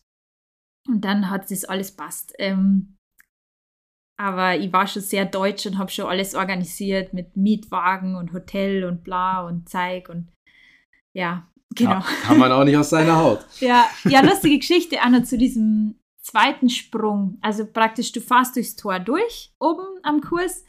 Und 0.88 1.04
dann 1.04 1.30
hat 1.30 1.50
das 1.50 1.64
alles 1.64 1.92
passt. 1.92 2.34
Ähm, 2.38 2.96
aber 4.18 4.56
ich 4.56 4.72
war 4.72 4.86
schon 4.86 5.02
sehr 5.02 5.26
deutsch 5.26 5.66
und 5.66 5.78
habe 5.78 5.90
schon 5.90 6.06
alles 6.06 6.34
organisiert 6.34 7.12
mit 7.12 7.36
Mietwagen 7.36 8.14
und 8.14 8.32
Hotel 8.32 8.84
und 8.84 9.04
bla 9.04 9.46
und 9.46 9.68
Zeig 9.68 10.08
und 10.08 10.28
ja, 11.14 11.51
genau. 11.74 11.90
Ja, 11.92 12.06
kann 12.22 12.38
man 12.38 12.52
auch 12.52 12.64
nicht 12.64 12.76
aus 12.76 12.90
seiner 12.90 13.16
Haut. 13.16 13.44
Ja, 13.60 13.88
ja, 14.04 14.20
lustige 14.20 14.58
Geschichte, 14.58 15.00
Anna, 15.00 15.22
zu 15.24 15.38
diesem 15.38 15.96
zweiten 16.22 16.68
Sprung. 16.70 17.38
Also 17.40 17.66
praktisch, 17.66 18.12
du 18.12 18.20
fährst 18.20 18.56
durchs 18.56 18.76
Tor 18.76 18.98
durch, 19.00 19.52
oben 19.60 19.86
am 20.02 20.20
Kurs, 20.20 20.64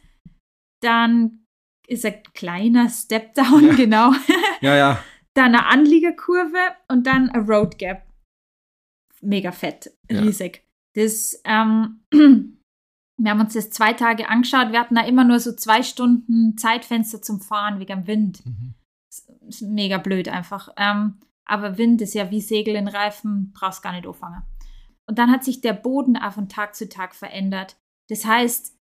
dann 0.82 1.45
ist 1.88 2.06
ein 2.06 2.22
kleiner 2.34 2.89
Step-Down, 2.89 3.68
Ja. 3.68 3.74
genau. 3.76 4.12
Ja, 4.62 4.76
ja. 4.76 5.04
Dann 5.36 5.56
eine 5.56 5.66
Anliegerkurve 5.66 6.58
und 6.88 7.08
dann 7.08 7.30
ein 7.30 7.45
Road 7.49 7.78
Gap. 7.78 8.04
Mega 9.22 9.51
fett, 9.51 9.91
Ja. 10.10 10.22
riesig. 10.22 10.64
Das, 10.95 11.41
ähm, 11.45 12.01
wir 12.12 13.32
haben 13.32 13.39
uns 13.39 13.54
das 13.54 13.70
zwei 13.72 13.93
Tage 13.93 14.30
angeschaut. 14.30 14.72
Wir 14.72 14.80
hatten 14.80 14.95
da 14.95 15.06
immer 15.06 15.24
nur 15.24 15.39
so 15.39 15.54
zwei 15.56 15.82
Stunden 15.82 16.58
Zeitfenster 16.58 17.22
zum 17.22 17.39
Fahren 17.41 17.80
wegen 17.80 18.01
dem 18.01 18.08
Wind. 18.08 18.45
Mhm. 18.45 18.74
Ist 19.54 19.62
mega 19.62 19.97
blöd 19.97 20.28
einfach. 20.28 20.70
Ähm, 20.78 21.20
aber 21.45 21.78
Wind 21.78 22.01
ist 22.01 22.14
ja 22.14 22.32
wie 22.32 22.41
Segel 22.41 22.76
in 22.76 22.88
Reifen, 22.88 23.51
brauchst 23.54 23.84
gar 23.84 23.91
nicht 23.93 24.08
anfangen. 24.08 24.43
Und 25.08 25.20
dann 25.20 25.32
hat 25.32 25.43
sich 25.43 25.62
der 25.62 25.74
Boden 25.74 26.18
auch 26.18 26.34
von 26.34 26.49
Tag 26.49 26.76
zu 26.76 26.88
Tag 26.88 27.14
verändert. 27.14 27.78
Das 28.10 28.26
heißt, 28.26 28.78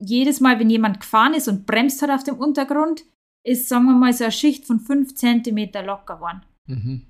jedes 0.00 0.40
Mal, 0.40 0.58
wenn 0.58 0.70
jemand 0.70 1.00
gefahren 1.00 1.34
ist 1.34 1.48
und 1.48 1.66
bremst 1.66 2.02
hat 2.02 2.10
auf 2.10 2.24
dem 2.24 2.36
Untergrund, 2.36 3.04
ist, 3.44 3.68
sagen 3.68 3.86
wir 3.86 3.94
mal, 3.94 4.12
so 4.12 4.24
eine 4.24 4.32
Schicht 4.32 4.66
von 4.66 4.80
5 4.80 5.14
cm 5.14 5.70
locker 5.84 6.16
geworden. 6.16 6.42
Mhm. 6.66 7.06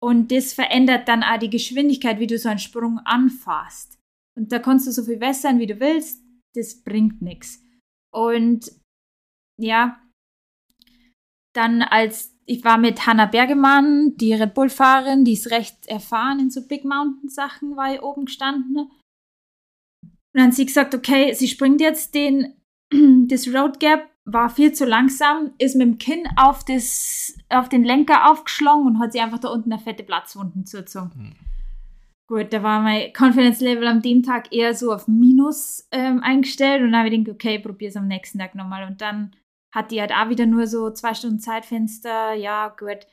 Und 0.00 0.30
das 0.30 0.52
verändert 0.52 1.08
dann 1.08 1.22
auch 1.22 1.38
die 1.38 1.50
Geschwindigkeit, 1.50 2.20
wie 2.20 2.26
du 2.26 2.38
so 2.38 2.48
einen 2.48 2.58
Sprung 2.58 2.98
anfasst. 3.00 3.98
Und 4.36 4.52
da 4.52 4.58
kannst 4.58 4.86
du 4.86 4.92
so 4.92 5.02
viel 5.02 5.20
wässern, 5.20 5.58
wie 5.58 5.66
du 5.66 5.80
willst, 5.80 6.22
das 6.54 6.82
bringt 6.82 7.20
nichts. 7.20 7.62
Und 8.14 8.70
ja, 9.60 10.00
dann 11.58 11.82
als 11.82 12.34
ich 12.46 12.64
war 12.64 12.78
mit 12.78 13.06
Hannah 13.06 13.26
Bergemann, 13.26 14.16
die 14.16 14.32
Red 14.32 14.54
Bull-Fahrerin, 14.54 15.24
die 15.24 15.34
ist 15.34 15.50
recht 15.50 15.86
erfahren 15.86 16.40
in 16.40 16.50
so 16.50 16.66
Big 16.66 16.82
Mountain-Sachen, 16.84 17.76
war 17.76 17.94
ich 17.94 18.02
oben 18.02 18.24
gestanden. 18.24 18.90
Und 20.02 20.10
dann 20.32 20.46
hat 20.46 20.54
sie 20.54 20.64
gesagt, 20.64 20.94
okay, 20.94 21.34
sie 21.34 21.46
springt 21.46 21.82
jetzt 21.82 22.14
den, 22.14 22.54
das 23.28 23.48
Road 23.48 23.80
Gap, 23.80 24.08
war 24.24 24.48
viel 24.48 24.72
zu 24.72 24.86
langsam, 24.86 25.52
ist 25.58 25.74
mit 25.74 25.86
dem 25.86 25.98
Kinn 25.98 26.24
auf, 26.36 26.64
das, 26.64 27.36
auf 27.50 27.68
den 27.68 27.84
Lenker 27.84 28.30
aufgeschlagen 28.30 28.86
und 28.86 28.98
hat 28.98 29.12
sie 29.12 29.20
einfach 29.20 29.38
da 29.38 29.48
unten 29.48 29.72
eine 29.72 29.80
fette 29.80 30.02
Platzwunden 30.02 30.64
zugezogen. 30.64 31.12
Hm. 31.14 31.34
Gut, 32.28 32.52
da 32.52 32.62
war 32.62 32.80
mein 32.80 33.12
Confidence 33.14 33.60
Level 33.60 33.86
am 33.86 34.02
dem 34.02 34.22
Tag 34.22 34.52
eher 34.52 34.74
so 34.74 34.92
auf 34.92 35.08
Minus 35.08 35.88
ähm, 35.92 36.22
eingestellt 36.22 36.82
und 36.82 36.92
dann 36.92 37.00
habe 37.00 37.08
ich 37.08 37.14
gedacht, 37.14 37.34
okay, 37.34 37.58
probier's 37.58 37.96
am 37.96 38.06
nächsten 38.06 38.38
Tag 38.38 38.54
nochmal. 38.54 38.86
Und 38.86 39.00
dann 39.00 39.32
hat 39.78 39.90
die 39.90 40.00
halt 40.00 40.12
auch 40.12 40.28
wieder 40.28 40.46
nur 40.46 40.66
so 40.66 40.90
zwei 40.90 41.14
Stunden 41.14 41.40
Zeitfenster. 41.40 42.34
Ja, 42.34 42.68
gut, 42.68 43.06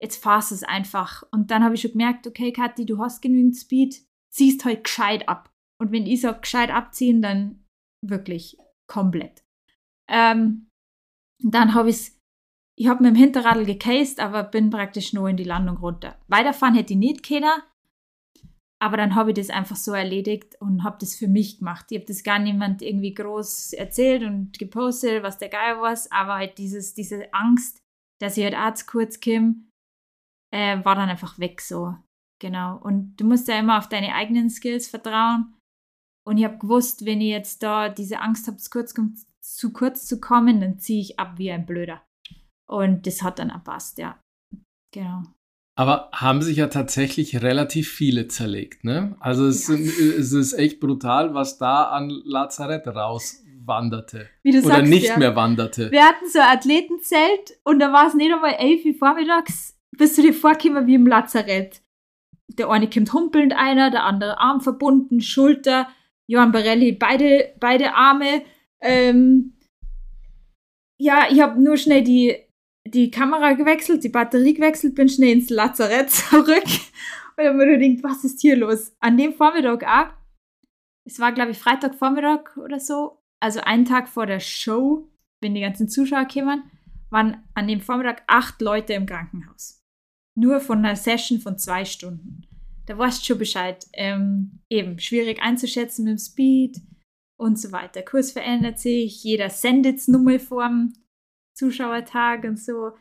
jetzt 0.00 0.22
fahrst 0.22 0.52
es 0.52 0.62
einfach. 0.62 1.22
Und 1.32 1.50
dann 1.50 1.64
habe 1.64 1.74
ich 1.74 1.82
schon 1.82 1.92
gemerkt, 1.92 2.26
okay, 2.26 2.52
Kathi, 2.52 2.86
du 2.86 2.98
hast 2.98 3.20
genügend 3.20 3.56
Speed, 3.56 4.02
ziehst 4.32 4.64
halt 4.64 4.84
gescheit 4.84 5.28
ab. 5.28 5.50
Und 5.80 5.92
wenn 5.92 6.06
ich 6.06 6.20
sage, 6.20 6.40
gescheit 6.40 6.70
abziehen, 6.70 7.22
dann 7.22 7.64
wirklich 8.06 8.56
komplett. 8.88 9.44
Ähm, 10.08 10.68
dann 11.42 11.74
habe 11.74 11.90
ich 11.90 12.12
ich 12.78 12.88
habe 12.88 13.02
mit 13.02 13.14
dem 13.14 13.16
Hinterradl 13.16 13.64
gecased, 13.66 14.18
aber 14.18 14.44
bin 14.44 14.70
praktisch 14.70 15.12
nur 15.12 15.28
in 15.28 15.36
die 15.36 15.44
Landung 15.44 15.76
runter. 15.76 16.18
Weiterfahren 16.28 16.74
hätte 16.74 16.94
ich 16.94 16.98
nicht 16.98 17.26
können, 17.26 17.62
aber 18.82 18.96
dann 18.96 19.14
habe 19.14 19.30
ich 19.30 19.36
das 19.36 19.48
einfach 19.48 19.76
so 19.76 19.92
erledigt 19.92 20.60
und 20.60 20.82
habe 20.82 20.96
das 20.98 21.14
für 21.14 21.28
mich 21.28 21.60
gemacht. 21.60 21.86
Ich 21.90 21.98
habe 21.98 22.06
das 22.06 22.24
gar 22.24 22.40
niemand 22.40 22.82
irgendwie 22.82 23.14
groß 23.14 23.74
erzählt 23.74 24.24
und 24.24 24.58
gepostet, 24.58 25.22
was 25.22 25.38
der 25.38 25.50
Geil 25.50 25.80
war, 25.80 25.96
aber 26.10 26.34
halt 26.34 26.58
dieses, 26.58 26.92
diese 26.92 27.32
Angst, 27.32 27.78
dass 28.20 28.36
ich 28.36 28.52
halt 28.52 28.76
zu 28.76 28.86
kurz 28.86 29.20
komme, 29.20 29.54
äh, 30.52 30.84
war 30.84 30.96
dann 30.96 31.08
einfach 31.08 31.38
weg 31.38 31.60
so. 31.60 31.96
Genau. 32.40 32.76
Und 32.78 33.14
du 33.18 33.24
musst 33.24 33.46
ja 33.46 33.56
immer 33.56 33.78
auf 33.78 33.88
deine 33.88 34.16
eigenen 34.16 34.50
Skills 34.50 34.88
vertrauen. 34.88 35.54
Und 36.26 36.38
ich 36.38 36.44
habe 36.44 36.58
gewusst, 36.58 37.04
wenn 37.06 37.20
ich 37.20 37.30
jetzt 37.30 37.62
da 37.62 37.88
diese 37.88 38.18
Angst 38.18 38.48
habe, 38.48 38.56
zu 38.56 39.72
kurz, 39.72 40.06
zu 40.08 40.20
kommen, 40.20 40.60
dann 40.60 40.80
ziehe 40.80 41.02
ich 41.02 41.20
ab 41.20 41.38
wie 41.38 41.52
ein 41.52 41.66
Blöder. 41.66 42.04
Und 42.68 43.06
das 43.06 43.22
hat 43.22 43.38
dann 43.38 43.52
auch 43.52 43.62
passt, 43.62 43.98
ja. 43.98 44.20
Genau. 44.92 45.22
Aber 45.74 46.10
haben 46.12 46.42
sich 46.42 46.58
ja 46.58 46.66
tatsächlich 46.66 47.42
relativ 47.42 47.90
viele 47.90 48.28
zerlegt, 48.28 48.84
ne? 48.84 49.16
Also 49.20 49.46
es, 49.46 49.68
Ja. 49.68 49.74
es 49.74 50.32
ist 50.32 50.52
echt 50.52 50.80
brutal, 50.80 51.32
was 51.34 51.56
da 51.56 51.84
an 51.84 52.10
Lazarett 52.24 52.86
rauswanderte. 52.86 54.28
Oder 54.46 54.60
sagst, 54.60 54.90
nicht 54.90 55.08
ja. 55.08 55.18
mehr 55.18 55.34
wanderte. 55.34 55.90
Wir 55.90 56.04
hatten 56.04 56.28
so 56.28 56.40
ein 56.40 56.58
Athletenzelt 56.58 57.58
und 57.64 57.78
da 57.78 57.92
war 57.92 58.06
es 58.06 58.14
nicht 58.14 58.32
einmal 58.32 58.54
11 58.54 58.84
Uhr 58.84 58.94
vormittags, 58.98 59.78
bist 59.96 60.18
du 60.18 60.22
dir 60.22 60.34
vorgekommen 60.34 60.86
wie 60.86 60.94
im 60.94 61.06
Lazarett. 61.06 61.80
Der 62.58 62.68
eine 62.68 62.90
kommt 62.90 63.12
humpelnd 63.14 63.54
einer, 63.54 63.90
der 63.90 64.04
andere 64.04 64.38
Arm 64.38 64.60
verbunden, 64.60 65.22
Schulter, 65.22 65.88
Johann 66.26 66.52
Barelli, 66.52 66.92
beide, 66.92 67.54
beide 67.60 67.94
Arme. 67.94 68.42
Ähm, 68.82 69.54
ja, 70.98 71.28
ich 71.30 71.40
habe 71.40 71.62
nur 71.62 71.78
schnell 71.78 72.04
die, 72.04 72.36
die 72.86 73.10
Kamera 73.10 73.52
gewechselt, 73.52 74.04
die 74.04 74.08
Batterie 74.08 74.54
gewechselt, 74.54 74.94
bin 74.94 75.08
schnell 75.08 75.32
ins 75.32 75.50
Lazarett 75.50 76.10
zurück 76.10 76.64
und 77.36 77.44
habe 77.44 77.54
mir 77.54 77.66
nur 77.66 77.78
gedacht, 77.78 78.04
was 78.04 78.24
ist 78.24 78.40
hier 78.40 78.56
los? 78.56 78.94
An 79.00 79.16
dem 79.16 79.34
Vormittag 79.34 79.84
auch, 79.84 80.12
es 81.04 81.18
war 81.18 81.32
glaube 81.32 81.52
ich 81.52 81.58
Freitagvormittag 81.58 82.56
oder 82.56 82.80
so, 82.80 83.22
also 83.40 83.60
einen 83.60 83.84
Tag 83.84 84.08
vor 84.08 84.26
der 84.26 84.40
Show, 84.40 85.08
wenn 85.40 85.54
die 85.54 85.60
ganzen 85.60 85.88
Zuschauer 85.88 86.26
kamen, 86.26 86.64
waren 87.10 87.42
an 87.54 87.68
dem 87.68 87.80
Vormittag 87.80 88.22
acht 88.26 88.60
Leute 88.60 88.94
im 88.94 89.06
Krankenhaus. 89.06 89.82
Nur 90.34 90.60
von 90.60 90.78
einer 90.78 90.96
Session 90.96 91.40
von 91.40 91.58
zwei 91.58 91.84
Stunden. 91.84 92.46
Da 92.86 92.96
weißt 92.96 93.20
du 93.20 93.26
schon 93.26 93.38
Bescheid. 93.38 93.86
Ähm, 93.92 94.60
eben, 94.70 94.98
schwierig 94.98 95.42
einzuschätzen 95.42 96.04
mit 96.04 96.12
dem 96.12 96.18
Speed 96.18 96.80
und 97.36 97.58
so 97.58 97.70
weiter. 97.70 98.02
Kurs 98.02 98.32
verändert 98.32 98.78
sich, 98.78 99.22
jeder 99.22 99.50
sendet 99.50 99.98
es 99.98 100.08
nochmal 100.08 100.38
vorm 100.38 100.94
Zuschauertag 101.54 102.44
und 102.44 102.58
so. 102.58 102.92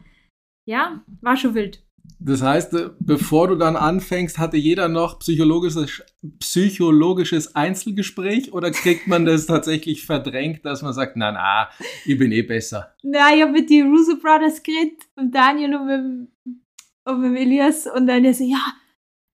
Ja, 0.66 1.04
war 1.22 1.38
schon 1.38 1.56
wild. 1.56 1.84
Das 2.20 2.42
heißt, 2.42 2.74
äh, 2.74 2.90
bevor 3.00 3.48
du 3.48 3.56
dann 3.56 3.76
anfängst, 3.76 4.38
hatte 4.38 4.58
jeder 4.58 4.88
noch 4.88 5.20
psychologisches, 5.20 6.04
psychologisches 6.40 7.56
Einzelgespräch 7.56 8.54
oder 8.54 8.72
kriegt 8.72 9.08
man 9.08 9.26
das 9.26 9.48
tatsächlich 9.48 10.06
verdrängt, 10.06 10.64
dass 10.64 10.82
man 10.82 10.94
sagt, 10.94 11.18
na 11.18 11.32
na, 11.32 11.70
ich 12.06 12.18
bin 12.18 12.32
eh 12.32 12.44
besser. 12.44 12.94
Na, 13.02 13.34
ich 13.34 13.42
habe 13.42 13.52
mit 13.52 13.70
den 13.70 13.90
Russo 13.90 14.18
Brothers 14.18 14.62
geredet, 14.62 15.02
mit 15.16 15.34
Daniel 15.34 15.76
und 15.76 15.86
mit, 15.88 16.56
und 17.06 17.22
mit 17.22 17.40
Elias 17.40 17.88
und 17.88 18.06
dann 18.06 18.24
der 18.24 18.34
so, 18.34 18.44
ja, 18.44 18.62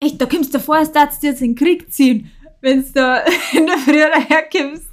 echt, 0.01 0.21
da 0.21 0.27
kommst 0.27 0.55
du 0.55 0.61
vor, 0.61 0.77
als 0.77 0.93
darfst 0.93 1.23
du 1.23 1.29
jetzt 1.29 1.41
in 1.41 1.55
den 1.55 1.57
Krieg 1.57 1.91
ziehen, 1.91 2.31
wenn 2.61 2.83
du 2.83 2.93
da 2.93 3.19
in 3.53 3.67
der 3.67 3.79
Früh 3.79 3.99
daherkommst. 3.99 4.91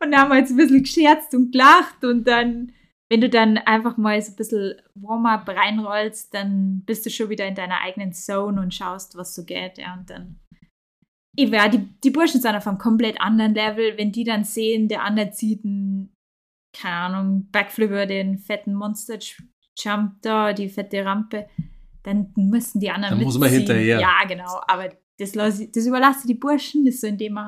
Und 0.00 0.12
dann 0.12 0.20
haben 0.20 0.30
wir 0.30 0.38
jetzt 0.38 0.50
ein 0.50 0.56
bisschen 0.56 0.82
gescherzt 0.82 1.34
und 1.34 1.52
gelacht 1.52 2.04
und 2.04 2.26
dann, 2.26 2.72
wenn 3.10 3.20
du 3.20 3.28
dann 3.30 3.56
einfach 3.58 3.96
mal 3.96 4.20
so 4.20 4.32
ein 4.32 4.36
bisschen 4.36 4.74
Warm-up 4.94 5.48
reinrollst, 5.48 6.32
dann 6.34 6.82
bist 6.84 7.06
du 7.06 7.10
schon 7.10 7.30
wieder 7.30 7.46
in 7.46 7.54
deiner 7.54 7.80
eigenen 7.80 8.12
Zone 8.12 8.60
und 8.60 8.74
schaust, 8.74 9.16
was 9.16 9.34
so 9.34 9.44
geht, 9.44 9.78
ja, 9.78 9.94
und 9.94 10.10
dann 10.10 10.38
ich 11.36 11.50
wär, 11.52 11.68
die, 11.68 11.86
die 12.02 12.10
Burschen 12.10 12.40
sind 12.40 12.56
auf 12.56 12.66
einem 12.66 12.78
komplett 12.78 13.20
anderen 13.20 13.54
Level, 13.54 13.96
wenn 13.96 14.10
die 14.10 14.24
dann 14.24 14.42
sehen, 14.44 14.88
der 14.88 15.04
andere 15.04 15.30
zieht 15.30 15.64
einen 15.64 16.12
keine 16.76 16.94
Ahnung, 16.96 17.48
Backflip 17.50 17.90
über 17.90 18.06
den 18.06 18.38
fetten 18.38 18.74
Monster 18.74 19.18
Jump 19.78 20.20
da, 20.22 20.52
die 20.52 20.68
fette 20.68 21.04
Rampe, 21.04 21.48
dann 22.02 22.32
müssen 22.36 22.80
die 22.80 22.90
anderen 22.90 23.16
Dann 23.18 23.24
muss 23.24 23.38
man 23.38 23.50
mitziehen. 23.50 23.66
hinterher. 23.66 24.00
Ja, 24.00 24.24
genau. 24.26 24.60
Aber 24.66 24.88
das, 25.18 25.34
ich- 25.60 25.70
das 25.72 25.86
überlasse 25.86 26.26
die 26.26 26.34
Burschen, 26.34 26.84
das 26.84 27.00
so 27.00 27.06
in 27.06 27.16
dem. 27.18 27.38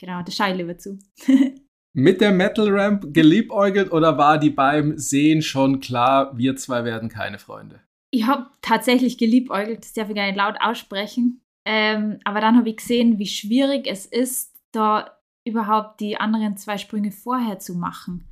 Genau, 0.00 0.22
da 0.22 0.30
schaue 0.30 0.50
ich 0.50 0.56
lieber 0.56 0.76
zu. 0.76 0.98
Mit 1.94 2.20
der 2.20 2.32
Metal 2.32 2.68
Ramp 2.70 3.12
geliebäugelt 3.12 3.92
oder 3.92 4.16
war 4.16 4.38
die 4.38 4.50
beim 4.50 4.96
Sehen 4.96 5.42
schon 5.42 5.80
klar, 5.80 6.36
wir 6.36 6.56
zwei 6.56 6.84
werden 6.84 7.10
keine 7.10 7.38
Freunde? 7.38 7.80
Ich 8.10 8.26
habe 8.26 8.46
tatsächlich 8.62 9.18
geliebäugelt, 9.18 9.80
das 9.84 9.92
darf 9.92 10.08
ich 10.08 10.16
gar 10.16 10.26
nicht 10.26 10.36
laut 10.36 10.56
aussprechen. 10.60 11.42
Ähm, 11.66 12.18
aber 12.24 12.40
dann 12.40 12.56
habe 12.56 12.70
ich 12.70 12.76
gesehen, 12.76 13.18
wie 13.18 13.26
schwierig 13.26 13.86
es 13.86 14.06
ist, 14.06 14.56
da 14.72 15.18
überhaupt 15.46 16.00
die 16.00 16.16
anderen 16.16 16.56
zwei 16.56 16.78
Sprünge 16.78 17.12
vorher 17.12 17.58
zu 17.58 17.74
machen. 17.74 18.28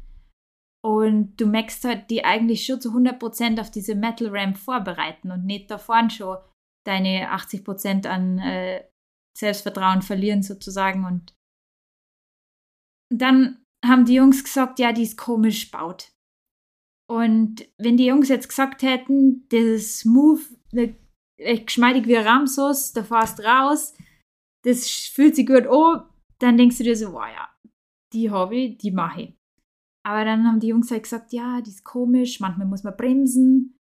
Und 0.83 1.37
du 1.37 1.47
merkst 1.47 1.85
halt, 1.85 2.11
die 2.11 2.25
eigentlich 2.25 2.65
schon 2.65 2.81
zu 2.81 2.91
100% 2.91 3.61
auf 3.61 3.71
diese 3.71 3.95
Metal 3.95 4.29
Ramp 4.31 4.57
vorbereiten 4.57 5.31
und 5.31 5.45
nicht 5.45 5.71
da 5.71 5.77
vorne 5.77 6.11
schon 6.11 6.39
deine 6.87 7.31
80% 7.35 8.07
an 8.07 8.39
äh, 8.39 8.85
Selbstvertrauen 9.37 10.01
verlieren 10.01 10.43
sozusagen. 10.43 11.05
Und 11.05 11.35
dann 13.11 13.65
haben 13.85 14.05
die 14.05 14.15
Jungs 14.15 14.43
gesagt, 14.45 14.79
ja, 14.79 14.93
die 14.93 15.03
ist 15.03 15.19
komisch 15.19 15.71
baut. 15.71 16.13
Und 17.09 17.69
wenn 17.77 17.97
die 17.97 18.07
Jungs 18.07 18.29
jetzt 18.29 18.49
gesagt 18.49 18.83
hätten, 18.83 19.47
das 19.49 19.61
ist 19.61 19.99
smooth, 20.01 20.41
echt 21.37 21.67
geschmeidig 21.67 22.07
wie 22.07 22.15
Ramsus, 22.15 22.93
da 22.93 23.03
fährst 23.03 23.41
raus, 23.41 23.95
das 24.65 24.89
fühlt 24.89 25.35
sich 25.35 25.47
gut 25.47 25.67
an, 25.67 26.09
dann 26.39 26.57
denkst 26.57 26.79
du 26.79 26.85
dir 26.85 26.97
so, 26.97 27.13
wow, 27.13 27.27
ja, 27.27 27.49
die 28.13 28.31
habe 28.31 28.57
ich, 28.57 28.79
die 28.79 28.93
mache 28.93 29.23
ich. 29.23 29.35
Aber 30.07 30.25
dann 30.25 30.47
haben 30.47 30.61
die 30.61 30.69
Jungs 30.69 30.91
halt 30.91 31.03
gesagt, 31.03 31.33
ja, 31.33 31.61
die 31.61 31.71
ist 31.71 31.85
komisch, 31.85 32.41
manchmal 32.41 32.67
muss 32.67 32.85
man 32.85 32.97
bremsen 32.97 33.77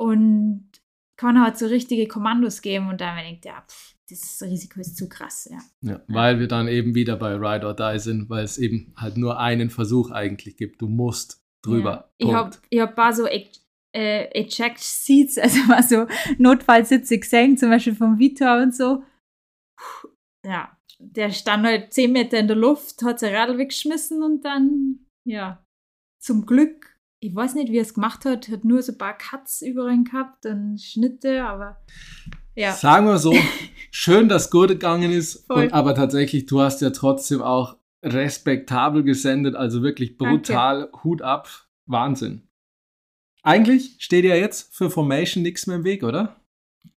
und 0.00 0.70
kann 1.16 1.40
halt 1.40 1.58
so 1.58 1.66
richtige 1.66 2.08
Kommandos 2.08 2.62
geben 2.62 2.88
und 2.88 3.00
dann 3.00 3.16
gedacht, 3.16 3.44
ja, 3.44 3.60
pff, 3.60 3.93
das 4.08 4.42
Risiko 4.42 4.80
ist 4.80 4.96
zu 4.96 5.08
krass, 5.08 5.48
ja. 5.50 5.58
Ja, 5.80 6.00
weil 6.08 6.38
wir 6.38 6.48
dann 6.48 6.68
eben 6.68 6.94
wieder 6.94 7.16
bei 7.16 7.34
Ride 7.34 7.66
or 7.66 7.74
Die 7.74 7.98
sind, 7.98 8.28
weil 8.28 8.44
es 8.44 8.58
eben 8.58 8.92
halt 8.96 9.16
nur 9.16 9.38
einen 9.38 9.70
Versuch 9.70 10.10
eigentlich 10.10 10.56
gibt. 10.56 10.82
Du 10.82 10.88
musst 10.88 11.42
drüber. 11.62 12.12
Ja. 12.20 12.26
Ich 12.28 12.34
habe 12.34 12.56
ich 12.70 12.80
hab 12.80 12.90
ein 12.90 12.94
paar 12.94 13.12
so 13.12 13.26
äh, 13.26 13.44
Eject 13.92 14.80
Seats, 14.80 15.38
also 15.38 15.60
mal 15.64 15.82
so 15.82 16.06
Notfallsitze 16.38 17.18
gesehen, 17.18 17.56
zum 17.56 17.70
Beispiel 17.70 17.94
vom 17.94 18.18
Vitor 18.18 18.62
und 18.62 18.74
so. 18.74 19.02
Puh, 19.76 20.08
Ja, 20.44 20.76
der 20.98 21.30
stand 21.30 21.64
halt 21.66 21.92
10 21.92 22.12
Meter 22.12 22.38
in 22.38 22.48
der 22.48 22.56
Luft, 22.56 23.02
hat 23.02 23.20
sein 23.20 23.34
Radl 23.34 23.58
weggeschmissen 23.58 24.22
und 24.22 24.44
dann, 24.44 25.06
ja, 25.24 25.64
zum 26.20 26.46
Glück, 26.46 26.98
ich 27.20 27.34
weiß 27.34 27.54
nicht, 27.54 27.72
wie 27.72 27.78
er 27.78 27.82
es 27.82 27.94
gemacht 27.94 28.24
hat, 28.24 28.48
hat 28.48 28.64
nur 28.64 28.82
so 28.82 28.92
ein 28.92 28.98
paar 28.98 29.16
Cuts 29.16 29.62
über 29.62 29.88
ihn 29.88 30.04
gehabt 30.04 30.46
und 30.46 30.78
Schnitte, 30.78 31.44
aber 31.44 31.82
ja. 32.54 32.72
Sagen 32.72 33.06
wir 33.06 33.18
so, 33.18 33.34
schön, 33.90 34.28
dass 34.28 34.50
gut 34.50 34.68
gegangen 34.68 35.12
ist. 35.12 35.48
Und, 35.50 35.72
aber 35.72 35.94
tatsächlich, 35.94 36.46
du 36.46 36.60
hast 36.60 36.80
ja 36.80 36.90
trotzdem 36.90 37.42
auch 37.42 37.76
respektabel 38.02 39.02
gesendet, 39.02 39.54
also 39.54 39.82
wirklich 39.82 40.18
brutal, 40.18 40.90
Hut 41.02 41.22
ab, 41.22 41.48
Wahnsinn. 41.86 42.46
Eigentlich 43.42 43.96
steht 43.98 44.24
ja 44.24 44.36
jetzt 44.36 44.74
für 44.74 44.90
Formation 44.90 45.42
nichts 45.42 45.66
mehr 45.66 45.76
im 45.76 45.84
Weg, 45.84 46.02
oder? 46.02 46.36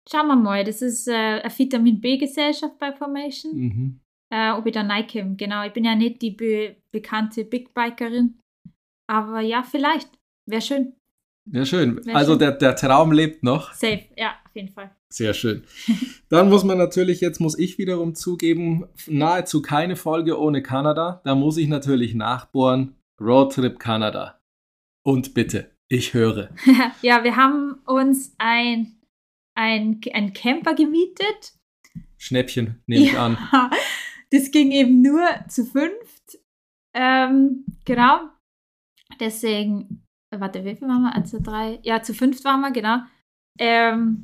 Schauen 0.10 0.28
wir 0.28 0.36
mal, 0.36 0.64
das 0.64 0.82
ist 0.82 1.08
äh, 1.08 1.14
eine 1.14 1.52
Vitamin 1.58 2.00
B-Gesellschaft 2.00 2.78
bei 2.78 2.94
Formation. 2.94 3.52
Mhm. 3.56 4.00
äh, 4.32 4.52
ob 4.52 4.66
ich 4.68 4.74
da 4.74 4.82
reinkomme. 4.82 5.36
Genau, 5.36 5.66
ich 5.66 5.74
bin 5.74 5.84
ja 5.84 5.96
nicht 5.96 6.22
die 6.22 6.32
be 6.32 6.76
bekannte 6.92 7.46
Big 7.46 7.74
Bikerin. 7.74 8.40
Aber 9.08 9.42
ja, 9.42 9.64
vielleicht. 9.64 10.10
Wäre 10.48 10.62
schön. 10.62 10.94
Ja, 11.52 11.66
schön. 11.66 12.06
Wär 12.06 12.16
Also 12.16 12.34
schön. 12.34 12.40
der, 12.40 12.52
der 12.52 12.76
Traum 12.76 13.12
lebt 13.12 13.44
noch. 13.44 13.74
Safe, 13.74 14.06
ja, 14.18 14.36
auf 14.46 14.56
jeden 14.56 14.70
Fall. 14.70 14.92
Sehr 15.10 15.34
schön. 15.34 15.64
Dann 16.30 16.50
muss 16.50 16.64
man 16.64 16.78
natürlich, 16.78 17.22
jetzt 17.22 17.40
muss 17.40 17.58
ich 17.58 17.78
wiederum 17.78 18.16
zugeben, 18.16 18.86
nahezu 19.08 19.62
keine 19.62 19.96
Folge 19.96 20.40
ohne 20.40 20.62
Kanada. 20.64 21.22
Da 21.24 21.36
muss 21.36 21.58
ich 21.58 21.68
natürlich 21.68 22.16
nachbohren. 22.16 22.96
Roadtrip 23.22 23.80
Kanada. 23.80 24.42
Und 25.04 25.34
bitte, 25.34 25.72
ich 25.88 26.14
höre. 26.14 26.50
ja, 27.02 27.24
wir 27.24 27.36
haben 27.36 27.76
uns 27.86 28.34
ein, 28.40 29.00
ein, 29.54 30.02
ein 30.14 30.34
Camper 30.34 30.74
gemietet. 30.74 31.54
Schnäppchen, 32.18 32.82
nehme 32.88 33.06
ich 33.06 33.18
an. 33.18 33.38
Ja, 33.54 33.70
das 34.32 34.52
ging 34.52 34.72
eben 34.72 35.02
nur 35.02 35.24
zu 35.48 35.64
fünft. 35.64 36.40
Ähm, 36.94 37.66
genau. 37.86 38.22
Deswegen, 39.20 40.05
warte, 40.40 40.64
wie 40.64 40.76
viel 40.76 40.88
waren 40.88 41.04
wir? 41.04 41.16
Eins, 41.16 41.32
zwei, 41.32 41.40
drei. 41.40 41.80
Ja, 41.84 42.02
zu 42.02 42.14
fünft 42.14 42.44
waren 42.46 42.62
wir, 42.62 42.72
genau. 42.72 43.00
Ähm, 43.60 44.24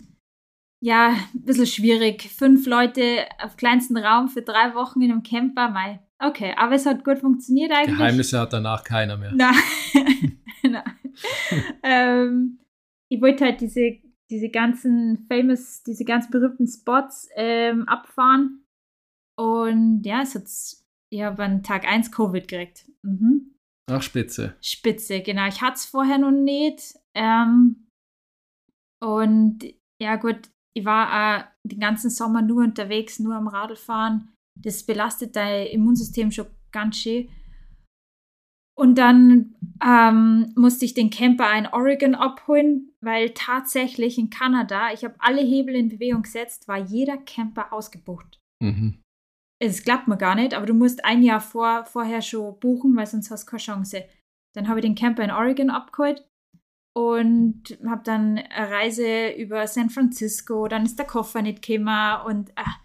ja, 0.84 1.10
ein 1.34 1.46
bisschen 1.46 1.68
schwierig. 1.68 2.30
Fünf 2.32 2.66
Leute 2.66 3.26
auf 3.40 3.56
kleinstem 3.56 3.98
Raum 3.98 4.30
für 4.30 4.42
drei 4.42 4.74
Wochen 4.74 5.02
in 5.02 5.12
einem 5.12 5.24
Camper. 5.24 5.70
Mei. 5.70 6.00
Okay, 6.20 6.54
aber 6.58 6.76
es 6.76 6.86
hat 6.86 7.04
gut 7.04 7.20
funktioniert 7.20 7.72
eigentlich. 7.72 7.98
Geheimnisse 7.98 8.40
hat 8.40 8.54
danach 8.54 8.84
keiner 8.84 9.18
mehr. 9.18 9.32
Nein. 9.34 9.56
Nein. 10.64 10.84
ähm, 11.84 12.60
ich 13.10 13.22
wollte 13.22 13.46
halt 13.46 13.62
diese, 13.62 14.00
diese 14.30 14.50
ganzen 14.50 15.26
famous, 15.28 15.84
diese 15.84 16.04
ganz 16.04 16.30
berühmten 16.30 16.68
Spots 16.68 17.30
ähm, 17.36 17.88
abfahren. 17.88 18.66
Und 19.38 20.04
ja, 20.04 20.22
es 20.22 20.36
hat, 20.36 20.44
ich 21.12 21.22
habe 21.22 21.44
an 21.44 21.64
Tag 21.64 21.86
1 21.86 22.12
Covid 22.12 22.48
gekriegt. 22.48 22.86
Mhm. 23.04 23.56
Ach, 23.90 24.02
spitze. 24.02 24.56
Spitze, 24.62 25.22
genau. 25.22 25.48
Ich 25.48 25.62
hatte 25.62 25.76
es 25.76 25.86
vorher 25.86 26.18
noch 26.18 26.32
nicht. 26.32 26.96
Ähm, 27.16 27.88
und 29.04 29.60
ja, 30.02 30.16
gut, 30.16 30.50
ich 30.76 30.86
war 30.86 31.42
auch 31.42 31.46
den 31.64 31.80
ganzen 31.80 32.10
Sommer 32.10 32.42
nur 32.42 32.64
unterwegs, 32.64 33.20
nur 33.20 33.36
am 33.36 33.48
Radlfahren. 33.48 34.34
Das 34.60 34.84
belastet 34.84 35.36
dein 35.36 35.68
Immunsystem 35.68 36.32
schon 36.32 36.48
ganz 36.72 36.98
schön. 36.98 37.30
Und 38.78 38.96
dann 38.96 39.56
ähm, 39.84 40.54
musste 40.56 40.86
ich 40.86 40.94
den 40.94 41.10
Camper 41.10 41.56
in 41.58 41.68
Oregon 41.68 42.16
abholen, 42.16 42.92
weil 43.02 43.32
tatsächlich 43.32 44.18
in 44.18 44.30
Kanada, 44.30 44.92
ich 44.94 45.04
habe 45.04 45.16
alle 45.20 45.42
Hebel 45.42 45.76
in 45.76 45.90
Bewegung 45.90 46.24
gesetzt, 46.24 46.68
war 46.68 46.78
jeder 46.78 47.18
Camper 47.18 47.74
ausgebucht. 47.74 48.40
Mhm. 48.60 49.02
Es 49.62 49.84
klappt 49.84 50.08
mir 50.08 50.18
gar 50.18 50.34
nicht, 50.34 50.56
aber 50.56 50.66
du 50.66 50.74
musst 50.74 51.06
ein 51.06 51.22
Jahr 51.22 51.40
vor, 51.40 51.86
vorher 51.86 52.24
schon 52.24 52.60
buchen, 52.60 52.96
weil 52.96 53.06
sonst 53.06 53.30
hast 53.30 53.44
du 53.44 53.52
keine 53.52 53.62
Chance. 53.62 54.06
Dann 54.56 54.68
habe 54.68 54.80
ich 54.80 54.86
den 54.86 54.96
Camper 54.96 55.24
in 55.24 55.32
Oregon 55.32 55.70
abgeholt 55.70 56.28
und 56.98 57.78
habe 57.86 58.02
dann 58.04 58.40
eine 58.40 58.72
Reise 58.72 59.30
über 59.30 59.68
San 59.68 59.92
Francisco, 59.92 60.68
dann 60.68 60.86
ist 60.86 60.98
der 60.98 61.06
Koffer 61.06 61.42
nicht 61.42 61.62
gekommen 61.62 62.26
und 62.26 62.52
ah, 62.58 62.76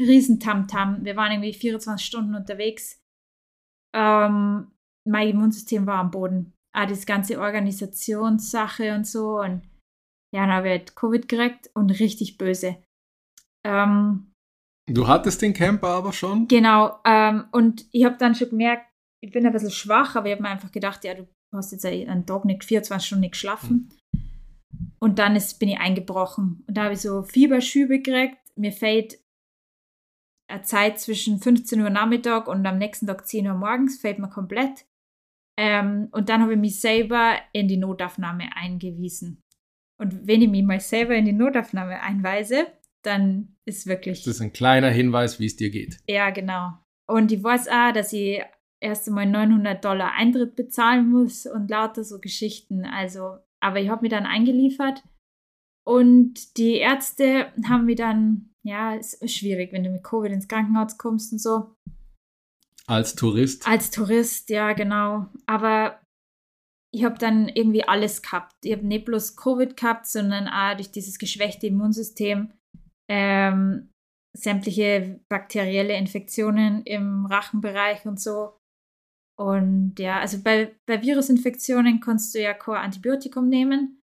riesen 0.00 0.38
Tamtam. 0.38 1.04
Wir 1.04 1.16
waren 1.16 1.32
irgendwie 1.32 1.52
24 1.52 2.06
Stunden 2.06 2.34
unterwegs. 2.36 3.02
Ähm, 3.94 4.70
mein 5.04 5.28
Immunsystem 5.28 5.86
war 5.86 5.98
am 5.98 6.12
Boden. 6.12 6.54
Ah, 6.74 6.86
das 6.86 7.04
ganze 7.04 7.38
Organisationssache 7.38 8.94
und 8.94 9.06
so 9.06 9.40
und 9.40 9.62
ja, 10.34 10.42
dann 10.42 10.52
habe 10.52 10.68
ich 10.68 10.78
halt 10.78 10.96
Covid 10.96 11.28
gekriegt 11.28 11.70
und 11.74 11.90
richtig 11.90 12.38
böse. 12.38 12.82
Ähm, 13.66 14.31
Du 14.88 15.06
hattest 15.06 15.42
den 15.42 15.52
Camper 15.52 15.88
aber 15.88 16.12
schon? 16.12 16.48
Genau, 16.48 16.98
ähm, 17.04 17.44
und 17.52 17.86
ich 17.92 18.04
habe 18.04 18.16
dann 18.18 18.34
schon 18.34 18.50
gemerkt, 18.50 18.86
ich 19.22 19.30
bin 19.30 19.46
ein 19.46 19.52
bisschen 19.52 19.70
schwach, 19.70 20.16
aber 20.16 20.26
ich 20.26 20.32
habe 20.32 20.42
mir 20.42 20.48
einfach 20.48 20.72
gedacht, 20.72 21.04
ja, 21.04 21.14
du 21.14 21.26
hast 21.52 21.70
jetzt 21.70 21.86
einen 21.86 22.26
Tag 22.26 22.44
nicht 22.44 22.64
24 22.64 23.06
Stunden 23.06 23.20
nicht 23.20 23.32
geschlafen. 23.32 23.90
Und 24.98 25.18
dann 25.18 25.36
ist, 25.36 25.58
bin 25.58 25.68
ich 25.68 25.78
eingebrochen. 25.78 26.64
Und 26.66 26.76
da 26.76 26.84
habe 26.84 26.94
ich 26.94 27.00
so 27.00 27.22
Fieberschübe 27.22 28.00
gekriegt. 28.00 28.38
Mir 28.56 28.72
fällt 28.72 29.18
eine 30.48 30.62
Zeit 30.62 31.00
zwischen 31.00 31.40
15 31.40 31.80
Uhr 31.80 31.90
Nachmittag 31.90 32.48
und 32.48 32.66
am 32.66 32.78
nächsten 32.78 33.06
Tag 33.06 33.26
10 33.26 33.46
Uhr 33.46 33.54
morgens, 33.54 34.00
fällt 34.00 34.18
mir 34.18 34.28
komplett. 34.28 34.86
Ähm, 35.58 36.08
und 36.12 36.28
dann 36.28 36.42
habe 36.42 36.54
ich 36.54 36.58
mich 36.58 36.80
selber 36.80 37.36
in 37.52 37.68
die 37.68 37.76
Notaufnahme 37.76 38.54
eingewiesen. 38.56 39.40
Und 40.00 40.26
wenn 40.26 40.42
ich 40.42 40.48
mich 40.48 40.64
mal 40.64 40.80
selber 40.80 41.14
in 41.14 41.24
die 41.24 41.32
Notaufnahme 41.32 42.00
einweise, 42.00 42.66
dann 43.02 43.56
ist 43.64 43.86
wirklich. 43.86 44.24
Das 44.24 44.34
ist 44.36 44.40
ein 44.40 44.52
kleiner 44.52 44.90
Hinweis, 44.90 45.38
wie 45.40 45.46
es 45.46 45.56
dir 45.56 45.70
geht. 45.70 45.98
Ja, 46.08 46.30
genau. 46.30 46.72
Und 47.08 47.32
ich 47.32 47.42
weiß 47.42 47.68
auch, 47.68 47.92
dass 47.92 48.12
ich 48.12 48.40
erst 48.80 49.08
einmal 49.08 49.26
900 49.26 49.84
Dollar 49.84 50.12
Eintritt 50.12 50.56
bezahlen 50.56 51.10
muss 51.10 51.46
und 51.46 51.70
lauter 51.70 52.04
so 52.04 52.20
Geschichten. 52.20 52.84
Also, 52.84 53.38
aber 53.60 53.80
ich 53.80 53.88
habe 53.88 54.02
mich 54.02 54.10
dann 54.10 54.26
eingeliefert 54.26 55.02
und 55.84 56.56
die 56.56 56.76
Ärzte 56.76 57.52
haben 57.68 57.86
mir 57.86 57.96
dann, 57.96 58.50
ja, 58.64 58.94
es 58.94 59.14
ist 59.14 59.36
schwierig, 59.36 59.72
wenn 59.72 59.84
du 59.84 59.90
mit 59.90 60.04
Covid 60.04 60.32
ins 60.32 60.48
Krankenhaus 60.48 60.98
kommst 60.98 61.32
und 61.32 61.38
so. 61.38 61.76
Als 62.86 63.14
Tourist. 63.14 63.66
Als 63.66 63.90
Tourist, 63.90 64.50
ja, 64.50 64.72
genau. 64.72 65.26
Aber 65.46 66.00
ich 66.92 67.04
habe 67.04 67.18
dann 67.18 67.48
irgendwie 67.48 67.84
alles 67.84 68.22
gehabt. 68.22 68.54
Ich 68.64 68.72
habe 68.72 68.86
nicht 68.86 69.04
bloß 69.04 69.36
Covid 69.36 69.76
gehabt, 69.76 70.06
sondern 70.06 70.48
auch 70.48 70.74
durch 70.74 70.90
dieses 70.90 71.18
geschwächte 71.18 71.66
Immunsystem 71.68 72.52
ähm, 73.12 73.90
sämtliche 74.34 75.20
bakterielle 75.28 75.94
Infektionen 75.96 76.82
im 76.84 77.26
Rachenbereich 77.26 78.06
und 78.06 78.18
so. 78.18 78.56
Und 79.38 79.98
ja, 79.98 80.20
also 80.20 80.42
bei, 80.42 80.74
bei 80.88 81.02
Virusinfektionen 81.02 82.00
kannst 82.00 82.34
du 82.34 82.40
ja 82.40 82.54
kein 82.54 82.76
Antibiotikum 82.76 83.48
nehmen. 83.48 84.00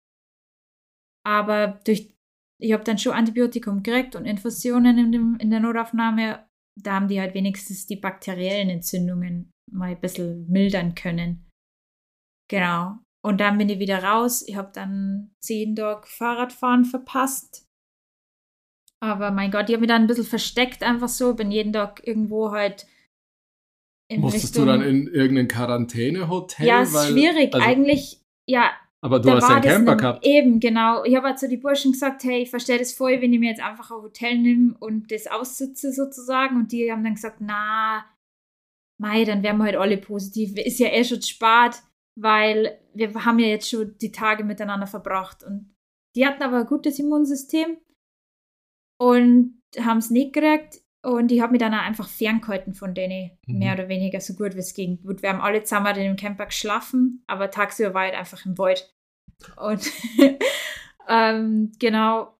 Aber 1.26 1.80
durch, 1.84 2.14
ich 2.62 2.72
habe 2.72 2.84
dann 2.84 2.98
schon 2.98 3.12
Antibiotikum 3.12 3.82
gekriegt 3.82 4.16
und 4.16 4.24
Infusionen 4.24 4.96
in, 4.98 5.12
dem, 5.12 5.36
in 5.38 5.50
der 5.50 5.60
Notaufnahme. 5.60 6.46
Da 6.80 6.94
haben 6.94 7.08
die 7.08 7.20
halt 7.20 7.34
wenigstens 7.34 7.86
die 7.86 7.96
bakteriellen 7.96 8.70
Entzündungen 8.70 9.50
mal 9.70 9.90
ein 9.90 10.00
bisschen 10.00 10.50
mildern 10.50 10.94
können. 10.94 11.46
Genau. 12.50 12.98
Und 13.24 13.40
dann 13.40 13.58
bin 13.58 13.68
ich 13.68 13.78
wieder 13.78 14.02
raus. 14.02 14.46
Ich 14.46 14.56
habe 14.56 14.70
dann 14.72 15.32
zehn 15.42 15.74
Tage 15.76 16.06
Fahrradfahren 16.06 16.84
verpasst. 16.84 17.66
Aber 19.04 19.30
mein 19.30 19.50
Gott, 19.50 19.68
ich 19.68 19.74
habe 19.74 19.80
mich 19.80 19.88
dann 19.88 20.02
ein 20.02 20.06
bisschen 20.06 20.24
versteckt, 20.24 20.82
einfach 20.82 21.08
so. 21.08 21.34
Bin 21.34 21.50
jeden 21.50 21.72
Tag 21.72 22.06
irgendwo 22.06 22.52
halt. 22.52 22.86
In 24.08 24.20
Musstest 24.20 24.56
Richtung, 24.56 24.66
du 24.66 24.72
dann 24.72 24.82
in 24.82 25.06
irgendein 25.08 25.48
Quarantänehotel? 25.48 26.66
Ja, 26.66 26.82
ist 26.82 27.08
schwierig. 27.08 27.54
Also, 27.54 27.66
Eigentlich, 27.66 28.20
ja. 28.46 28.70
Aber 29.00 29.18
du 29.20 29.30
hast 29.30 29.44
einen 29.44 29.62
Camper 29.62 29.96
gehabt. 29.96 30.26
Eben, 30.26 30.60
genau. 30.60 31.04
Ich 31.04 31.16
habe 31.16 31.28
halt 31.28 31.38
zu 31.38 31.48
die 31.48 31.56
Burschen 31.56 31.92
gesagt, 31.92 32.24
hey, 32.24 32.42
ich 32.42 32.50
verstehe 32.50 32.78
das 32.78 32.92
voll, 32.92 33.20
wenn 33.20 33.32
ich 33.32 33.40
mir 33.40 33.50
jetzt 33.50 33.62
einfach 33.62 33.90
ein 33.90 34.02
Hotel 34.02 34.38
nehme 34.38 34.74
und 34.78 35.10
das 35.10 35.26
aussitze 35.26 35.92
sozusagen. 35.92 36.56
Und 36.56 36.72
die 36.72 36.90
haben 36.90 37.04
dann 37.04 37.14
gesagt, 37.14 37.38
na, 37.40 38.04
mei, 38.98 39.24
dann 39.24 39.42
wären 39.42 39.58
wir 39.58 39.64
halt 39.64 39.76
alle 39.76 39.98
positiv. 39.98 40.56
Ist 40.56 40.78
ja 40.78 40.88
eh 40.88 41.04
schon 41.04 41.22
spät 41.22 41.82
weil 42.16 42.80
wir 42.94 43.24
haben 43.24 43.38
ja 43.38 43.48
jetzt 43.48 43.68
schon 43.68 43.96
die 43.98 44.12
Tage 44.12 44.44
miteinander 44.44 44.86
verbracht 44.86 45.42
und 45.42 45.74
die 46.16 46.26
hatten 46.26 46.42
aber 46.42 46.58
ein 46.58 46.66
gutes 46.66 46.98
Immunsystem 46.98 47.76
und 49.04 49.60
haben 49.78 49.98
es 49.98 50.08
nicht 50.08 50.32
gekriegt 50.32 50.80
und 51.04 51.30
ich 51.30 51.42
habe 51.42 51.52
mich 51.52 51.60
dann 51.60 51.74
auch 51.74 51.82
einfach 51.82 52.08
ferngehalten 52.08 52.72
von 52.72 52.94
denen, 52.94 53.32
mhm. 53.46 53.58
mehr 53.58 53.74
oder 53.74 53.88
weniger 53.88 54.18
so 54.20 54.32
gut 54.32 54.54
wie 54.54 54.60
es 54.60 54.72
ging. 54.72 55.02
Gut, 55.02 55.20
wir 55.20 55.28
haben 55.28 55.42
alle 55.42 55.62
zusammen 55.62 55.94
in 55.96 56.04
dem 56.04 56.16
Camper 56.16 56.46
geschlafen, 56.46 57.22
aber 57.26 57.50
tagsüber 57.50 57.92
war 57.92 58.06
ich 58.06 58.12
halt 58.12 58.20
einfach 58.20 58.46
im 58.46 58.56
Wald. 58.56 58.90
Und 59.56 59.92
ähm, 61.08 61.72
genau, 61.78 62.38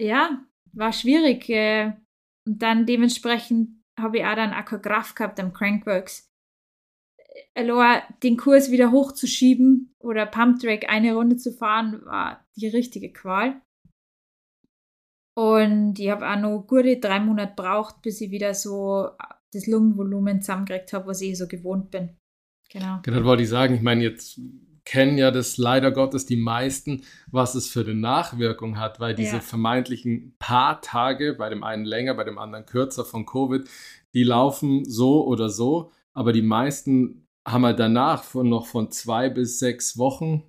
ja, 0.00 0.44
war 0.72 0.92
schwierig. 0.92 1.48
Äh, 1.48 1.94
und 2.46 2.62
dann 2.62 2.86
dementsprechend 2.86 3.82
habe 3.98 4.18
ich 4.18 4.24
auch 4.24 4.36
dann 4.36 4.52
Aquagraph 4.52 5.16
gehabt 5.16 5.40
am 5.40 5.52
Crankworks. 5.52 6.30
Aloha 7.56 8.02
den 8.22 8.36
Kurs 8.36 8.70
wieder 8.70 8.92
hochzuschieben 8.92 9.92
oder 9.98 10.26
Pumptrack 10.26 10.88
eine 10.88 11.14
Runde 11.14 11.36
zu 11.36 11.52
fahren, 11.52 12.04
war 12.04 12.46
die 12.54 12.68
richtige 12.68 13.12
Qual. 13.12 13.60
Und 15.36 15.98
ich 15.98 16.10
habe 16.10 16.26
auch 16.28 16.38
noch 16.40 16.66
gute 16.66 16.98
drei 16.98 17.20
Monate 17.20 17.52
braucht, 17.54 18.00
bis 18.02 18.20
ich 18.20 18.30
wieder 18.30 18.54
so 18.54 19.10
das 19.52 19.66
Lungenvolumen 19.66 20.40
zusammengekriegt 20.40 20.92
habe, 20.92 21.08
was 21.08 21.20
ich 21.20 21.36
so 21.36 21.46
gewohnt 21.46 21.90
bin. 21.90 22.16
Genau. 22.70 23.00
Genau, 23.02 23.24
wollte 23.24 23.42
ich 23.42 23.48
sagen. 23.48 23.74
Ich 23.74 23.82
meine, 23.82 24.02
jetzt 24.02 24.40
kennen 24.86 25.18
ja 25.18 25.30
das 25.30 25.58
leider 25.58 25.90
Gottes 25.90 26.24
die 26.24 26.36
meisten, 26.36 27.02
was 27.30 27.54
es 27.54 27.68
für 27.68 27.80
eine 27.80 27.94
Nachwirkung 27.94 28.78
hat, 28.78 28.98
weil 28.98 29.14
diese 29.14 29.36
ja. 29.36 29.40
vermeintlichen 29.40 30.36
paar 30.38 30.80
Tage, 30.80 31.34
bei 31.34 31.50
dem 31.50 31.64
einen 31.64 31.84
länger, 31.84 32.14
bei 32.14 32.24
dem 32.24 32.38
anderen 32.38 32.64
kürzer 32.64 33.04
von 33.04 33.26
Covid, 33.26 33.68
die 34.14 34.22
laufen 34.22 34.84
so 34.84 35.26
oder 35.26 35.50
so, 35.50 35.92
aber 36.14 36.32
die 36.32 36.42
meisten 36.42 37.26
haben 37.46 37.62
wir 37.62 37.74
danach 37.74 38.22
von 38.22 38.48
noch 38.48 38.66
von 38.66 38.90
zwei 38.90 39.28
bis 39.28 39.58
sechs 39.58 39.98
Wochen, 39.98 40.44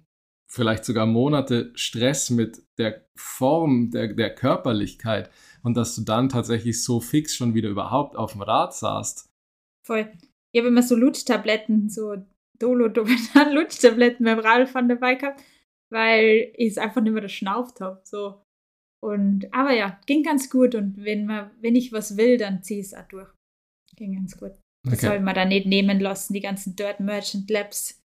vielleicht 0.50 0.86
sogar 0.86 1.06
Monate 1.06 1.72
Stress 1.76 2.30
mit 2.30 2.64
der 2.78 3.06
Form 3.16 3.92
der, 3.92 4.14
der 4.14 4.34
Körperlichkeit 4.34 5.30
und 5.64 5.76
dass 5.76 5.96
du 5.96 6.04
dann 6.04 6.30
tatsächlich 6.30 6.84
so 6.84 7.00
fix 7.00 7.36
schon 7.36 7.54
wieder 7.54 7.70
überhaupt 7.70 8.16
auf 8.16 8.34
dem 8.34 8.42
Rad 8.42 8.74
saßt. 8.74 9.30
Voll. 9.86 10.12
Ich 10.54 10.60
habe 10.60 10.70
immer 10.70 10.84
so 10.84 10.96
Lutschtabletten, 10.96 11.90
so 11.90 12.16
Dolo-Dominan 12.60 13.54
Lutschtabletten 13.54 14.26
beim 14.26 14.40
Radfahren 14.40 14.90
dabei 14.90 15.16
gehabt, 15.16 15.44
weil 15.92 16.52
ich 16.56 16.70
es 16.70 16.78
einfach 16.78 17.02
nicht 17.02 17.14
mehr 17.14 17.22
geschnauft 17.22 17.82
habe. 17.82 18.02
So. 18.04 18.42
Und, 19.04 19.54
aber 19.54 19.74
ja, 19.74 20.00
ging 20.06 20.24
ganz 20.24 20.50
gut 20.50 20.74
und 20.74 21.04
wenn, 21.04 21.26
man, 21.26 21.52
wenn 21.62 21.76
ich 21.76 21.92
was 21.92 22.18
will, 22.18 22.38
dann 22.38 22.64
ziehe 22.64 22.80
ich 22.80 22.88
es 22.88 22.94
auch 22.94 23.08
durch. 23.08 23.30
Ging 23.96 24.16
ganz 24.16 24.38
gut. 24.38 24.54
Das 24.84 25.00
okay. 25.00 25.08
soll 25.08 25.20
man 25.20 25.36
da 25.36 25.46
nicht 25.46 25.68
nehmen 25.68 26.00
lassen, 26.00 26.34
die 26.34 26.40
ganzen 26.40 26.76
Dirt 26.76 27.00
Merchant 27.00 27.50
Labs. 27.50 28.02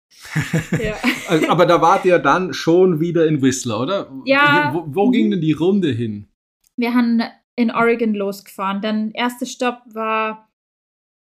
Ja. 0.71 0.95
Aber 1.49 1.65
da 1.65 1.81
wart 1.81 2.05
ihr 2.05 2.19
dann 2.19 2.53
schon 2.53 2.99
wieder 2.99 3.25
in 3.25 3.41
Whistler, 3.41 3.79
oder? 3.79 4.11
Ja. 4.25 4.71
Wo, 4.73 4.83
wo 4.87 5.09
ging 5.09 5.31
denn 5.31 5.41
die 5.41 5.53
Runde 5.53 5.91
hin? 5.91 6.27
Wir 6.75 6.93
haben 6.93 7.21
in 7.55 7.71
Oregon 7.71 8.13
losgefahren. 8.13 8.81
Dann 8.81 9.11
erster 9.11 9.45
Stopp 9.45 9.81
war 9.85 10.49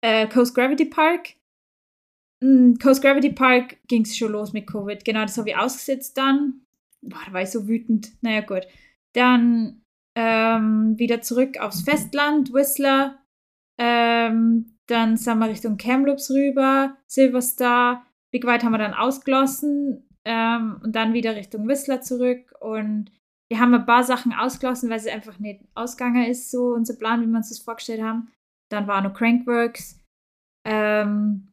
äh, 0.02 0.28
Coast 0.28 0.56
Gravity 0.56 0.86
Park. 0.86 1.36
Mm, 2.42 2.74
Coast 2.82 3.02
Gravity 3.02 3.32
Park 3.32 3.78
ging 3.88 4.04
es 4.04 4.18
schon 4.18 4.32
los 4.32 4.54
mit 4.54 4.68
Covid. 4.68 5.04
Genau, 5.06 5.22
das 5.22 5.38
habe 5.38 5.50
ich 5.50 5.58
ausgesetzt 5.58 6.18
dann. 6.18 6.62
Boah, 7.02 7.22
da 7.26 7.34
war 7.34 7.42
ich 7.42 7.50
so 7.50 7.68
wütend. 7.68 8.12
Naja, 8.22 8.42
gut. 8.42 8.68
Dann 9.14 9.82
ähm, 10.16 10.98
wieder 10.98 11.22
zurück 11.22 11.60
aufs 11.60 11.82
Festland, 11.82 12.54
Whistler. 12.54 13.20
Ähm, 13.78 14.78
dann 14.88 15.18
sind 15.18 15.40
wir 15.40 15.50
Richtung 15.50 15.78
Kamloops 15.78 16.30
rüber, 16.30 16.98
Silverstar. 17.08 18.06
Big 18.34 18.46
White 18.48 18.66
haben 18.66 18.72
wir 18.72 18.80
dann 18.80 18.96
ausgelassen 18.96 20.10
ähm, 20.26 20.82
und 20.84 20.96
dann 20.96 21.14
wieder 21.14 21.36
Richtung 21.36 21.68
Whistler 21.68 22.02
zurück. 22.02 22.52
Und 22.60 23.12
wir 23.48 23.60
haben 23.60 23.76
ein 23.76 23.86
paar 23.86 24.04
Sachen 24.04 24.34
ausgelassen, 24.34 24.90
weil 24.90 24.98
es 24.98 25.06
einfach 25.06 25.38
nicht 25.38 25.62
ausgegangen 25.76 26.26
ist, 26.26 26.50
so 26.50 26.74
unser 26.74 26.96
Plan, 26.96 27.22
wie 27.22 27.28
wir 27.28 27.38
uns 27.38 27.50
das 27.50 27.60
vorgestellt 27.60 28.02
haben. 28.02 28.32
Dann 28.72 28.88
war 28.88 29.02
noch 29.02 29.14
Crankworks. 29.14 30.00
Ähm, 30.66 31.52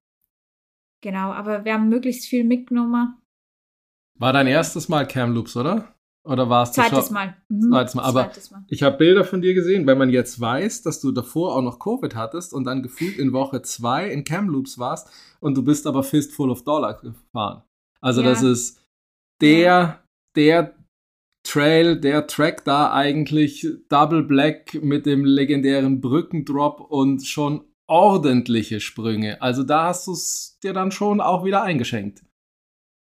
genau, 1.03 1.33
aber 1.33 1.67
wir 1.67 1.75
haben 1.75 1.91
möglichst 1.91 2.27
viel 2.27 2.45
mitgenommen. 2.45 3.19
War 4.19 4.33
dein 4.33 4.47
erstes 4.47 4.89
Mal 4.89 5.07
Kamloops, 5.07 5.57
oder? 5.57 5.95
Oder 6.31 6.49
war 6.49 6.63
es 6.63 6.73
Zweites 6.73 7.07
schon? 7.07 7.15
Mal. 7.15 7.37
Mhm. 7.49 7.71
Zweites 7.71 7.95
Mal. 7.97 8.03
Aber 8.05 8.25
Zweites 8.27 8.51
Mal. 8.53 8.65
ich 8.69 8.85
habe 8.85 8.97
Bilder 8.99 9.25
von 9.25 9.43
dir 9.43 9.53
gesehen, 9.53 9.89
wenn 9.89 9.99
man 9.99 10.11
jetzt 10.11 10.41
weiß, 10.41 10.83
dass 10.83 11.01
du 11.01 11.11
davor 11.11 11.57
auch 11.57 11.63
noch 11.63 11.81
Covid 11.81 12.15
hattest 12.15 12.55
und 12.55 12.65
dann 12.65 12.85
gefühlt 12.85 13.19
in 13.19 13.33
Woche 13.33 13.63
zwei 13.63 14.09
in 14.09 14.23
Kamloops 14.23 14.79
warst 14.79 15.11
und 15.41 15.57
du 15.57 15.65
bist 15.65 15.89
aber 15.89 16.05
Fistful 16.05 16.51
of 16.51 16.63
Dollar 16.63 17.01
gefahren. 17.01 17.65
Also 18.01 18.23
ja. 18.23 18.29
das 18.29 18.45
ist 18.45 18.81
der, 19.43 20.05
der 20.37 20.77
Trail, 21.43 22.01
der 22.01 22.29
Track 22.29 22.65
da 22.65 22.93
eigentlich 22.93 23.67
Double 23.89 24.23
Black 24.23 24.81
mit 24.85 25.07
dem 25.07 25.25
legendären 25.25 26.01
Brückendrop 26.01 26.81
und 26.81 27.27
schon 27.27 27.65
ordentliche 27.89 28.79
Sprünge. 28.79 29.43
Also 29.43 29.65
da 29.65 29.87
hast 29.87 30.07
du 30.07 30.13
es 30.13 30.59
dir 30.63 30.75
dann 30.75 30.93
schon 30.93 31.21
auch 31.21 31.45
wieder 31.45 31.65
eingeschenkt 31.65 32.23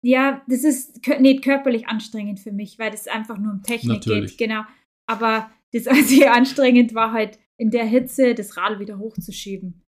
ja, 0.04 0.42
das 0.46 0.64
ist 0.64 1.06
nicht 1.20 1.42
körperlich 1.42 1.88
anstrengend 1.88 2.38
für 2.38 2.52
mich, 2.52 2.78
weil 2.78 2.90
das 2.90 3.08
einfach 3.08 3.38
nur 3.38 3.52
um 3.52 3.62
Technik 3.62 4.00
Natürlich. 4.00 4.36
geht. 4.36 4.48
Genau. 4.48 4.62
Aber 5.06 5.50
das 5.72 5.86
einzige 5.88 6.30
anstrengend 6.30 6.94
war 6.94 7.12
halt 7.12 7.38
in 7.56 7.70
der 7.70 7.86
Hitze 7.86 8.34
das 8.34 8.56
Rad 8.58 8.80
wieder 8.80 8.98
hochzuschieben. 8.98 9.82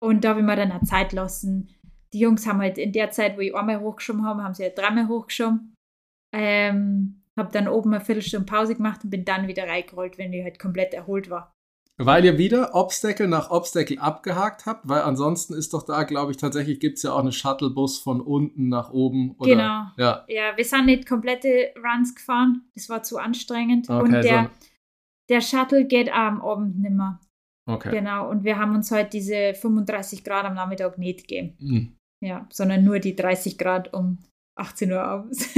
Und 0.00 0.24
da 0.24 0.30
habe 0.30 0.40
ich 0.40 0.46
mir 0.46 0.56
dann 0.56 0.72
auch 0.72 0.82
Zeit 0.84 1.12
lassen. 1.12 1.70
Die 2.12 2.20
Jungs 2.20 2.46
haben 2.46 2.60
halt 2.60 2.76
in 2.76 2.92
der 2.92 3.10
Zeit, 3.10 3.36
wo 3.36 3.40
ich 3.40 3.54
einmal 3.54 3.80
hochgeschoben 3.80 4.24
habe, 4.24 4.42
haben 4.42 4.54
sie 4.54 4.64
halt 4.64 4.76
dreimal 4.76 5.08
hochgeschoben. 5.08 5.74
Ähm, 6.34 7.22
habe 7.36 7.50
dann 7.50 7.68
oben 7.68 7.94
eine 7.94 8.04
Viertelstunde 8.04 8.44
Pause 8.44 8.74
gemacht 8.74 9.02
und 9.02 9.10
bin 9.10 9.24
dann 9.24 9.48
wieder 9.48 9.66
reingerollt, 9.66 10.18
wenn 10.18 10.32
ich 10.32 10.44
halt 10.44 10.58
komplett 10.58 10.92
erholt 10.92 11.30
war. 11.30 11.54
Weil 12.00 12.24
ihr 12.24 12.38
wieder 12.38 12.76
Obstacle 12.76 13.26
nach 13.26 13.50
Obstacle 13.50 13.98
abgehakt 13.98 14.66
habt, 14.66 14.88
weil 14.88 15.02
ansonsten 15.02 15.54
ist 15.54 15.74
doch 15.74 15.82
da, 15.82 16.04
glaube 16.04 16.30
ich, 16.30 16.36
tatsächlich 16.36 16.78
gibt 16.78 16.98
es 16.98 17.02
ja 17.02 17.12
auch 17.12 17.18
einen 17.18 17.32
Shuttlebus 17.32 17.98
von 17.98 18.20
unten 18.20 18.68
nach 18.68 18.90
oben. 18.90 19.34
Oder, 19.38 19.50
genau. 19.50 19.86
Ja. 19.96 20.24
ja, 20.28 20.56
wir 20.56 20.64
sind 20.64 20.86
nicht 20.86 21.08
komplette 21.08 21.72
Runs 21.76 22.14
gefahren. 22.14 22.70
Das 22.76 22.88
war 22.88 23.02
zu 23.02 23.18
anstrengend. 23.18 23.90
Okay, 23.90 24.00
und 24.00 24.12
der, 24.12 24.44
so. 24.44 24.68
der 25.28 25.40
Shuttle 25.40 25.86
geht 25.86 26.12
am 26.12 26.40
Abend 26.40 26.78
nimmer. 26.78 27.20
Okay. 27.66 27.90
Genau. 27.90 28.30
Und 28.30 28.44
wir 28.44 28.58
haben 28.58 28.76
uns 28.76 28.92
heute 28.92 29.10
diese 29.10 29.54
35 29.54 30.22
Grad 30.22 30.44
am 30.44 30.54
Nachmittag 30.54 30.98
nicht 30.98 31.26
gegeben. 31.26 31.56
Mhm. 31.58 31.96
Ja, 32.20 32.46
sondern 32.50 32.84
nur 32.84 33.00
die 33.00 33.16
30 33.16 33.58
Grad 33.58 33.92
um 33.92 34.18
18 34.56 34.92
Uhr 34.92 35.02
abends. 35.02 35.48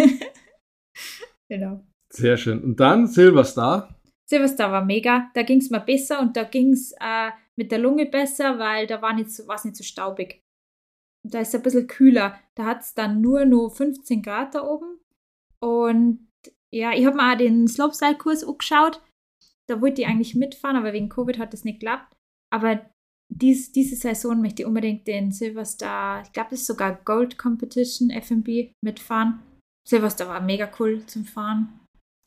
genau. 1.50 1.84
Sehr 2.10 2.38
schön. 2.38 2.64
Und 2.64 2.80
dann 2.80 3.06
Silverstar. 3.06 3.99
Silvester 4.30 4.70
war 4.70 4.84
mega, 4.84 5.30
da 5.34 5.42
ging 5.42 5.58
es 5.58 5.70
mir 5.70 5.80
besser 5.80 6.20
und 6.20 6.36
da 6.36 6.44
ging 6.44 6.72
es 6.72 6.92
äh, 7.00 7.30
mit 7.56 7.72
der 7.72 7.78
Lunge 7.78 8.06
besser, 8.06 8.58
weil 8.60 8.86
da 8.86 9.02
war 9.02 9.18
es 9.18 9.38
nicht, 9.38 9.64
nicht 9.64 9.76
so 9.76 9.82
staubig. 9.82 10.40
Da 11.28 11.40
ist 11.40 11.48
es 11.48 11.56
ein 11.56 11.62
bisschen 11.62 11.88
kühler. 11.88 12.38
Da 12.56 12.64
hat 12.64 12.82
es 12.82 12.94
dann 12.94 13.20
nur 13.20 13.44
noch 13.44 13.70
15 13.70 14.22
Grad 14.22 14.54
da 14.54 14.62
oben. 14.62 15.00
Und 15.60 16.28
ja, 16.72 16.92
ich 16.92 17.04
habe 17.04 17.16
mir 17.16 17.32
auch 17.32 17.36
den 17.36 17.66
Slopestyle-Kurs 17.66 18.44
angeschaut. 18.44 19.02
Da 19.68 19.80
wollte 19.80 20.02
ich 20.02 20.08
eigentlich 20.08 20.34
mitfahren, 20.34 20.76
aber 20.76 20.92
wegen 20.92 21.08
Covid 21.08 21.38
hat 21.38 21.52
das 21.52 21.64
nicht 21.64 21.80
geklappt. 21.80 22.16
Aber 22.52 22.88
dies, 23.32 23.72
diese 23.72 23.96
Saison 23.96 24.40
möchte 24.40 24.62
ich 24.62 24.66
unbedingt 24.66 25.06
den 25.06 25.32
Silverstar, 25.32 26.22
ich 26.22 26.32
glaube, 26.32 26.50
das 26.50 26.60
ist 26.60 26.66
sogar 26.66 26.94
Gold 27.04 27.36
Competition 27.36 28.10
FMB 28.10 28.72
mitfahren. 28.82 29.42
Silverstar 29.88 30.28
war 30.28 30.40
mega 30.40 30.70
cool 30.78 31.04
zum 31.06 31.24
Fahren. 31.24 31.80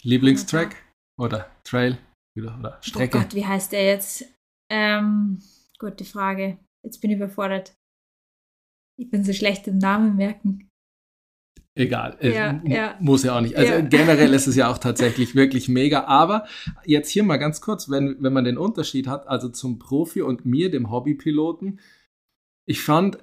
Lieblingstrack? 0.03 0.75
Oder 1.19 1.49
Trail? 1.63 1.97
Oder 2.37 2.79
Strecke? 2.81 3.17
Oh 3.17 3.21
Gott, 3.21 3.35
wie 3.35 3.45
heißt 3.45 3.71
der 3.71 3.85
jetzt? 3.85 4.25
Ähm, 4.71 5.41
gute 5.79 6.05
Frage. 6.05 6.57
Jetzt 6.83 6.99
bin 6.99 7.11
ich 7.11 7.17
überfordert. 7.17 7.75
Ich 8.99 9.09
bin 9.09 9.23
so 9.23 9.33
schlecht 9.33 9.67
im 9.67 9.77
Namen 9.77 10.15
merken. 10.15 10.69
Egal, 11.75 12.17
es 12.19 12.35
Ja, 12.35 12.61
ja. 12.65 12.97
muss 12.99 13.23
ja 13.23 13.35
auch 13.35 13.41
nicht. 13.41 13.55
Also 13.57 13.73
Ja. 13.73 13.81
generell 13.97 14.33
ist 14.33 14.47
es 14.47 14.55
ja 14.55 14.71
auch 14.71 14.77
tatsächlich 14.77 15.33
wirklich 15.35 15.69
mega. 15.69 16.03
Aber 16.05 16.45
jetzt 16.85 17.09
hier 17.09 17.23
mal 17.23 17.37
ganz 17.37 17.61
kurz, 17.61 17.89
wenn, 17.89 18.21
wenn 18.21 18.33
man 18.33 18.43
den 18.43 18.57
Unterschied 18.57 19.07
hat, 19.07 19.27
also 19.27 19.49
zum 19.49 19.79
Profi 19.79 20.21
und 20.21 20.45
mir, 20.45 20.69
dem 20.69 20.91
Hobbypiloten, 20.91 21.79
ich 22.67 22.81
fand, 22.81 23.17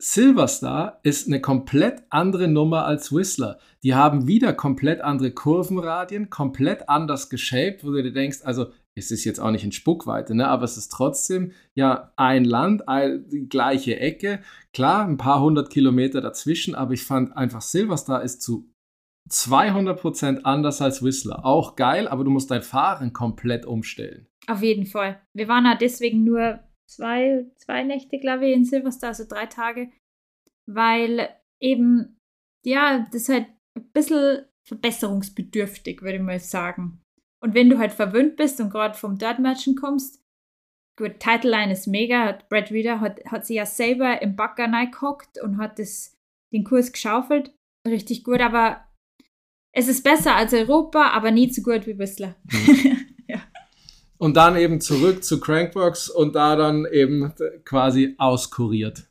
Silverstar 0.00 1.00
ist 1.02 1.26
eine 1.26 1.40
komplett 1.40 2.04
andere 2.10 2.46
Nummer 2.46 2.84
als 2.84 3.12
Whistler. 3.12 3.58
Die 3.82 3.96
haben 3.96 4.28
wieder 4.28 4.52
komplett 4.52 5.00
andere 5.00 5.32
Kurvenradien, 5.32 6.30
komplett 6.30 6.88
anders 6.88 7.30
geshaped, 7.30 7.84
wo 7.84 7.90
du 7.90 8.02
dir 8.02 8.12
denkst, 8.12 8.38
also 8.44 8.66
es 8.94 9.10
ist 9.10 9.24
jetzt 9.24 9.40
auch 9.40 9.50
nicht 9.50 9.64
in 9.64 9.72
Spuckweite, 9.72 10.34
ne, 10.34 10.48
aber 10.48 10.64
es 10.64 10.76
ist 10.76 10.90
trotzdem 10.90 11.52
ja 11.74 12.12
ein 12.16 12.44
Land, 12.44 12.88
ein, 12.88 13.28
die 13.28 13.48
gleiche 13.48 13.98
Ecke. 13.98 14.40
Klar, 14.72 15.06
ein 15.06 15.18
paar 15.18 15.40
hundert 15.40 15.70
Kilometer 15.70 16.20
dazwischen, 16.20 16.74
aber 16.74 16.94
ich 16.94 17.02
fand 17.02 17.36
einfach 17.36 17.60
Silverstar 17.60 18.22
ist 18.22 18.42
zu 18.42 18.70
200% 19.30 20.42
anders 20.42 20.80
als 20.80 21.02
Whistler. 21.02 21.44
Auch 21.44 21.76
geil, 21.76 22.08
aber 22.08 22.24
du 22.24 22.30
musst 22.30 22.50
dein 22.50 22.62
Fahren 22.62 23.12
komplett 23.12 23.66
umstellen. 23.66 24.26
Auf 24.46 24.62
jeden 24.62 24.86
Fall. 24.86 25.20
Wir 25.34 25.48
waren 25.48 25.64
ja 25.64 25.76
deswegen 25.76 26.24
nur 26.24 26.60
zwei, 26.88 27.46
zwei 27.56 27.84
Nächte, 27.84 28.18
glaube 28.18 28.46
ich, 28.46 28.56
in 28.56 28.64
Silverstar, 28.64 29.10
also 29.10 29.24
drei 29.24 29.46
Tage, 29.46 29.92
weil 30.66 31.28
eben, 31.60 32.20
ja, 32.64 33.06
das 33.12 33.22
ist 33.22 33.28
halt 33.28 33.46
ein 33.76 33.90
bisschen 33.92 34.46
verbesserungsbedürftig, 34.64 36.02
würde 36.02 36.16
ich 36.16 36.22
mal 36.22 36.40
sagen. 36.40 37.00
Und 37.40 37.54
wenn 37.54 37.70
du 37.70 37.78
halt 37.78 37.92
verwöhnt 37.92 38.36
bist 38.36 38.60
und 38.60 38.70
gerade 38.70 38.98
vom 38.98 39.16
Dirt 39.16 39.38
Merchant 39.38 39.80
kommst, 39.80 40.22
gut, 40.96 41.20
Title 41.20 41.50
Line 41.50 41.72
ist 41.72 41.86
mega, 41.86 42.24
hat 42.24 42.48
Brad 42.48 42.70
Reader 42.70 43.00
hat, 43.00 43.24
hat 43.26 43.46
sich 43.46 43.56
ja 43.56 43.66
selber 43.66 44.20
im 44.20 44.34
Bagger 44.34 44.70
reingehockt 44.72 45.40
und 45.42 45.58
hat 45.58 45.78
das, 45.78 46.16
den 46.52 46.64
Kurs 46.64 46.92
geschaufelt. 46.92 47.54
Richtig 47.86 48.24
gut, 48.24 48.40
aber 48.40 48.84
es 49.72 49.88
ist 49.88 50.02
besser 50.02 50.34
als 50.34 50.52
Europa, 50.52 51.10
aber 51.10 51.30
nie 51.30 51.50
so 51.50 51.62
gut 51.62 51.86
wie 51.86 51.98
Whistler. 51.98 52.34
Und 54.18 54.36
dann 54.36 54.56
eben 54.56 54.80
zurück 54.80 55.22
zu 55.22 55.40
Crankbox 55.40 56.10
und 56.10 56.34
da 56.34 56.56
dann 56.56 56.86
eben 56.86 57.32
quasi 57.64 58.14
auskuriert. 58.18 59.08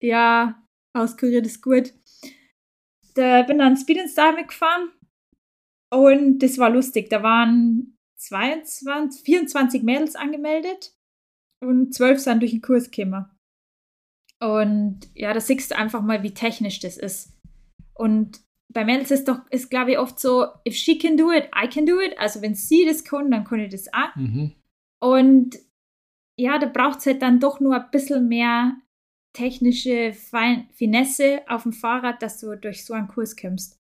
Ja, 0.00 0.62
auskuriert 0.92 1.46
ist 1.46 1.62
gut. 1.62 1.92
Da 3.14 3.42
bin 3.42 3.58
dann 3.58 3.76
Speed 3.76 4.00
and 4.00 4.10
Style 4.10 4.34
mitgefahren 4.34 4.90
und 5.90 6.40
das 6.40 6.58
war 6.58 6.70
lustig. 6.70 7.08
Da 7.08 7.22
waren 7.22 7.96
22, 8.16 9.22
24 9.22 9.82
Mädels 9.82 10.16
angemeldet 10.16 10.94
und 11.60 11.94
12 11.94 12.20
sind 12.20 12.40
durch 12.40 12.50
den 12.50 12.62
Kurs 12.62 12.90
gekommen. 12.90 13.26
Und 14.40 15.08
ja, 15.14 15.32
da 15.32 15.40
siehst 15.40 15.70
du 15.70 15.76
einfach 15.76 16.02
mal, 16.02 16.22
wie 16.22 16.34
technisch 16.34 16.80
das 16.80 16.96
ist. 16.96 17.32
Und 17.94 18.40
bei 18.76 18.84
Mädels 18.84 19.10
ist 19.10 19.26
doch, 19.26 19.40
ist 19.50 19.70
glaube 19.70 19.92
ich 19.92 19.98
oft 19.98 20.20
so, 20.20 20.48
if 20.68 20.76
she 20.76 20.98
can 20.98 21.16
do 21.16 21.32
it, 21.32 21.48
I 21.56 21.66
can 21.66 21.86
do 21.86 21.98
it. 21.98 22.18
Also 22.18 22.42
wenn 22.42 22.54
sie 22.54 22.84
das 22.84 23.04
kann, 23.04 23.30
dann 23.30 23.44
kann 23.44 23.60
ich 23.60 23.70
das 23.70 23.90
auch. 23.90 24.14
Mhm. 24.16 24.52
Und 25.02 25.58
ja, 26.38 26.58
da 26.58 26.66
braucht 26.66 26.98
es 26.98 27.06
halt 27.06 27.22
dann 27.22 27.40
doch 27.40 27.58
nur 27.58 27.74
ein 27.74 27.90
bisschen 27.90 28.28
mehr 28.28 28.76
technische 29.34 30.12
Fein 30.12 30.68
Finesse 30.74 31.40
auf 31.48 31.62
dem 31.62 31.72
Fahrrad, 31.72 32.20
dass 32.20 32.38
du 32.38 32.54
durch 32.54 32.84
so 32.84 32.92
einen 32.92 33.08
Kurs 33.08 33.34
kommst. 33.34 33.78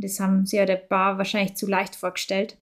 Das 0.00 0.18
haben 0.18 0.44
sie 0.44 0.56
ja 0.56 0.66
der 0.66 0.76
Bar 0.76 1.18
wahrscheinlich 1.18 1.54
zu 1.54 1.68
leicht 1.68 1.94
vorgestellt. 1.94 2.58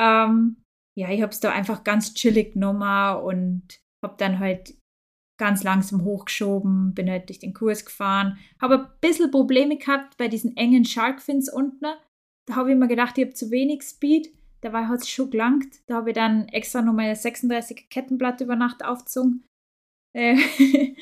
Ähm, 0.00 0.62
ja, 0.98 1.10
ich 1.10 1.20
habe 1.20 1.32
es 1.32 1.40
da 1.40 1.52
einfach 1.52 1.84
ganz 1.84 2.14
chillig 2.14 2.54
genommen 2.54 3.22
und 3.22 3.80
habe 4.02 4.14
dann 4.16 4.38
halt 4.38 4.74
ganz 5.38 5.62
langsam 5.62 6.04
hochgeschoben, 6.04 6.94
bin 6.94 7.10
halt 7.10 7.28
durch 7.28 7.38
den 7.38 7.54
Kurs 7.54 7.84
gefahren, 7.84 8.38
habe 8.60 8.78
ein 8.78 8.86
bisschen 9.00 9.30
Probleme 9.30 9.76
gehabt 9.76 10.16
bei 10.16 10.28
diesen 10.28 10.56
engen 10.56 10.84
Sharkfins 10.84 11.52
unten. 11.52 11.86
Da 12.46 12.56
habe 12.56 12.72
ich 12.72 12.78
mir 12.78 12.88
gedacht, 12.88 13.18
ich 13.18 13.24
habe 13.24 13.34
zu 13.34 13.50
wenig 13.50 13.82
Speed. 13.82 14.32
Dabei 14.60 14.86
hat 14.86 15.02
es 15.02 15.08
schon 15.08 15.30
gelangt. 15.30 15.66
Da 15.86 15.96
habe 15.96 16.10
ich 16.10 16.14
dann 16.14 16.48
extra 16.48 16.80
noch 16.80 16.92
meine 16.92 17.14
36 17.14 17.88
Kettenblatt 17.90 18.40
über 18.40 18.56
Nacht 18.56 18.84
aufgezogen. 18.84 19.44
Äh, 20.14 20.36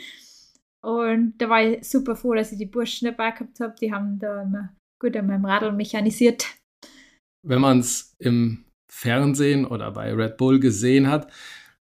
und 0.82 1.34
da 1.38 1.48
war 1.48 1.62
ich 1.62 1.88
super 1.88 2.16
froh, 2.16 2.34
dass 2.34 2.52
ich 2.52 2.58
die 2.58 2.66
Burschen 2.66 3.06
dabei 3.06 3.30
gehabt 3.30 3.60
habe. 3.60 3.74
Die 3.80 3.92
haben 3.92 4.18
da 4.18 4.42
immer 4.42 4.74
gut 4.98 5.16
an 5.16 5.26
meinem 5.26 5.44
Radl 5.44 5.72
mechanisiert. 5.72 6.46
Wenn 7.46 7.60
man 7.60 7.80
es 7.80 8.16
im 8.18 8.64
Fernsehen 8.90 9.66
oder 9.66 9.92
bei 9.92 10.12
Red 10.12 10.36
Bull 10.36 10.58
gesehen 10.58 11.08
hat, 11.08 11.30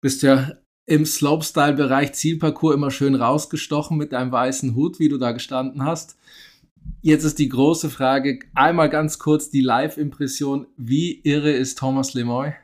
bist 0.01 0.23
du 0.23 0.27
ja 0.27 0.53
im 0.87 1.07
Slopestyle-Bereich 1.07 2.13
Zielparcours 2.13 2.75
immer 2.75 2.91
schön 2.91 3.15
rausgestochen 3.15 3.97
mit 3.97 4.13
deinem 4.13 4.33
weißen 4.33 4.75
Hut, 4.75 4.99
wie 4.99 5.09
du 5.09 5.19
da 5.19 5.33
gestanden 5.33 5.85
hast. 5.85 6.19
Jetzt 7.01 7.25
ist 7.25 7.39
die 7.39 7.49
große 7.49 7.91
Frage, 7.91 8.41
einmal 8.55 8.91
ganz 8.91 9.19
kurz 9.19 9.51
die 9.51 9.63
Live-Impression. 9.63 10.67
Wie 10.77 11.21
irre 11.23 11.53
ist 11.53 11.79
Thomas 11.79 12.15
Lemoy? 12.15 12.55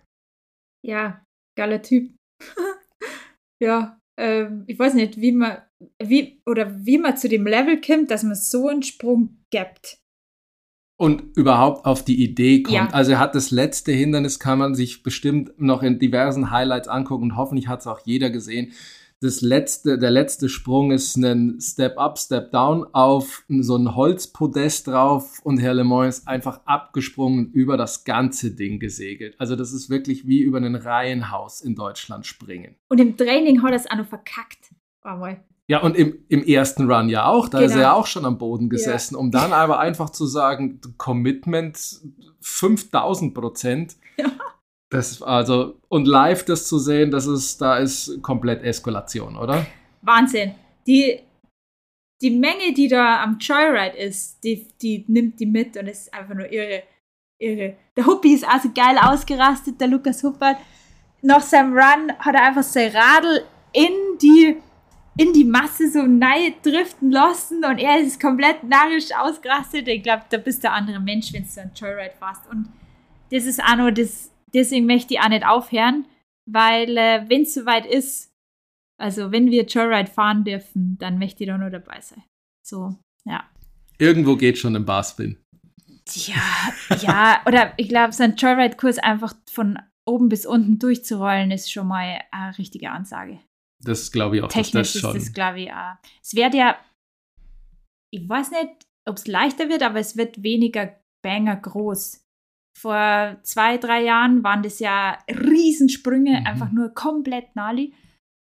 Ja, 0.86 1.24
geiler 1.56 1.82
Typ. 1.82 2.14
ja, 3.62 3.98
ähm, 4.18 4.64
ich 4.66 4.78
weiß 4.78 4.94
nicht, 4.94 5.20
wie 5.20 5.32
man, 5.32 5.62
wie, 6.02 6.40
oder 6.46 6.84
wie 6.84 6.98
man 6.98 7.16
zu 7.16 7.28
dem 7.28 7.46
Level 7.46 7.80
kommt, 7.80 8.10
dass 8.10 8.22
man 8.22 8.34
so 8.34 8.68
einen 8.68 8.82
Sprung 8.82 9.38
gibt. 9.50 9.98
Und 11.00 11.34
überhaupt 11.34 11.86
auf 11.86 12.04
die 12.04 12.22
Idee 12.22 12.62
kommt. 12.62 12.74
Ja. 12.74 12.88
Also 12.92 13.12
er 13.12 13.20
hat 13.20 13.34
das 13.34 13.50
letzte 13.50 13.90
Hindernis, 13.90 14.38
kann 14.38 14.58
man 14.58 14.74
sich 14.74 15.02
bestimmt 15.02 15.50
noch 15.56 15.82
in 15.82 15.98
diversen 15.98 16.50
Highlights 16.50 16.88
angucken 16.88 17.22
und 17.22 17.36
hoffentlich 17.36 17.68
hat 17.68 17.80
es 17.80 17.86
auch 17.86 18.00
jeder 18.04 18.28
gesehen. 18.28 18.72
Das 19.22 19.40
letzte, 19.40 19.96
der 19.96 20.10
letzte 20.10 20.50
Sprung 20.50 20.92
ist 20.92 21.16
ein 21.16 21.58
Step 21.58 21.96
Up, 21.96 22.18
Step 22.18 22.52
Down 22.52 22.84
auf 22.92 23.44
so 23.48 23.76
ein 23.76 23.94
Holzpodest 23.94 24.88
drauf 24.88 25.40
und 25.42 25.56
Herr 25.56 25.72
LeMoyne 25.72 26.10
ist 26.10 26.28
einfach 26.28 26.60
abgesprungen 26.66 27.46
und 27.46 27.54
über 27.54 27.78
das 27.78 28.04
ganze 28.04 28.50
Ding 28.54 28.78
gesegelt. 28.78 29.36
Also 29.38 29.56
das 29.56 29.72
ist 29.72 29.88
wirklich 29.88 30.26
wie 30.26 30.42
über 30.42 30.58
ein 30.58 30.74
Reihenhaus 30.74 31.62
in 31.62 31.76
Deutschland 31.76 32.26
springen. 32.26 32.76
Und 32.90 33.00
im 33.00 33.16
Training 33.16 33.62
hat 33.62 33.70
er 33.70 33.76
es 33.76 33.90
auch 33.90 33.96
noch 33.96 34.06
verkackt. 34.06 34.74
Einmal. 35.00 35.42
Ja, 35.70 35.82
und 35.82 35.94
im, 35.96 36.18
im 36.28 36.42
ersten 36.42 36.90
Run 36.90 37.08
ja 37.08 37.26
auch, 37.26 37.48
da 37.48 37.60
ist 37.60 37.70
er 37.70 37.76
Genau. 37.76 37.80
ja 37.80 37.92
auch 37.92 38.06
schon 38.08 38.24
am 38.24 38.38
Boden 38.38 38.68
gesessen, 38.68 39.14
um 39.14 39.30
dann 39.30 39.52
aber 39.52 39.78
einfach 39.78 40.10
zu 40.10 40.26
sagen, 40.26 40.80
Commitment 40.98 42.00
5000 42.40 43.32
Prozent. 43.32 43.94
Ja. 44.16 44.32
Das 44.90 45.22
also, 45.22 45.78
und 45.88 46.08
live 46.08 46.44
das 46.44 46.66
zu 46.66 46.80
sehen, 46.80 47.12
das 47.12 47.28
ist, 47.28 47.60
da 47.60 47.76
ist 47.78 48.20
komplett 48.20 48.64
Eskalation, 48.64 49.36
oder? 49.36 49.64
Wahnsinn. 50.02 50.56
Die, 50.88 51.20
die 52.20 52.30
Menge, 52.30 52.74
die 52.74 52.88
da 52.88 53.22
am 53.22 53.38
Joyride 53.38 53.96
ist, 53.96 54.42
die, 54.42 54.66
die 54.82 55.04
nimmt 55.06 55.38
die 55.38 55.46
mit 55.46 55.76
und 55.76 55.86
es 55.86 56.00
ist 56.00 56.14
einfach 56.14 56.34
nur 56.34 56.50
irre. 56.50 56.82
Irre. 57.38 57.76
Der 57.96 58.06
Huppi 58.06 58.34
ist 58.34 58.44
also 58.44 58.70
geil 58.74 58.98
ausgerastet, 59.00 59.80
der 59.80 59.86
Lukas 59.86 60.24
Huppert. 60.24 60.56
Nach 61.22 61.40
seinem 61.40 61.74
Run 61.74 62.12
hat 62.18 62.34
er 62.34 62.42
einfach 62.42 62.64
sein 62.64 62.90
Radl 62.92 63.44
in 63.72 64.18
die, 64.20 64.56
in 65.20 65.34
die 65.34 65.44
Masse 65.44 65.90
so 65.90 66.02
nahe 66.02 66.54
driften 66.62 67.10
lassen 67.10 67.62
und 67.62 67.78
er 67.78 68.00
ist 68.00 68.18
komplett 68.18 68.64
narrisch 68.64 69.12
ausgerastet. 69.14 69.86
Ich 69.86 70.02
glaube, 70.02 70.24
da 70.30 70.38
bist 70.38 70.64
du 70.64 70.70
ein 70.70 70.78
anderer 70.78 71.00
Mensch, 71.00 71.30
wenn 71.34 71.42
du 71.42 71.48
so 71.48 71.60
ein 71.60 71.72
Joyride 71.74 72.14
fährst. 72.18 72.48
Und 72.50 72.70
das 73.30 73.44
ist 73.44 73.62
auch 73.62 73.76
nur 73.76 73.92
das, 73.92 74.30
deswegen 74.54 74.86
möchte 74.86 75.12
ich 75.12 75.20
auch 75.20 75.28
nicht 75.28 75.44
aufhören, 75.44 76.06
weil 76.46 76.96
äh, 76.96 77.28
wenn 77.28 77.42
es 77.42 77.52
soweit 77.52 77.84
ist, 77.84 78.32
also 78.98 79.30
wenn 79.30 79.50
wir 79.50 79.66
Joyride 79.66 80.10
fahren 80.10 80.42
dürfen, 80.44 80.96
dann 80.98 81.18
möchte 81.18 81.44
ich 81.44 81.50
da 81.50 81.58
nur 81.58 81.70
dabei 81.70 82.00
sein. 82.00 82.24
So, 82.66 82.96
ja. 83.26 83.44
Irgendwo 83.98 84.36
geht 84.36 84.56
schon 84.56 84.74
im 84.74 84.86
Barspin. 84.86 85.36
Ja, 86.14 86.96
ja, 87.02 87.42
oder 87.44 87.74
ich 87.76 87.90
glaube, 87.90 88.14
so 88.14 88.22
ein 88.22 88.36
Joyride-Kurs 88.36 88.98
einfach 88.98 89.34
von 89.50 89.78
oben 90.06 90.30
bis 90.30 90.46
unten 90.46 90.78
durchzurollen, 90.78 91.50
ist 91.50 91.70
schon 91.70 91.88
mal 91.88 92.20
eine 92.30 92.56
richtige 92.56 92.90
Ansage. 92.90 93.38
Das 93.82 94.12
glaube 94.12 94.36
ich 94.36 94.42
auch, 94.42 94.48
Technisch 94.48 94.92
das 94.92 95.00
schon. 95.02 95.16
ist 95.16 95.28
das, 95.28 95.32
glaube 95.34 95.60
ich, 95.60 95.72
auch. 95.72 95.94
Es 96.22 96.34
wird 96.34 96.54
ja, 96.54 96.76
ich 98.12 98.28
weiß 98.28 98.50
nicht, 98.50 98.86
ob 99.08 99.16
es 99.16 99.26
leichter 99.26 99.68
wird, 99.68 99.82
aber 99.82 99.98
es 99.98 100.16
wird 100.16 100.42
weniger 100.42 100.96
Banger 101.22 101.56
groß. 101.56 102.24
Vor 102.78 103.36
zwei, 103.42 103.78
drei 103.78 104.02
Jahren 104.04 104.42
waren 104.44 104.62
das 104.62 104.78
ja 104.78 105.18
Riesensprünge, 105.28 106.40
Mhm. 106.40 106.46
einfach 106.46 106.70
nur 106.72 106.90
komplett 106.90 107.54
nali. 107.56 107.94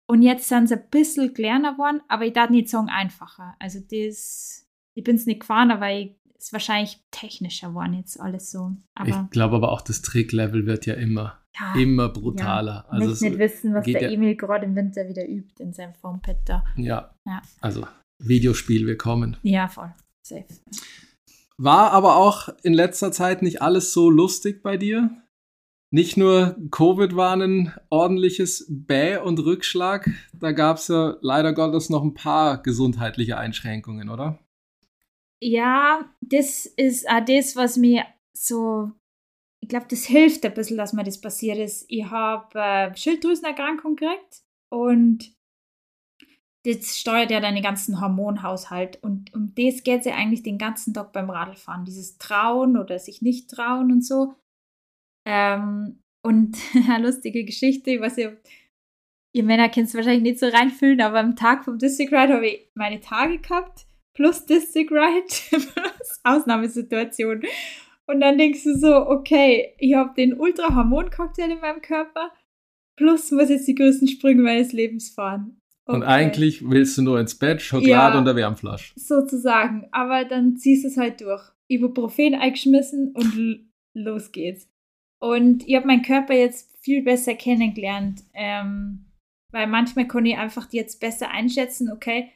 Und 0.09 0.23
jetzt 0.23 0.49
sind 0.49 0.69
sie 0.69 0.75
ein 0.77 0.89
bisschen 0.91 1.35
kleiner 1.35 1.73
geworden, 1.73 2.01
aber 2.09 2.27
ich 2.27 2.33
darf 2.33 2.51
nicht 2.51 2.69
sagen 2.69 2.89
einfacher. 2.89 3.57
Also 3.59 3.81
das, 3.81 4.67
ich 4.97 5.03
bin 5.05 5.17
es 5.17 5.27
nicht 5.27 5.41
gefahren, 5.41 5.71
aber 5.71 5.91
ich, 5.93 6.15
ist 6.39 6.53
wahrscheinlich 6.53 7.01
technischer 7.11 7.69
geworden 7.71 7.95
jetzt 7.95 8.21
alles 8.21 8.51
so. 8.53 8.77
Aber 8.95 9.09
ich 9.09 9.31
glaube 9.31 9.57
aber 9.57 9.73
auch, 9.73 9.81
das 9.81 10.03
Tricklevel 10.03 10.67
wird 10.67 10.87
ja 10.87 10.95
immer, 10.95 11.41
ja, 11.59 11.75
immer 11.81 12.09
brutaler. 12.09 12.85
ich 12.89 12.93
Also 12.93 13.25
nicht 13.27 13.39
wissen, 13.39 13.75
was 13.75 13.85
der 13.85 14.03
ja- 14.03 14.11
Emil 14.11 14.37
gerade 14.37 14.67
im 14.67 14.77
Winter 14.77 15.09
wieder 15.09 15.27
übt 15.29 15.63
in 15.63 15.73
seinem 15.73 15.95
Foampad 15.95 16.37
da. 16.47 16.65
ja, 16.77 17.15
Ja. 17.27 17.43
also 17.61 17.87
Videospiel 18.19 18.87
willkommen. 18.87 19.37
Ja, 19.43 19.69
voll. 19.69 19.93
Safe. 20.27 20.47
War 21.59 21.93
aber 21.93 22.17
auch 22.17 22.49
in 22.63 22.75
letzter 22.75 23.13
Zeit 23.13 23.43
nicht 23.43 23.63
alles 23.63 23.93
so 23.93 24.11
lustig 24.11 24.63
bei 24.63 24.77
dir? 24.77 25.11
nicht 25.93 26.17
nur 26.17 26.57
Covid 26.73 27.15
war 27.15 27.35
ein 27.37 27.73
ordentliches 27.91 28.67
Bäh 28.69 29.19
und 29.19 29.39
Rückschlag, 29.39 30.11
da 30.39 30.51
gab 30.51 30.79
es 30.79 30.89
ja 30.89 31.17
leider 31.23 31.55
Gottes 31.55 31.89
noch 31.91 32.03
ein 32.03 32.13
paar 32.13 32.61
gesundheitliche 32.61 33.39
Einschränkungen, 33.39 34.11
oder? 34.11 34.39
Ja, 35.41 36.13
das 36.21 36.67
ist 36.67 37.09
auch 37.09 37.25
das, 37.25 37.55
was 37.57 37.77
mir 37.77 38.05
so, 38.37 38.91
ich 39.67 39.71
glaube, 39.71 39.87
das 39.91 40.05
hilft 40.05 40.47
ein 40.47 40.55
bisschen, 40.55 40.77
dass 40.77 40.93
mir 40.93 41.03
das 41.03 41.21
passiert 41.21 41.59
ist. 41.59 41.87
Ich 41.89 42.05
habe 42.09 42.57
äh, 42.57 42.97
Schilddrüsenerkrankung 42.97 43.97
gekriegt 43.97 44.45
und 44.73 45.35
das 46.65 46.97
steuert 46.97 47.33
ja 47.33 47.41
deinen 47.41 47.65
ganzen 47.65 48.01
Hormonhaushalt. 48.01 49.03
Und 49.03 49.35
um 49.35 49.57
das 49.57 49.83
geht 49.83 50.01
es 50.01 50.07
ja 50.07 50.15
eigentlich 50.15 50.45
den 50.45 50.59
ganzen 50.59 50.95
Tag 50.95 51.13
beim 51.13 51.31
Radlfahren. 51.31 51.85
Dieses 51.85 52.17
Trauen 52.19 52.77
oder 52.77 53.01
sich 53.01 53.23
nicht 53.23 53.51
trauen 53.51 53.91
und 53.91 54.05
so. 54.05 54.37
Ähm, 55.27 55.99
und 56.25 56.57
eine 56.89 57.05
lustige 57.05 57.45
Geschichte, 57.45 57.91
ich 57.91 58.01
weiß 58.01 58.19
nicht, 58.19 58.31
ihr 59.35 59.43
Männer 59.43 59.69
könnt 59.69 59.89
es 59.89 59.95
wahrscheinlich 59.97 60.23
nicht 60.23 60.39
so 60.39 60.47
reinfühlen, 60.47 61.01
aber 61.01 61.19
am 61.19 61.35
Tag 61.35 61.65
vom 61.65 61.77
District 61.79 62.13
Ride 62.13 62.35
habe 62.35 62.47
ich 62.47 62.71
meine 62.75 63.01
Tage 63.01 63.39
gehabt, 63.39 63.89
plus 64.15 64.47
District 64.47 64.93
Ride, 64.93 65.27
plus 65.51 66.21
Ausnahmesituation. 66.23 67.43
Und 68.07 68.21
dann 68.21 68.39
denkst 68.39 68.65
du 68.65 68.77
so, 68.77 69.09
okay, 69.09 69.75
ich 69.79 69.95
habe 69.95 70.15
den 70.17 70.39
Ultra-Hormon-Cocktail 70.39 71.51
in 71.51 71.61
meinem 71.61 71.83
Körper, 71.83 72.33
plus 72.97 73.31
muss 73.33 73.49
jetzt 73.49 73.67
die 73.67 73.75
größten 73.75 74.09
Sprünge 74.09 74.43
meines 74.43 74.73
Lebens 74.73 75.11
fahren. 75.11 75.61
Okay. 75.87 75.97
Und 75.97 76.03
eigentlich 76.03 76.69
willst 76.69 76.99
du 76.99 77.03
nur 77.03 77.21
ins 77.21 77.39
Bett, 77.39 77.63
Schokolade 77.63 78.15
ja, 78.15 78.19
und 78.19 78.29
eine 78.29 78.37
Wärmflasche. 78.37 78.93
Sozusagen. 78.97 79.89
Aber 79.93 80.25
dann 80.25 80.57
ziehst 80.57 80.85
du 80.85 80.89
es 80.89 80.97
halt 80.97 81.21
durch. 81.21 81.43
Ibuprofen 81.69 82.35
eingeschmissen 82.35 83.13
und 83.13 83.67
los 83.95 84.33
geht's. 84.33 84.69
Und 85.19 85.67
ich 85.67 85.75
habe 85.75 85.87
meinen 85.87 86.03
Körper 86.03 86.35
jetzt 86.35 86.77
viel 86.81 87.03
besser 87.03 87.35
kennengelernt. 87.35 88.23
Ähm, 88.35 89.07
weil 89.53 89.67
manchmal 89.67 90.07
kann 90.07 90.27
ich 90.27 90.37
einfach 90.37 90.73
jetzt 90.73 91.01
besser 91.01 91.31
einschätzen, 91.31 91.91
okay, 91.91 92.31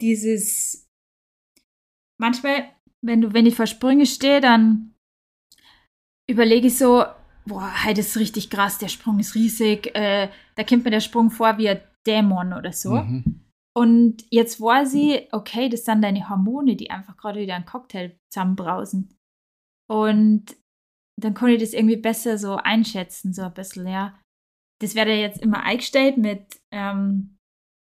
dieses 0.00 0.88
manchmal, 2.18 2.70
wenn 3.04 3.20
du, 3.20 3.32
wenn 3.32 3.46
ich 3.46 3.54
vor 3.54 3.66
Sprünge 3.66 4.06
stehe, 4.06 4.40
dann 4.40 4.94
überlege 6.28 6.68
ich 6.68 6.78
so, 6.78 7.04
boah, 7.46 7.84
halt 7.84 7.98
ist 7.98 8.16
richtig 8.16 8.50
krass, 8.50 8.78
der 8.78 8.88
Sprung 8.88 9.18
ist 9.18 9.34
riesig, 9.34 9.94
äh, 9.94 10.30
da 10.54 10.64
kommt 10.64 10.84
mir 10.84 10.90
der 10.90 11.00
Sprung 11.00 11.30
vor 11.30 11.58
wie 11.58 11.68
ein 11.68 11.80
Dämon 12.06 12.52
oder 12.52 12.72
so. 12.72 12.92
Mhm. 12.92 13.40
Und 13.76 14.24
jetzt 14.30 14.60
weiß 14.60 14.94
ich, 14.94 15.32
okay, 15.32 15.68
das 15.68 15.84
sind 15.84 16.02
deine 16.02 16.28
Hormone, 16.28 16.76
die 16.76 16.90
einfach 16.90 17.16
gerade 17.16 17.40
wieder 17.40 17.54
einen 17.54 17.66
Cocktail 17.66 18.16
zusammenbrausen. 18.32 19.16
Und 19.88 20.56
dann 21.20 21.34
konnte 21.34 21.54
ich 21.54 21.60
das 21.60 21.72
irgendwie 21.72 21.96
besser 21.96 22.38
so 22.38 22.56
einschätzen, 22.56 23.32
so 23.32 23.42
ein 23.42 23.54
bisschen, 23.54 23.86
ja. 23.86 24.18
Das 24.80 24.94
werde 24.94 25.14
jetzt 25.14 25.40
immer 25.40 25.62
eingestellt 25.62 26.16
mit, 26.16 26.60
ähm, 26.72 27.36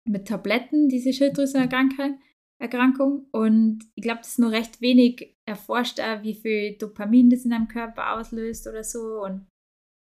mit 0.09 0.29
Tabletten, 0.29 0.89
diese 0.89 1.13
Schilddrüsenerkrankung. 1.13 2.21
Erkrankung. 2.61 3.27
Und 3.33 3.85
ich 3.95 4.03
glaube, 4.03 4.19
das 4.19 4.31
ist 4.31 4.39
nur 4.39 4.51
recht 4.51 4.81
wenig 4.81 5.37
erforscht, 5.47 5.99
wie 5.99 6.35
viel 6.35 6.77
Dopamin 6.77 7.31
das 7.31 7.45
in 7.45 7.51
deinem 7.51 7.69
Körper 7.69 8.15
auslöst 8.15 8.67
oder 8.67 8.85
so. 8.85 9.23
Und 9.23 9.47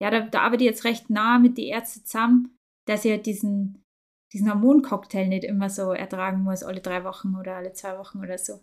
ja, 0.03 0.11
da, 0.11 0.21
da 0.21 0.43
arbeite 0.43 0.65
ich 0.65 0.71
jetzt 0.71 0.85
recht 0.85 1.11
nah 1.11 1.39
mit 1.39 1.59
den 1.59 1.67
Ärzten 1.67 2.05
zusammen, 2.05 2.57
dass 2.89 3.05
ich 3.05 3.11
halt 3.13 3.27
diesen, 3.27 3.83
diesen 4.33 4.49
Hormoncocktail 4.49 5.29
nicht 5.29 5.45
immer 5.45 5.69
so 5.69 5.93
ertragen 5.93 6.43
muss, 6.43 6.63
alle 6.63 6.81
drei 6.81 7.05
Wochen 7.05 7.37
oder 7.37 7.57
alle 7.57 7.73
zwei 7.73 7.99
Wochen 7.99 8.21
oder 8.21 8.39
so. 8.39 8.63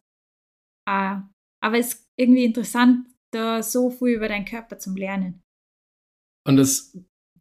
Ah, 0.88 1.24
aber 1.64 1.78
es 1.78 1.94
ist 1.94 2.08
irgendwie 2.18 2.46
interessant, 2.46 3.08
da 3.34 3.62
so 3.62 3.90
viel 3.90 4.16
über 4.16 4.28
deinen 4.28 4.46
Körper 4.46 4.80
zu 4.80 4.94
lernen. 4.96 5.42
Und 6.48 6.58
das 6.58 6.98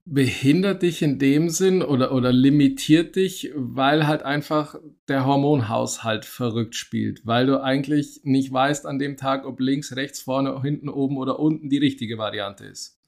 behindert 0.07 0.83
dich 0.83 1.03
in 1.03 1.19
dem 1.19 1.51
Sinn 1.51 1.83
oder, 1.83 2.13
oder 2.13 2.33
limitiert 2.33 3.17
dich, 3.17 3.53
weil 3.57 4.07
halt 4.07 4.23
einfach 4.23 4.77
der 5.09 5.27
Hormonhaushalt 5.27 6.25
verrückt 6.25 6.77
spielt, 6.77 7.27
weil 7.27 7.47
du 7.47 7.61
eigentlich 7.61 8.21
nicht 8.23 8.53
weißt 8.53 8.87
an 8.87 9.01
dem 9.01 9.17
Tag, 9.17 9.45
ob 9.45 9.59
links, 9.59 9.97
rechts, 9.97 10.21
vorne, 10.21 10.63
hinten, 10.63 10.89
oben 10.89 11.19
oder 11.19 11.41
unten 11.41 11.69
die 11.69 11.79
richtige 11.79 12.19
Variante 12.19 12.65
ist. 12.65 13.01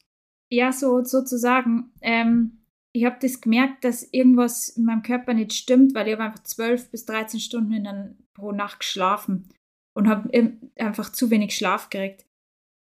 Ja, 0.51 0.73
so 0.73 1.05
sozusagen. 1.05 1.93
Ähm, 2.01 2.65
ich 2.93 3.05
habe 3.05 3.19
das 3.21 3.41
gemerkt, 3.41 3.85
dass 3.85 4.03
irgendwas 4.03 4.69
in 4.69 4.85
meinem 4.85 5.03
Körper 5.03 5.35
nicht 5.35 5.53
stimmt, 5.53 5.95
weil 5.95 6.09
ich 6.09 6.15
habe 6.15 6.25
einfach 6.25 6.43
12 6.43 6.91
bis 6.91 7.05
13 7.05 7.39
Stunden 7.39 7.75
in 7.75 7.85
der, 7.85 8.17
pro 8.35 8.51
Nacht 8.51 8.81
geschlafen 8.81 9.49
und 9.95 10.09
habe 10.09 10.31
einfach 10.77 11.13
zu 11.13 11.31
wenig 11.31 11.55
Schlaf 11.55 11.91
gekriegt. 11.91 12.25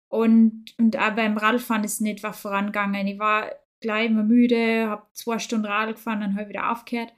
Und, 0.09 0.75
und 0.79 0.97
auch 0.97 1.15
beim 1.15 1.37
Radfahren 1.37 1.85
ist 1.85 2.01
nicht 2.01 2.25
was 2.25 2.41
vorangegangen. 2.41 3.07
Ich 3.07 3.21
war 3.21 3.53
gleich 3.81 4.07
immer 4.07 4.22
müde, 4.22 4.89
habe 4.89 5.07
zwei 5.12 5.39
Stunden 5.39 5.66
Radl 5.66 5.95
gefahren, 5.95 6.20
dann 6.20 6.33
habe 6.33 6.43
ich 6.43 6.49
wieder 6.49 6.70
aufgehört. 6.70 7.14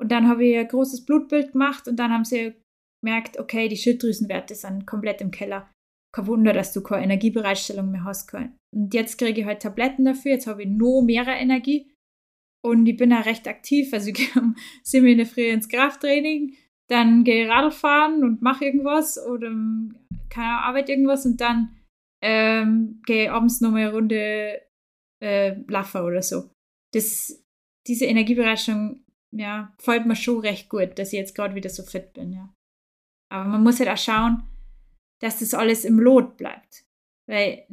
Und 0.00 0.12
dann 0.12 0.28
habe 0.28 0.44
ich 0.44 0.56
ein 0.56 0.68
großes 0.68 1.04
Blutbild 1.04 1.52
gemacht 1.52 1.88
und 1.88 1.96
dann 1.96 2.12
haben 2.12 2.24
sie 2.24 2.54
gemerkt, 3.02 3.38
okay, 3.38 3.68
die 3.68 3.76
Schilddrüsenwerte 3.76 4.54
sind 4.54 4.86
komplett 4.86 5.20
im 5.20 5.30
Keller. 5.30 5.70
Kein 6.14 6.26
Wunder, 6.26 6.52
dass 6.52 6.72
du 6.72 6.82
keine 6.82 7.04
Energiebereitstellung 7.04 7.90
mehr 7.90 8.04
hast. 8.04 8.32
Und 8.34 8.94
jetzt 8.94 9.18
kriege 9.18 9.40
ich 9.40 9.46
halt 9.46 9.62
Tabletten 9.62 10.04
dafür, 10.04 10.32
jetzt 10.32 10.46
habe 10.46 10.62
ich 10.62 10.68
noch 10.68 11.02
mehr 11.02 11.26
Energie 11.26 11.90
und 12.64 12.86
ich 12.86 12.96
bin 12.96 13.10
da 13.10 13.20
recht 13.20 13.46
aktiv. 13.48 13.92
Also 13.92 14.08
ich 14.08 14.14
gehe 14.32 14.42
um 14.42 14.56
7 14.82 15.06
in 15.06 15.18
der 15.18 15.26
Früh 15.26 15.48
ins 15.48 15.68
Krafttraining, 15.68 16.54
dann 16.88 17.24
gehe 17.24 17.44
ich 17.44 17.50
Radl 17.50 17.70
fahren 17.70 18.22
und 18.22 18.42
mache 18.42 18.64
irgendwas 18.64 19.24
oder 19.24 19.50
keine 20.28 20.62
Arbeit 20.62 20.88
irgendwas 20.88 21.26
und 21.26 21.40
dann 21.40 21.76
ähm, 22.22 23.02
gehe 23.06 23.32
abends 23.32 23.60
noch 23.60 23.70
mal 23.70 23.82
eine 23.82 23.92
Runde 23.92 24.62
äh, 25.22 25.54
laufen 25.68 26.02
oder 26.02 26.22
so. 26.22 26.50
Das, 26.92 27.44
diese 27.86 28.06
Energiebereicherung, 28.06 29.04
ja, 29.34 29.74
fällt 29.78 30.06
mir 30.06 30.16
schon 30.16 30.40
recht 30.40 30.68
gut, 30.68 30.98
dass 30.98 31.12
ich 31.12 31.18
jetzt 31.18 31.34
gerade 31.34 31.54
wieder 31.54 31.70
so 31.70 31.82
fit 31.82 32.12
bin, 32.12 32.32
ja. 32.32 32.52
Aber 33.32 33.48
man 33.48 33.62
muss 33.62 33.80
halt 33.80 33.88
auch 33.88 33.98
schauen, 33.98 34.42
dass 35.20 35.40
das 35.40 35.54
alles 35.54 35.84
im 35.84 35.98
Lot 35.98 36.36
bleibt. 36.36 36.84
Weil 37.28 37.66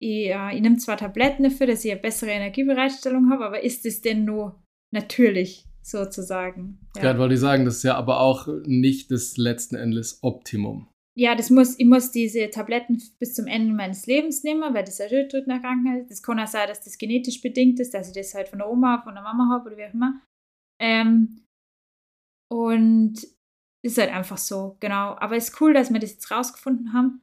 ich, 0.00 0.26
ja, 0.26 0.52
ich 0.52 0.60
nehme 0.60 0.76
zwar 0.78 0.96
Tabletten 0.96 1.42
dafür, 1.42 1.66
dass 1.66 1.84
ich 1.84 1.90
eine 1.90 2.00
bessere 2.00 2.30
Energiebereitstellung 2.30 3.30
habe, 3.30 3.44
aber 3.44 3.62
ist 3.62 3.84
es 3.86 4.02
denn 4.02 4.24
nur 4.24 4.62
natürlich 4.92 5.66
sozusagen? 5.82 6.78
Ja. 6.96 7.02
Gerade 7.02 7.18
wollte 7.18 7.34
ich 7.34 7.40
sagen, 7.40 7.64
das 7.64 7.76
ist 7.76 7.82
ja 7.82 7.96
aber 7.96 8.20
auch 8.20 8.46
nicht 8.64 9.10
das 9.10 9.36
letzten 9.36 9.74
Endes 9.74 10.22
Optimum 10.22 10.88
ja, 11.16 11.36
das 11.36 11.50
muss, 11.50 11.78
ich 11.78 11.86
muss 11.86 12.10
diese 12.10 12.50
Tabletten 12.50 13.00
bis 13.20 13.34
zum 13.34 13.46
Ende 13.46 13.72
meines 13.72 14.06
Lebens 14.06 14.42
nehmen, 14.42 14.74
weil 14.74 14.84
das 14.84 15.00
eine 15.00 15.10
Schilddrüsenerkrankung 15.10 16.00
ist. 16.00 16.10
Das 16.10 16.22
kann 16.22 16.40
auch 16.40 16.46
sein, 16.46 16.68
dass 16.68 16.82
das 16.82 16.98
genetisch 16.98 17.40
bedingt 17.40 17.78
ist, 17.78 17.94
dass 17.94 18.08
ich 18.08 18.14
das 18.14 18.34
halt 18.34 18.48
von 18.48 18.58
der 18.58 18.68
Oma, 18.68 19.00
von 19.02 19.14
der 19.14 19.22
Mama 19.22 19.48
habe 19.52 19.68
oder 19.68 19.76
wie 19.76 19.84
auch 19.84 19.94
immer. 19.94 20.20
Ähm, 20.80 21.44
und 22.50 23.24
ist 23.84 23.98
halt 23.98 24.10
einfach 24.10 24.38
so, 24.38 24.76
genau. 24.80 25.16
Aber 25.18 25.36
es 25.36 25.50
ist 25.50 25.60
cool, 25.60 25.72
dass 25.72 25.92
wir 25.92 26.00
das 26.00 26.12
jetzt 26.12 26.30
rausgefunden 26.30 26.92
haben, 26.92 27.22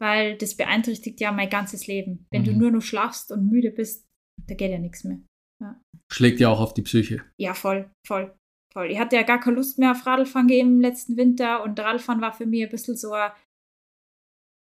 weil 0.00 0.36
das 0.36 0.56
beeinträchtigt 0.56 1.20
ja 1.20 1.32
mein 1.32 1.50
ganzes 1.50 1.88
Leben. 1.88 2.26
Wenn 2.30 2.42
mhm. 2.42 2.46
du 2.46 2.52
nur 2.52 2.70
noch 2.70 2.82
schlafst 2.82 3.32
und 3.32 3.50
müde 3.50 3.72
bist, 3.72 4.06
da 4.46 4.54
geht 4.54 4.70
ja 4.70 4.78
nichts 4.78 5.02
mehr. 5.02 5.20
Ja. 5.60 5.80
Schlägt 6.12 6.38
ja 6.38 6.50
auch 6.50 6.60
auf 6.60 6.74
die 6.74 6.82
Psyche. 6.82 7.24
Ja, 7.40 7.54
voll, 7.54 7.90
voll 8.06 8.36
voll. 8.76 8.90
Ich 8.90 8.98
hatte 8.98 9.16
ja 9.16 9.22
gar 9.22 9.40
keine 9.40 9.56
Lust 9.56 9.78
mehr 9.78 9.92
auf 9.92 10.04
Radlfahren 10.04 10.50
im 10.50 10.80
letzten 10.80 11.16
Winter 11.16 11.62
und 11.62 11.80
Radlfahren 11.80 12.20
war 12.20 12.34
für 12.34 12.44
mich 12.44 12.62
ein 12.62 12.68
bisschen 12.68 12.94
so 12.94 13.12
ein 13.12 13.30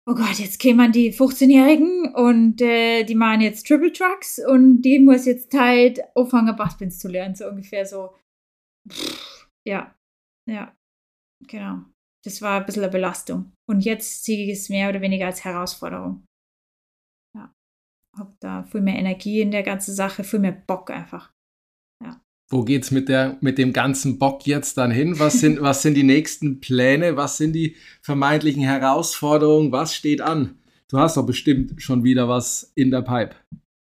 oh 0.07 0.15
Gott, 0.15 0.39
jetzt 0.39 0.59
kämen 0.59 0.91
die 0.91 1.13
15-Jährigen 1.13 2.15
und 2.15 2.59
äh, 2.59 3.03
die 3.03 3.13
machen 3.13 3.41
jetzt 3.41 3.67
Triple 3.67 3.93
Trucks 3.93 4.39
und 4.39 4.81
die 4.81 4.97
muss 4.97 5.27
jetzt 5.27 5.53
halt 5.53 6.01
anfangen, 6.15 6.55
Basspins 6.55 6.97
zu 6.97 7.07
lernen, 7.07 7.35
so 7.35 7.47
ungefähr 7.47 7.85
so. 7.85 8.15
Pff, 8.91 9.47
ja, 9.67 9.93
ja, 10.49 10.75
genau. 11.47 11.85
Das 12.25 12.41
war 12.41 12.59
ein 12.59 12.65
bisschen 12.65 12.81
eine 12.81 12.91
Belastung. 12.91 13.53
Und 13.69 13.85
jetzt 13.85 14.25
sehe 14.25 14.43
ich 14.43 14.57
es 14.57 14.69
mehr 14.69 14.89
oder 14.89 15.01
weniger 15.01 15.27
als 15.27 15.45
Herausforderung. 15.45 16.25
Ja, 17.37 17.53
hab 18.17 18.33
da 18.39 18.63
viel 18.63 18.81
mehr 18.81 18.97
Energie 18.97 19.41
in 19.41 19.51
der 19.51 19.61
ganzen 19.61 19.93
Sache, 19.93 20.23
viel 20.23 20.39
mehr 20.39 20.53
Bock 20.53 20.89
einfach 20.89 21.31
wo 22.49 22.63
geht's 22.63 22.91
mit 22.91 23.09
der 23.09 23.37
mit 23.41 23.57
dem 23.57 23.73
ganzen 23.73 24.19
Bock 24.19 24.45
jetzt 24.47 24.77
dann 24.77 24.91
hin? 24.91 25.19
Was 25.19 25.39
sind 25.39 25.61
was 25.61 25.81
sind 25.81 25.95
die 25.95 26.03
nächsten 26.03 26.59
Pläne? 26.59 27.15
Was 27.15 27.37
sind 27.37 27.53
die 27.53 27.75
vermeintlichen 28.01 28.63
Herausforderungen? 28.63 29.71
Was 29.71 29.95
steht 29.95 30.21
an? 30.21 30.57
Du 30.89 30.97
hast 30.97 31.17
doch 31.17 31.25
bestimmt 31.25 31.81
schon 31.81 32.03
wieder 32.03 32.27
was 32.27 32.71
in 32.75 32.89
der 32.91 33.03
Pipe. 33.03 33.35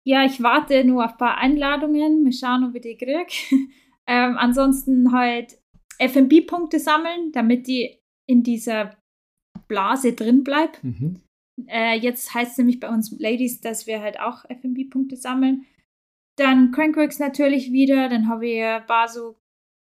Ja, 0.06 0.26
ich 0.26 0.42
warte 0.42 0.84
nur 0.84 1.04
auf 1.04 1.12
ein 1.12 1.18
paar 1.18 1.38
Einladungen. 1.38 2.24
Wir 2.24 2.34
schauen, 2.34 2.64
ob 2.66 2.76
ich 2.76 2.82
die 2.82 2.98
kriege. 2.98 3.28
ähm, 4.08 4.38
ansonsten 4.38 5.12
halt 5.12 5.58
FMB-Punkte 6.00 6.80
sammeln, 6.80 7.32
damit 7.32 7.68
die 7.68 7.98
in 8.26 8.44
dieser 8.44 8.96
Blase 9.68 10.14
drin 10.14 10.44
bleibt. 10.44 10.84
Mhm. 10.84 11.22
Äh, 11.68 11.98
jetzt 11.98 12.34
heißt 12.34 12.52
es 12.52 12.58
nämlich 12.58 12.80
bei 12.80 12.90
uns 12.90 13.16
Ladies, 13.20 13.62
dass 13.62 13.88
wir 13.88 14.02
halt 14.02 14.20
auch 14.20 14.46
FMB-Punkte 14.46 15.16
sammeln. 15.16 15.66
Dann 16.38 16.72
Crankworks 16.72 17.20
natürlich 17.20 17.72
wieder. 17.72 18.10
Dann 18.10 18.28
habe 18.28 18.48
ich 18.48 18.64
ein 18.64 18.86
paar 18.86 19.08
so 19.08 19.36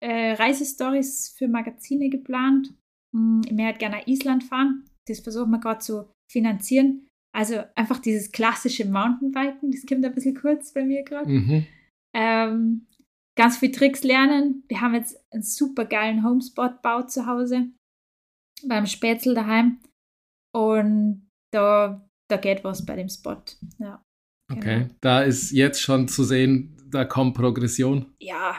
äh, 0.02 0.34
Reisestories 0.34 1.36
für 1.38 1.47
Magazine 1.47 2.10
geplant. 2.10 2.74
Hm, 3.16 3.41
ich 3.45 3.54
möchte 3.54 3.80
gerne 3.80 3.97
nach 3.97 4.08
Island 4.08 4.43
fahren. 4.43 4.86
Das 5.08 5.20
versuchen 5.20 5.52
wir 5.52 5.60
gerade 5.60 5.80
zu 5.80 6.12
finanzieren. 6.32 7.08
Also 7.34 7.64
einfach 7.76 7.99
dieses 7.99 8.32
klassische 8.32 8.86
Mountainbiken, 8.86 9.72
das 9.72 9.86
kommt 9.86 10.04
ein 10.04 10.14
bisschen 10.14 10.36
kurz 10.36 10.74
bei 10.74 10.84
mir 10.84 11.04
gerade. 11.04 11.30
Mhm. 11.30 11.66
Ähm, 12.14 12.88
ganz 13.38 13.58
viel 13.58 13.72
Tricks 13.72 14.04
lernen. 14.04 14.64
Wir 14.68 14.82
haben 14.82 14.93
jetzt 14.93 15.18
einen 15.32 15.43
super 15.43 15.86
geilen 15.86 16.24
Homespot-Bau 16.24 17.04
zu 17.04 17.26
Hause 17.26 17.70
beim 18.68 18.86
Spätzl 18.86 19.34
daheim. 19.34 19.80
Und 20.54 21.30
da, 21.54 22.06
da 22.30 22.38
geht 22.38 22.64
was 22.66 22.86
bei 22.86 22.97
dem 22.97 23.08
Spot. 23.08 23.41
Ja. 23.80 24.04
Okay, 24.52 24.80
Genau. 24.84 24.93
da 25.02 25.22
ist 25.22 25.52
jetzt 25.52 25.82
schon 25.82 26.08
zu 26.08 26.24
sehen, 26.24 26.78
da 26.89 27.06
kommt 27.06 27.36
Progression. 27.36 28.14
ja, 28.20 28.56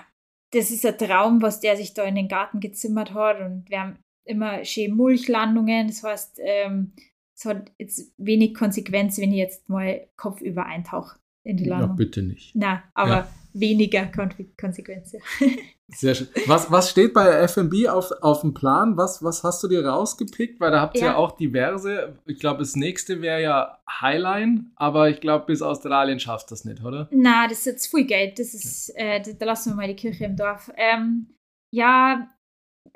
das 0.52 0.70
ist 0.70 0.84
ein 0.84 0.98
Traum, 0.98 1.40
was 1.40 1.60
der 1.60 1.76
sich 1.78 1.94
da 1.94 2.04
in 2.04 2.14
den 2.14 2.28
Garten 2.28 2.60
gezimmert 2.60 3.14
hat. 3.14 3.40
Und 3.40 3.64
wir 3.70 3.80
haben 3.80 3.98
immer 4.26 4.62
schön 4.66 4.94
Mulchlandungen. 4.94 5.86
Das 5.88 6.02
heißt, 6.02 6.40
ähm, 6.44 6.92
es 7.34 7.46
hat 7.46 7.72
jetzt 7.78 8.12
wenig 8.18 8.52
Konsequenz, 8.54 9.16
wenn 9.18 9.32
ich 9.32 9.38
jetzt 9.38 9.68
mal 9.70 10.06
kopfüber 10.16 10.66
eintauche 10.66 11.18
in 11.44 11.56
die 11.56 11.64
Ja, 11.64 11.78
Landung. 11.78 11.96
bitte 11.96 12.22
nicht. 12.22 12.54
Na, 12.54 12.82
aber 12.94 13.10
Ja. 13.10 13.28
Weniger 13.54 14.06
Kon 14.06 14.30
Konsequenz. 14.58 15.12
Ja. 15.12 15.20
Sehr 15.88 16.14
schön. 16.14 16.28
Was, 16.46 16.70
was 16.70 16.90
steht 16.90 17.12
bei 17.12 17.46
FMB 17.46 17.88
auf, 17.88 18.10
auf 18.22 18.40
dem 18.40 18.54
Plan? 18.54 18.96
Was, 18.96 19.22
was 19.22 19.44
hast 19.44 19.62
du 19.62 19.68
dir 19.68 19.84
rausgepickt? 19.86 20.58
Weil 20.58 20.70
da 20.70 20.80
habt 20.80 20.96
ihr 20.96 21.02
ja. 21.02 21.06
Ja. 21.08 21.16
auch 21.16 21.32
diverse. 21.32 22.18
Ich 22.24 22.38
glaube, 22.38 22.60
das 22.60 22.76
nächste 22.76 23.20
wäre 23.20 23.42
ja 23.42 23.78
Highline, 24.00 24.70
aber 24.76 25.10
ich 25.10 25.20
glaube, 25.20 25.46
bis 25.46 25.60
Australien 25.60 26.18
schafft 26.18 26.50
das 26.50 26.64
nicht, 26.64 26.82
oder? 26.82 27.08
Na, 27.10 27.46
das 27.46 27.58
ist 27.58 27.66
jetzt 27.66 27.86
viel 27.88 28.06
Geld. 28.06 28.38
Das 28.38 28.54
ist, 28.54 28.90
äh, 28.96 29.20
da, 29.20 29.32
da 29.32 29.44
lassen 29.44 29.72
wir 29.72 29.76
mal 29.76 29.88
die 29.88 29.96
Kirche 29.96 30.24
im 30.24 30.36
Dorf. 30.36 30.72
Ähm, 30.76 31.34
ja, 31.70 32.28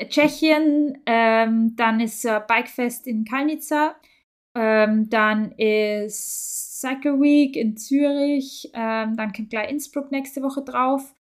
Tschechien, 0.08 1.02
ähm, 1.06 1.74
dann 1.76 2.00
ist 2.00 2.24
äh, 2.24 2.40
Bikefest 2.46 3.06
in 3.06 3.24
Kalnica, 3.24 3.96
ähm, 4.54 5.08
dann 5.08 5.52
ist 5.52 6.65
Cycle 6.80 7.20
Week 7.20 7.56
in 7.56 7.76
Zürich, 7.76 8.70
ähm, 8.74 9.16
dann 9.16 9.32
kommt 9.32 9.50
gleich 9.50 9.70
Innsbruck 9.70 10.10
nächste 10.10 10.42
Woche 10.42 10.62
drauf. 10.62 11.14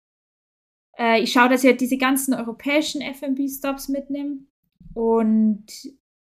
Äh, 0.97 1.21
ich 1.21 1.31
schaue, 1.31 1.49
dass 1.49 1.63
ich 1.63 1.69
halt 1.69 1.81
diese 1.81 1.97
ganzen 1.97 2.33
europäischen 2.33 3.01
FMB-Stops 3.01 3.89
mitnehme 3.89 4.39
und 4.93 5.65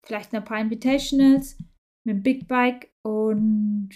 vielleicht 0.05 0.33
noch 0.33 0.41
ein 0.41 0.45
paar 0.45 0.59
Invitationals 0.59 1.57
mit 2.05 2.17
dem 2.17 2.23
Big 2.23 2.47
Bike 2.47 2.91
und 3.03 3.89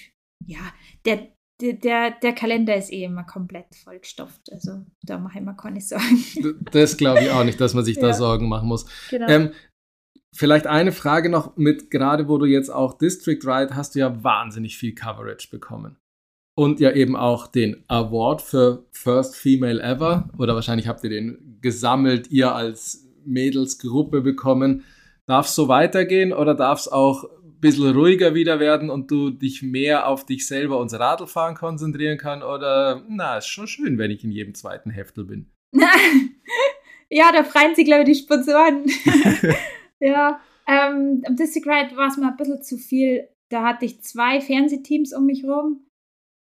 ja, 0.46 0.60
der, 1.06 1.28
der, 1.62 1.74
der, 1.74 2.12
der 2.12 2.34
Kalender 2.34 2.76
ist 2.76 2.92
eh 2.92 3.06
immer 3.06 3.24
komplett 3.24 3.76
vollgestopft. 3.76 4.52
Also 4.52 4.86
da 5.04 5.18
mache 5.18 5.40
ich 5.40 5.46
mir 5.46 5.56
keine 5.56 5.82
Sorgen. 5.82 6.66
Das 6.72 6.98
glaube 6.98 7.22
ich 7.22 7.30
auch 7.30 7.44
nicht, 7.44 7.62
dass 7.62 7.74
man 7.74 7.86
sich 7.86 7.98
da 7.98 8.08
Ja. 8.08 8.14
Sorgen 8.14 8.50
machen 8.50 8.68
muss. 8.68 8.86
Genau. 9.10 9.28
Ähm, 9.28 9.52
vielleicht 10.34 10.68
eine 10.68 10.92
Frage 10.92 11.30
noch 11.30 11.58
mit, 11.58 11.92
gerade 11.92 12.28
wo 12.28 12.38
du 12.38 12.46
jetzt 12.46 12.70
auch 12.70 12.98
District 12.98 13.40
Ride 13.44 13.76
hast 13.76 13.96
du 13.96 14.00
ja 14.00 14.24
wahnsinnig 14.24 14.78
viel 14.78 14.94
Coverage 14.94 15.50
bekommen. 15.50 15.98
Und 16.56 16.80
ja 16.80 16.92
eben 16.92 17.16
auch 17.16 17.48
den 17.48 17.84
Award 17.88 18.42
für 18.42 18.86
First 18.92 19.36
Female 19.36 19.82
Ever. 19.82 20.30
Oder 20.38 20.54
wahrscheinlich 20.54 20.88
habt 20.88 21.04
ihr 21.04 21.10
den 21.10 21.58
gesammelt, 21.62 22.30
ihr 22.30 22.54
als 22.54 23.08
Mädelsgruppe 23.26 24.22
bekommen. 24.22 24.84
Darf 25.26 25.48
es 25.48 25.56
so 25.56 25.68
weitergehen 25.68 26.34
oder 26.34 26.54
darf 26.54 26.80
es 26.80 26.88
auch 26.88 27.24
ein 27.24 27.60
bisschen 27.62 27.96
ruhiger 27.96 28.36
wieder 28.36 28.60
werden 28.60 28.90
und 28.90 29.10
du 29.12 29.30
dich 29.30 29.62
mehr 29.62 30.08
auf 30.08 30.26
dich 30.26 30.46
selber 30.46 30.80
und 30.80 30.92
Radlfahren 30.94 31.56
konzentrieren 31.56 32.18
kann? 32.18 32.44
Oder, 32.44 33.04
na, 33.08 33.38
ist 33.38 33.48
schon 33.48 33.68
schön, 33.68 33.98
wenn 33.98 34.12
ich 34.12 34.24
in 34.24 34.32
jedem 34.32 34.54
zweiten 34.54 34.90
Heftel 34.90 35.24
bin. 35.24 35.50
ja, 37.10 37.32
da 37.32 37.44
freuen 37.44 37.76
sich, 37.76 37.86
glaube 37.86 38.02
ich, 38.02 38.10
die 38.10 38.24
Sponsoren. 38.24 38.86
ja, 40.02 40.42
ähm, 40.68 41.24
am 41.26 41.36
District 41.36 41.66
Ride 41.66 41.96
war 41.96 42.08
es 42.08 42.18
mir 42.18 42.28
ein 42.28 42.38
bisschen 42.38 42.64
zu 42.64 42.78
viel. 42.78 43.30
Da 43.52 43.64
hatte 43.64 43.86
ich 43.86 44.02
zwei 44.02 44.42
Fernsehteams 44.42 45.14
um 45.14 45.26
mich 45.26 45.44
rum. 45.44 45.86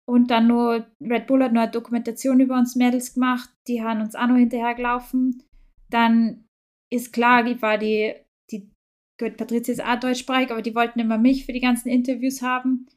Und 0.07 0.31
dann 0.31 0.47
nur, 0.47 0.87
Red 1.01 1.27
Bull 1.27 1.43
hat 1.43 1.53
noch 1.53 1.61
eine 1.61 1.71
Dokumentation 1.71 2.39
über 2.39 2.57
uns 2.57 2.75
Mädels 2.75 3.13
gemacht. 3.13 3.49
Die 3.67 3.83
haben 3.83 4.01
uns 4.01 4.15
auch 4.15 4.27
noch 4.27 4.37
hinterhergelaufen. 4.37 5.43
Dann 5.89 6.45
ist 6.91 7.13
klar, 7.13 7.43
die 7.43 7.61
war 7.61 7.77
die, 7.77 8.15
die 8.51 8.71
gut, 9.19 9.37
Patricia 9.37 9.71
ist 9.71 9.83
auch 9.83 9.99
deutschsprachig, 9.99 10.51
aber 10.51 10.61
die 10.61 10.73
wollten 10.73 10.99
immer 10.99 11.17
mich 11.17 11.45
für 11.45 11.53
die 11.53 11.59
ganzen 11.59 11.89
Interviews 11.89 12.41
haben. 12.41 12.87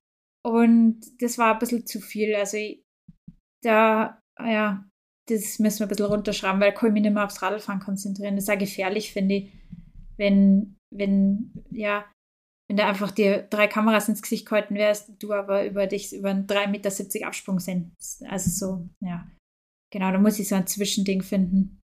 Und 0.44 1.00
das 1.20 1.38
war 1.38 1.53
ein 1.53 1.59
bisschen 1.59 1.86
zu 1.86 2.00
viel. 2.00 2.34
Also 2.34 2.57
ich, 2.57 2.82
da, 3.62 4.18
ja, 4.40 4.88
das 5.28 5.59
müssen 5.59 5.80
wir 5.80 5.86
ein 5.86 5.88
bisschen 5.90 6.07
runterschrauben, 6.07 6.61
weil 6.61 6.72
ich 6.72 6.78
kann 6.78 6.92
mich 6.92 7.03
nicht 7.03 7.12
mehr 7.12 7.24
aufs 7.24 7.42
Radlfahren 7.42 7.80
konzentrieren. 7.80 8.34
Das 8.34 8.44
ist 8.44 8.50
auch 8.50 8.59
gefährlich, 8.59 9.12
finde 9.12 9.34
ich, 9.34 9.53
wenn, 10.17 10.77
wenn, 10.91 11.53
ja, 11.71 12.05
wenn 12.69 12.77
da 12.77 12.89
einfach 12.89 13.11
dir 13.11 13.43
drei 13.43 13.67
Kameras 13.67 14.09
ins 14.09 14.23
Gesicht 14.23 14.47
gehalten 14.47 14.75
wärst, 14.75 15.13
du 15.19 15.33
aber 15.33 15.67
über 15.67 15.87
dich 15.87 16.13
über 16.13 16.31
einen 16.31 16.47
3,70 16.47 16.69
Meter 16.69 17.27
Absprung 17.27 17.61
sind. 17.61 17.93
Also 18.29 18.51
so, 18.51 18.89
ja. 19.01 19.27
Genau, 19.93 20.11
da 20.11 20.19
muss 20.19 20.39
ich 20.39 20.49
so 20.49 20.55
ein 20.55 20.67
Zwischending 20.67 21.23
finden. 21.23 21.81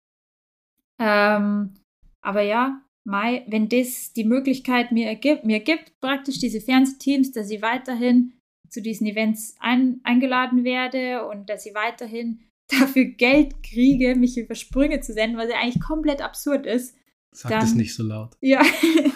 Ähm, 0.98 1.74
aber 2.22 2.40
ja, 2.40 2.82
Mai, 3.04 3.44
wenn 3.48 3.68
das 3.68 4.12
die 4.12 4.24
Möglichkeit 4.24 4.92
mir 4.92 5.08
ergibt, 5.08 5.44
mir 5.44 5.60
gibt, 5.60 5.98
praktisch 6.00 6.38
diese 6.38 6.60
Fernsehteams, 6.60 7.32
dass 7.32 7.50
ich 7.50 7.62
weiterhin 7.62 8.34
zu 8.68 8.82
diesen 8.82 9.06
Events 9.06 9.56
ein, 9.60 10.00
eingeladen 10.04 10.64
werde 10.64 11.26
und 11.26 11.48
dass 11.48 11.64
ich 11.64 11.74
weiterhin 11.74 12.40
dafür 12.68 13.04
Geld 13.04 13.62
kriege, 13.62 14.14
mich 14.14 14.36
über 14.36 14.54
Sprünge 14.54 15.00
zu 15.00 15.14
senden, 15.14 15.38
was 15.38 15.48
ja 15.48 15.58
eigentlich 15.58 15.82
komplett 15.82 16.20
absurd 16.20 16.66
ist. 16.66 16.96
Sag 17.34 17.50
Dann- 17.50 17.60
das 17.60 17.74
nicht 17.74 17.94
so 17.94 18.02
laut. 18.02 18.36
Ja, 18.40 18.60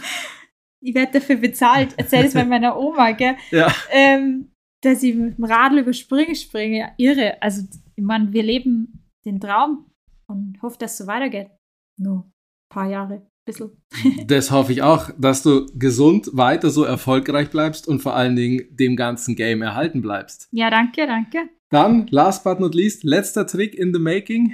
ich 0.81 0.95
werde 0.95 1.13
dafür 1.13 1.37
bezahlt. 1.37 1.95
Erzähl 1.97 2.25
es 2.25 2.35
bei 2.35 2.45
meiner 2.45 2.77
Oma, 2.79 3.13
gell? 3.13 3.37
Ja. 3.51 3.73
Ähm, 3.91 4.49
dass 4.83 5.03
ich 5.03 5.15
mit 5.15 5.39
dem 5.39 5.45
Radl 5.45 5.79
über 5.79 5.93
Sprünge 5.93 6.35
springe. 6.35 6.79
Ja, 6.79 6.93
irre. 6.97 7.41
Also, 7.41 7.63
ich 7.95 8.03
meine, 8.05 8.33
wir 8.33 8.43
leben 8.43 9.09
den 9.25 9.39
Traum 9.41 9.87
und 10.27 10.61
hoffe, 10.61 10.77
dass 10.79 10.93
es 10.93 10.99
so 10.99 11.07
weitergeht. 11.07 11.51
Nur 11.99 12.25
ein 12.25 12.33
paar 12.69 12.89
Jahre, 12.91 13.27
bisschen. 13.45 13.71
Das 14.27 14.51
hoffe 14.51 14.73
ich 14.73 14.83
auch, 14.83 15.11
dass 15.19 15.43
du 15.45 15.67
gesund 15.75 16.31
weiter 16.33 16.71
so 16.71 16.83
erfolgreich 16.85 17.51
bleibst 17.51 17.87
und 17.87 18.01
vor 18.01 18.17
allen 18.17 18.35
Dingen 18.35 18.67
dem 18.71 18.97
ganzen 18.97 19.37
Game 19.37 19.63
erhalten 19.63 20.03
bleibst. 20.03 20.49
Ja, 20.51 20.69
danke, 20.71 21.07
danke. 21.07 21.49
Dann, 21.71 22.07
last 22.09 22.43
but 22.45 22.59
not 22.61 22.75
least, 22.75 23.05
letzter 23.05 23.47
Trick 23.47 23.75
in 23.75 23.95
the 23.95 24.01
making. 24.01 24.53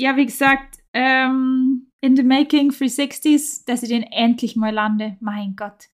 Ja, 0.00 0.16
wie 0.16 0.26
gesagt, 0.26 0.78
ähm, 0.94 1.90
in 2.00 2.16
the 2.16 2.22
making 2.22 2.70
360s, 2.70 3.64
dass 3.66 3.82
ich 3.82 3.88
den 3.88 4.04
endlich 4.04 4.56
mal 4.56 4.72
lande. 4.72 5.16
Mein 5.20 5.56
Gott, 5.56 5.88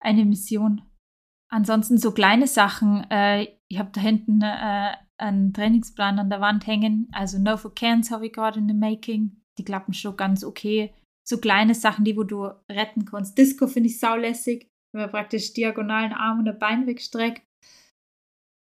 eine 0.00 0.24
Mission. 0.24 0.82
Ansonsten 1.48 1.98
so 1.98 2.12
kleine 2.12 2.46
Sachen. 2.46 3.08
Äh, 3.10 3.48
ich 3.68 3.78
habe 3.78 3.90
da 3.92 4.00
hinten 4.00 4.42
äh, 4.42 4.94
einen 5.18 5.52
Trainingsplan 5.52 6.18
an 6.18 6.30
der 6.30 6.40
Wand 6.40 6.66
hängen. 6.66 7.08
Also 7.12 7.38
No 7.38 7.56
for 7.56 7.74
Cans 7.74 8.10
habe 8.10 8.26
ich 8.26 8.32
gerade 8.32 8.58
in 8.58 8.68
the 8.68 8.74
making. 8.74 9.42
Die 9.58 9.64
klappen 9.64 9.94
schon 9.94 10.16
ganz 10.16 10.44
okay. 10.44 10.94
So 11.26 11.38
kleine 11.38 11.74
Sachen, 11.74 12.04
die 12.04 12.16
wo 12.16 12.24
du 12.24 12.46
retten 12.68 13.04
kannst. 13.04 13.38
Disco 13.38 13.66
finde 13.66 13.88
ich 13.88 14.00
saulässig, 14.00 14.68
wenn 14.92 15.02
man 15.02 15.10
praktisch 15.10 15.52
diagonalen 15.52 16.12
Arm 16.12 16.40
und 16.40 16.48
ein 16.48 16.58
Bein 16.58 16.86
wegstreckt. 16.86 17.42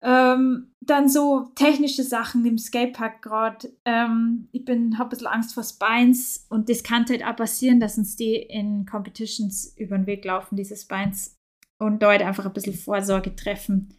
Ähm, 0.03 0.73
dann 0.81 1.09
so 1.09 1.51
technische 1.55 2.03
Sachen 2.03 2.45
im 2.47 2.57
Skatepark 2.59 3.23
gerade. 3.23 3.73
Ähm, 3.85 4.49
ich 4.53 4.65
bin, 4.65 4.99
habe 4.99 5.09
ein 5.09 5.11
bisschen 5.11 5.27
Angst 5.27 5.55
vor 5.55 5.63
Spines 5.63 6.47
und 6.49 6.69
das 6.69 6.83
kann 6.83 7.05
halt 7.09 7.25
auch 7.25 7.37
passieren, 7.37 7.81
dass 7.81 7.99
uns 7.99 8.17
die 8.17 8.37
in 8.37 8.87
Competitions 8.87 9.75
über 9.77 9.97
den 9.97 10.07
Weg 10.07 10.25
laufen, 10.25 10.57
diese 10.57 10.77
Spines. 10.77 11.37
Und 11.79 12.03
da 12.03 12.09
halt 12.09 12.23
einfach 12.23 12.47
ein 12.47 12.53
bisschen 12.53 12.75
Vorsorge 12.75 13.35
treffen. 13.37 13.97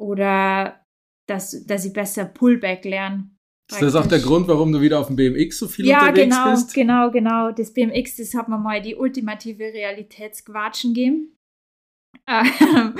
Oder 0.00 0.84
dass, 1.28 1.64
dass 1.66 1.84
ich 1.84 1.92
besser 1.92 2.24
Pullback 2.24 2.84
lerne. 2.84 3.30
Ist 3.70 3.80
das 3.80 3.94
auch 3.94 4.06
der. 4.06 4.20
Grund, 4.20 4.46
warum 4.46 4.72
du 4.72 4.80
wieder 4.80 5.00
auf 5.00 5.06
dem 5.06 5.16
BMX 5.16 5.58
so 5.58 5.68
viel 5.68 5.86
Ja, 5.86 6.08
unterwegs 6.08 6.34
genau, 6.36 6.50
bist? 6.50 6.74
genau, 6.74 7.10
genau. 7.10 7.50
Das 7.50 7.72
BMX, 7.72 8.16
das 8.16 8.34
hat 8.34 8.48
mir 8.48 8.58
mal 8.58 8.82
die 8.82 8.94
ultimative 8.94 9.64
Realitätsquatschen 9.64 10.94
gegeben. 10.94 11.30
Ähm, 12.26 12.94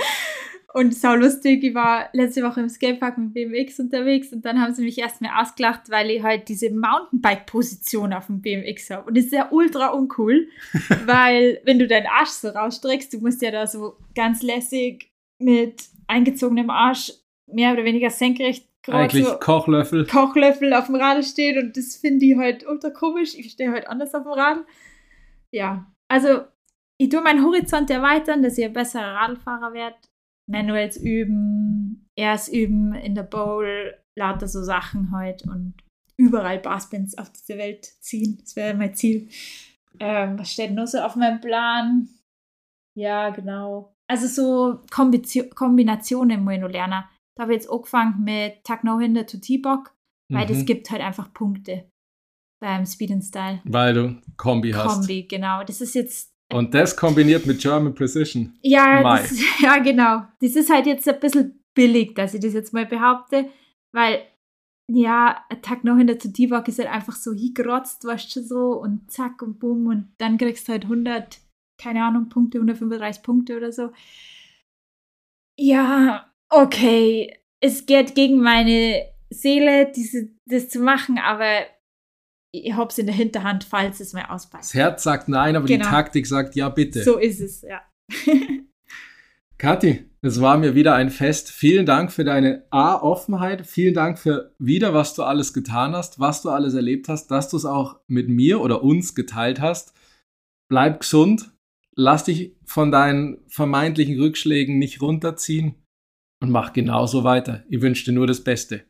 und 0.74 0.92
sau 0.92 1.14
lustig, 1.14 1.62
ich 1.62 1.72
war 1.72 2.08
letzte 2.12 2.42
Woche 2.42 2.60
im 2.60 2.68
Skatepark 2.68 3.16
mit 3.16 3.32
BMX 3.32 3.78
unterwegs 3.78 4.32
und 4.32 4.44
dann 4.44 4.60
haben 4.60 4.74
sie 4.74 4.82
mich 4.82 4.98
erst 4.98 5.20
mal 5.20 5.40
ausgelacht, 5.40 5.88
weil 5.88 6.10
ich 6.10 6.24
halt 6.24 6.48
diese 6.48 6.68
Mountainbike-Position 6.70 8.12
auf 8.12 8.26
dem 8.26 8.42
BMX 8.42 8.90
habe. 8.90 9.06
Und 9.06 9.16
das 9.16 9.26
ist 9.26 9.32
ja 9.32 9.52
ultra 9.52 9.90
uncool, 9.90 10.48
weil 11.06 11.60
wenn 11.64 11.78
du 11.78 11.86
deinen 11.86 12.08
Arsch 12.08 12.30
so 12.30 12.48
rausstreckst, 12.48 13.12
du 13.12 13.20
musst 13.20 13.40
ja 13.40 13.52
da 13.52 13.68
so 13.68 13.98
ganz 14.16 14.42
lässig 14.42 15.12
mit 15.38 15.84
eingezogenem 16.08 16.70
Arsch 16.70 17.12
mehr 17.46 17.72
oder 17.72 17.84
weniger 17.84 18.10
senkrecht 18.10 18.68
Eigentlich 18.86 19.24
so 19.24 19.38
Kochlöffel. 19.38 20.06
Kochlöffel 20.06 20.74
auf 20.74 20.86
dem 20.86 20.96
Radl 20.96 21.22
steht 21.22 21.56
und 21.56 21.74
das 21.76 21.96
finde 21.96 22.26
ich 22.26 22.36
halt 22.36 22.66
ultra 22.66 22.90
komisch. 22.90 23.34
Ich 23.34 23.52
stehe 23.52 23.70
halt 23.70 23.86
anders 23.86 24.12
auf 24.12 24.24
dem 24.24 24.32
Radl. 24.32 24.66
Ja, 25.52 25.86
also 26.08 26.42
ich 26.98 27.08
tue 27.08 27.22
meinen 27.22 27.44
Horizont 27.44 27.88
erweitern, 27.90 28.42
dass 28.42 28.58
ich 28.58 28.64
ein 28.64 28.72
besserer 28.72 29.14
Radlfahrer 29.14 29.72
werde. 29.72 29.96
Manuals 30.46 30.96
üben, 30.96 32.08
erst 32.16 32.52
üben 32.52 32.94
in 32.94 33.14
der 33.14 33.22
Bowl, 33.22 33.94
lauter 34.16 34.46
so 34.48 34.62
Sachen 34.62 35.10
halt 35.12 35.42
und 35.42 35.74
überall 36.16 36.58
Barspins 36.58 37.16
auf 37.18 37.30
diese 37.32 37.58
Welt 37.58 37.84
ziehen. 38.00 38.38
Das 38.40 38.54
wäre 38.56 38.74
mein 38.74 38.94
Ziel. 38.94 39.28
Ähm, 40.00 40.38
was 40.38 40.52
steht 40.52 40.72
noch 40.72 40.86
so 40.86 40.98
auf 40.98 41.16
meinem 41.16 41.40
Plan? 41.40 42.08
Ja, 42.96 43.30
genau. 43.30 43.94
also 44.08 44.26
so 44.28 44.80
Kombination, 44.90 45.50
Kombinationen 45.50 46.44
muss 46.44 46.54
ich 46.54 46.60
noch 46.60 46.68
lernen. 46.70 47.04
Da 47.36 47.42
habe 47.42 47.54
ich 47.54 47.62
jetzt 47.62 47.70
angefangen 47.70 48.22
mit 48.22 48.62
Tuck 48.64 48.84
No 48.84 49.00
Hinder 49.00 49.26
to 49.26 49.38
T-Bog, 49.38 49.92
weil 50.30 50.46
das 50.46 50.58
Mhm. 50.58 50.66
gibt 50.66 50.90
halt 50.90 51.02
einfach 51.02 51.32
Punkte 51.32 51.90
beim 52.62 52.86
Speed 52.86 53.10
and 53.12 53.24
Style. 53.24 53.60
Weil 53.64 53.94
du 53.94 54.20
Kombi 54.36 54.70
hast. 54.72 54.94
Kombi, 55.00 55.24
genau. 55.24 55.64
Das 55.64 55.80
ist 55.80 55.94
jetzt, 55.94 56.33
Und 56.52 56.74
das 56.74 56.96
kombiniert 56.96 57.46
mit 57.46 57.60
German 57.60 57.94
Precision. 57.94 58.56
ja, 58.62 59.02
das, 59.02 59.38
ja, 59.60 59.78
genau. 59.78 60.24
Das 60.40 60.56
ist 60.56 60.70
halt 60.70 60.86
jetzt 60.86 61.08
ein 61.08 61.20
bisschen 61.20 61.64
billig, 61.74 62.14
dass 62.14 62.34
ich 62.34 62.40
das 62.40 62.52
jetzt 62.52 62.72
mal 62.72 62.86
behaupte, 62.86 63.48
weil, 63.92 64.22
ja, 64.90 65.44
ein 65.48 65.62
Tag 65.62 65.84
noch 65.84 65.96
hinter 65.96 66.18
zu 66.18 66.32
T-Bog 66.32 66.68
ist 66.68 66.78
halt 66.78 66.90
einfach 66.90 67.16
so 67.16 67.32
hingerotzt, 67.32 68.04
weißt 68.04 68.36
du, 68.36 68.42
so 68.42 68.80
und 68.80 69.10
zack 69.10 69.42
und 69.42 69.58
bumm 69.58 69.86
und 69.86 70.14
dann 70.18 70.38
kriegst 70.38 70.68
du 70.68 70.72
halt 70.72 70.84
100, 70.84 71.38
keine 71.80 72.04
Ahnung, 72.04 72.28
Punkte, 72.28 72.58
135 72.58 73.22
Punkte 73.22 73.56
oder 73.56 73.72
so. 73.72 73.90
Ja, 75.58 76.30
okay. 76.50 77.38
Es 77.60 77.86
geht 77.86 78.14
gegen 78.14 78.40
meine 78.40 79.06
Seele, 79.30 79.90
diese, 79.90 80.30
das 80.46 80.68
zu 80.68 80.80
machen, 80.80 81.18
aber 81.18 81.66
ich 82.54 82.74
hab's 82.74 82.98
in 82.98 83.06
der 83.06 83.14
Hinterhand, 83.14 83.64
falls 83.64 84.00
es 84.00 84.12
mal 84.12 84.22
Das 84.22 84.30
ausbeißt. 84.30 84.74
Herz 84.74 85.02
sagt 85.02 85.28
nein, 85.28 85.56
aber 85.56 85.66
die 85.66 85.74
Genau. 85.74 85.88
Taktik 85.88 86.26
sagt 86.26 86.54
ja, 86.54 86.68
bitte. 86.68 87.02
So 87.02 87.18
ist 87.18 87.40
es, 87.40 87.62
ja. 87.62 87.82
Kathi, 89.58 90.04
es 90.20 90.40
war 90.40 90.58
mir 90.58 90.74
wieder 90.74 90.94
ein 90.94 91.10
Fest. 91.10 91.50
Vielen 91.50 91.86
Dank 91.86 92.12
für 92.12 92.24
deine 92.24 92.66
A-Offenheit. 92.70 93.66
Vielen 93.66 93.94
Dank 93.94 94.18
für 94.18 94.54
wieder, 94.58 94.94
was 94.94 95.14
du 95.14 95.22
alles 95.22 95.52
getan 95.52 95.94
hast, 95.94 96.18
was 96.18 96.42
du 96.42 96.50
alles 96.50 96.74
erlebt 96.74 97.08
hast, 97.08 97.28
dass 97.28 97.48
du 97.48 97.56
es 97.56 97.64
auch 97.64 98.00
mit 98.06 98.28
mir 98.28 98.60
oder 98.60 98.82
uns 98.82 99.14
geteilt 99.14 99.60
hast. 99.60 99.94
Bleib 100.68 101.00
gesund. 101.00 101.50
Lass 101.96 102.24
dich 102.24 102.56
von 102.64 102.90
deinen 102.90 103.38
vermeintlichen 103.46 104.18
Rückschlägen 104.20 104.78
nicht 104.78 105.00
runterziehen 105.00 105.76
und 106.42 106.50
mach 106.50 106.72
genauso 106.72 107.22
weiter. 107.22 107.64
Ich 107.68 107.80
wünsche 107.80 108.04
dir 108.04 108.12
nur 108.12 108.26
das 108.26 108.42
Beste. 108.42 108.84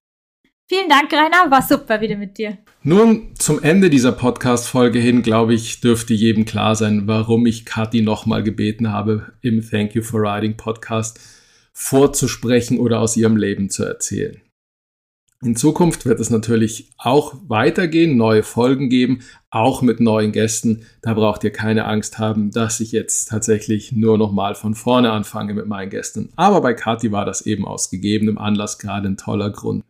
Vielen 0.66 0.88
Dank, 0.88 1.12
Rainer. 1.12 1.50
War 1.50 1.60
super 1.60 2.00
wieder 2.00 2.16
mit 2.16 2.38
dir. 2.38 2.56
Nun, 2.82 3.34
zum 3.38 3.62
Ende 3.62 3.90
dieser 3.90 4.12
Podcast-Folge 4.12 4.98
hin, 4.98 5.22
glaube 5.22 5.52
ich, 5.52 5.80
dürfte 5.80 6.14
jedem 6.14 6.46
klar 6.46 6.74
sein, 6.74 7.06
warum 7.06 7.44
ich 7.44 7.66
Kathi 7.66 8.00
nochmal 8.00 8.42
gebeten 8.42 8.90
habe, 8.90 9.32
im 9.42 9.68
Thank 9.68 9.94
You 9.94 10.02
for 10.02 10.22
Riding 10.22 10.56
Podcast 10.56 11.20
vorzusprechen 11.74 12.78
oder 12.78 13.00
aus 13.00 13.16
ihrem 13.16 13.36
Leben 13.36 13.68
zu 13.68 13.84
erzählen. 13.84 14.40
In 15.42 15.56
Zukunft 15.56 16.06
wird 16.06 16.20
es 16.20 16.30
natürlich 16.30 16.90
auch 16.96 17.34
weitergehen, 17.46 18.16
neue 18.16 18.42
Folgen 18.42 18.88
geben, 18.88 19.20
auch 19.50 19.82
mit 19.82 20.00
neuen 20.00 20.32
Gästen. 20.32 20.86
Da 21.02 21.12
braucht 21.12 21.44
ihr 21.44 21.50
keine 21.50 21.84
Angst 21.84 22.18
haben, 22.18 22.50
dass 22.50 22.80
ich 22.80 22.92
jetzt 22.92 23.28
tatsächlich 23.28 23.92
nur 23.92 24.16
nochmal 24.16 24.54
von 24.54 24.74
vorne 24.74 25.10
anfange 25.10 25.52
mit 25.52 25.66
meinen 25.66 25.90
Gästen. 25.90 26.32
Aber 26.36 26.62
bei 26.62 26.72
Kathi 26.72 27.12
war 27.12 27.26
das 27.26 27.44
eben 27.44 27.66
aus 27.66 27.90
gegebenem 27.90 28.38
Anlass 28.38 28.78
gerade 28.78 29.06
ein 29.06 29.18
toller 29.18 29.50
Grund. 29.50 29.84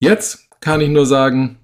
Jetzt 0.00 0.48
kann 0.60 0.80
ich 0.80 0.90
nur 0.90 1.06
sagen, 1.06 1.58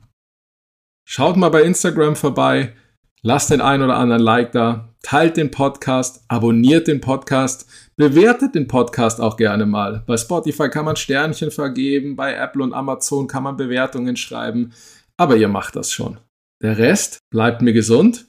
schaut 1.07 1.37
mal 1.37 1.51
bei 1.51 1.63
Instagram 1.63 2.17
vorbei, 2.17 2.75
lasst 3.23 3.51
den 3.51 3.61
ein 3.61 3.81
oder 3.81 3.97
anderen 3.97 4.23
Like 4.23 4.51
da, 4.51 4.93
teilt 5.03 5.37
den 5.37 5.53
Podcast, 5.53 6.25
abonniert 6.27 6.89
den 6.89 7.01
Podcast, 7.01 7.69
bewertet 7.95 8.57
den 8.57 8.67
Podcast 8.67 9.21
auch 9.21 9.37
gerne 9.37 9.67
mal. 9.67 10.03
Bei 10.07 10.17
Spotify 10.17 10.69
kann 10.69 10.85
man 10.85 10.97
Sternchen 10.97 11.53
vergeben, 11.53 12.17
bei 12.17 12.35
Apple 12.35 12.65
und 12.65 12.73
Amazon 12.73 13.29
kann 13.29 13.45
man 13.45 13.57
Bewertungen 13.57 14.17
schreiben, 14.17 14.73
aber 15.17 15.37
ihr 15.37 15.49
macht 15.49 15.77
das 15.77 15.93
schon. 15.93 16.19
Der 16.61 16.77
Rest 16.79 17.19
bleibt 17.31 17.63
mir 17.63 17.73
gesund. 17.73 18.27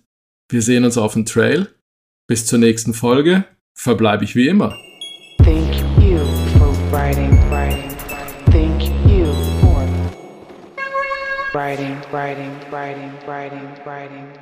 Wir 0.51 0.61
sehen 0.61 0.85
uns 0.85 0.99
auf 0.99 1.13
dem 1.13 1.25
Trail. 1.25 1.67
Bis 2.27 2.45
zur 2.45 2.59
nächsten 2.59 2.93
Folge 2.93 3.45
verbleibe 3.75 4.23
ich 4.23 4.35
wie 4.35 4.47
immer. 4.47 4.77
Writing, 11.55 12.03
writing, 12.11 12.61
writing, 12.69 13.21
writing, 13.25 13.77
writing. 13.85 14.35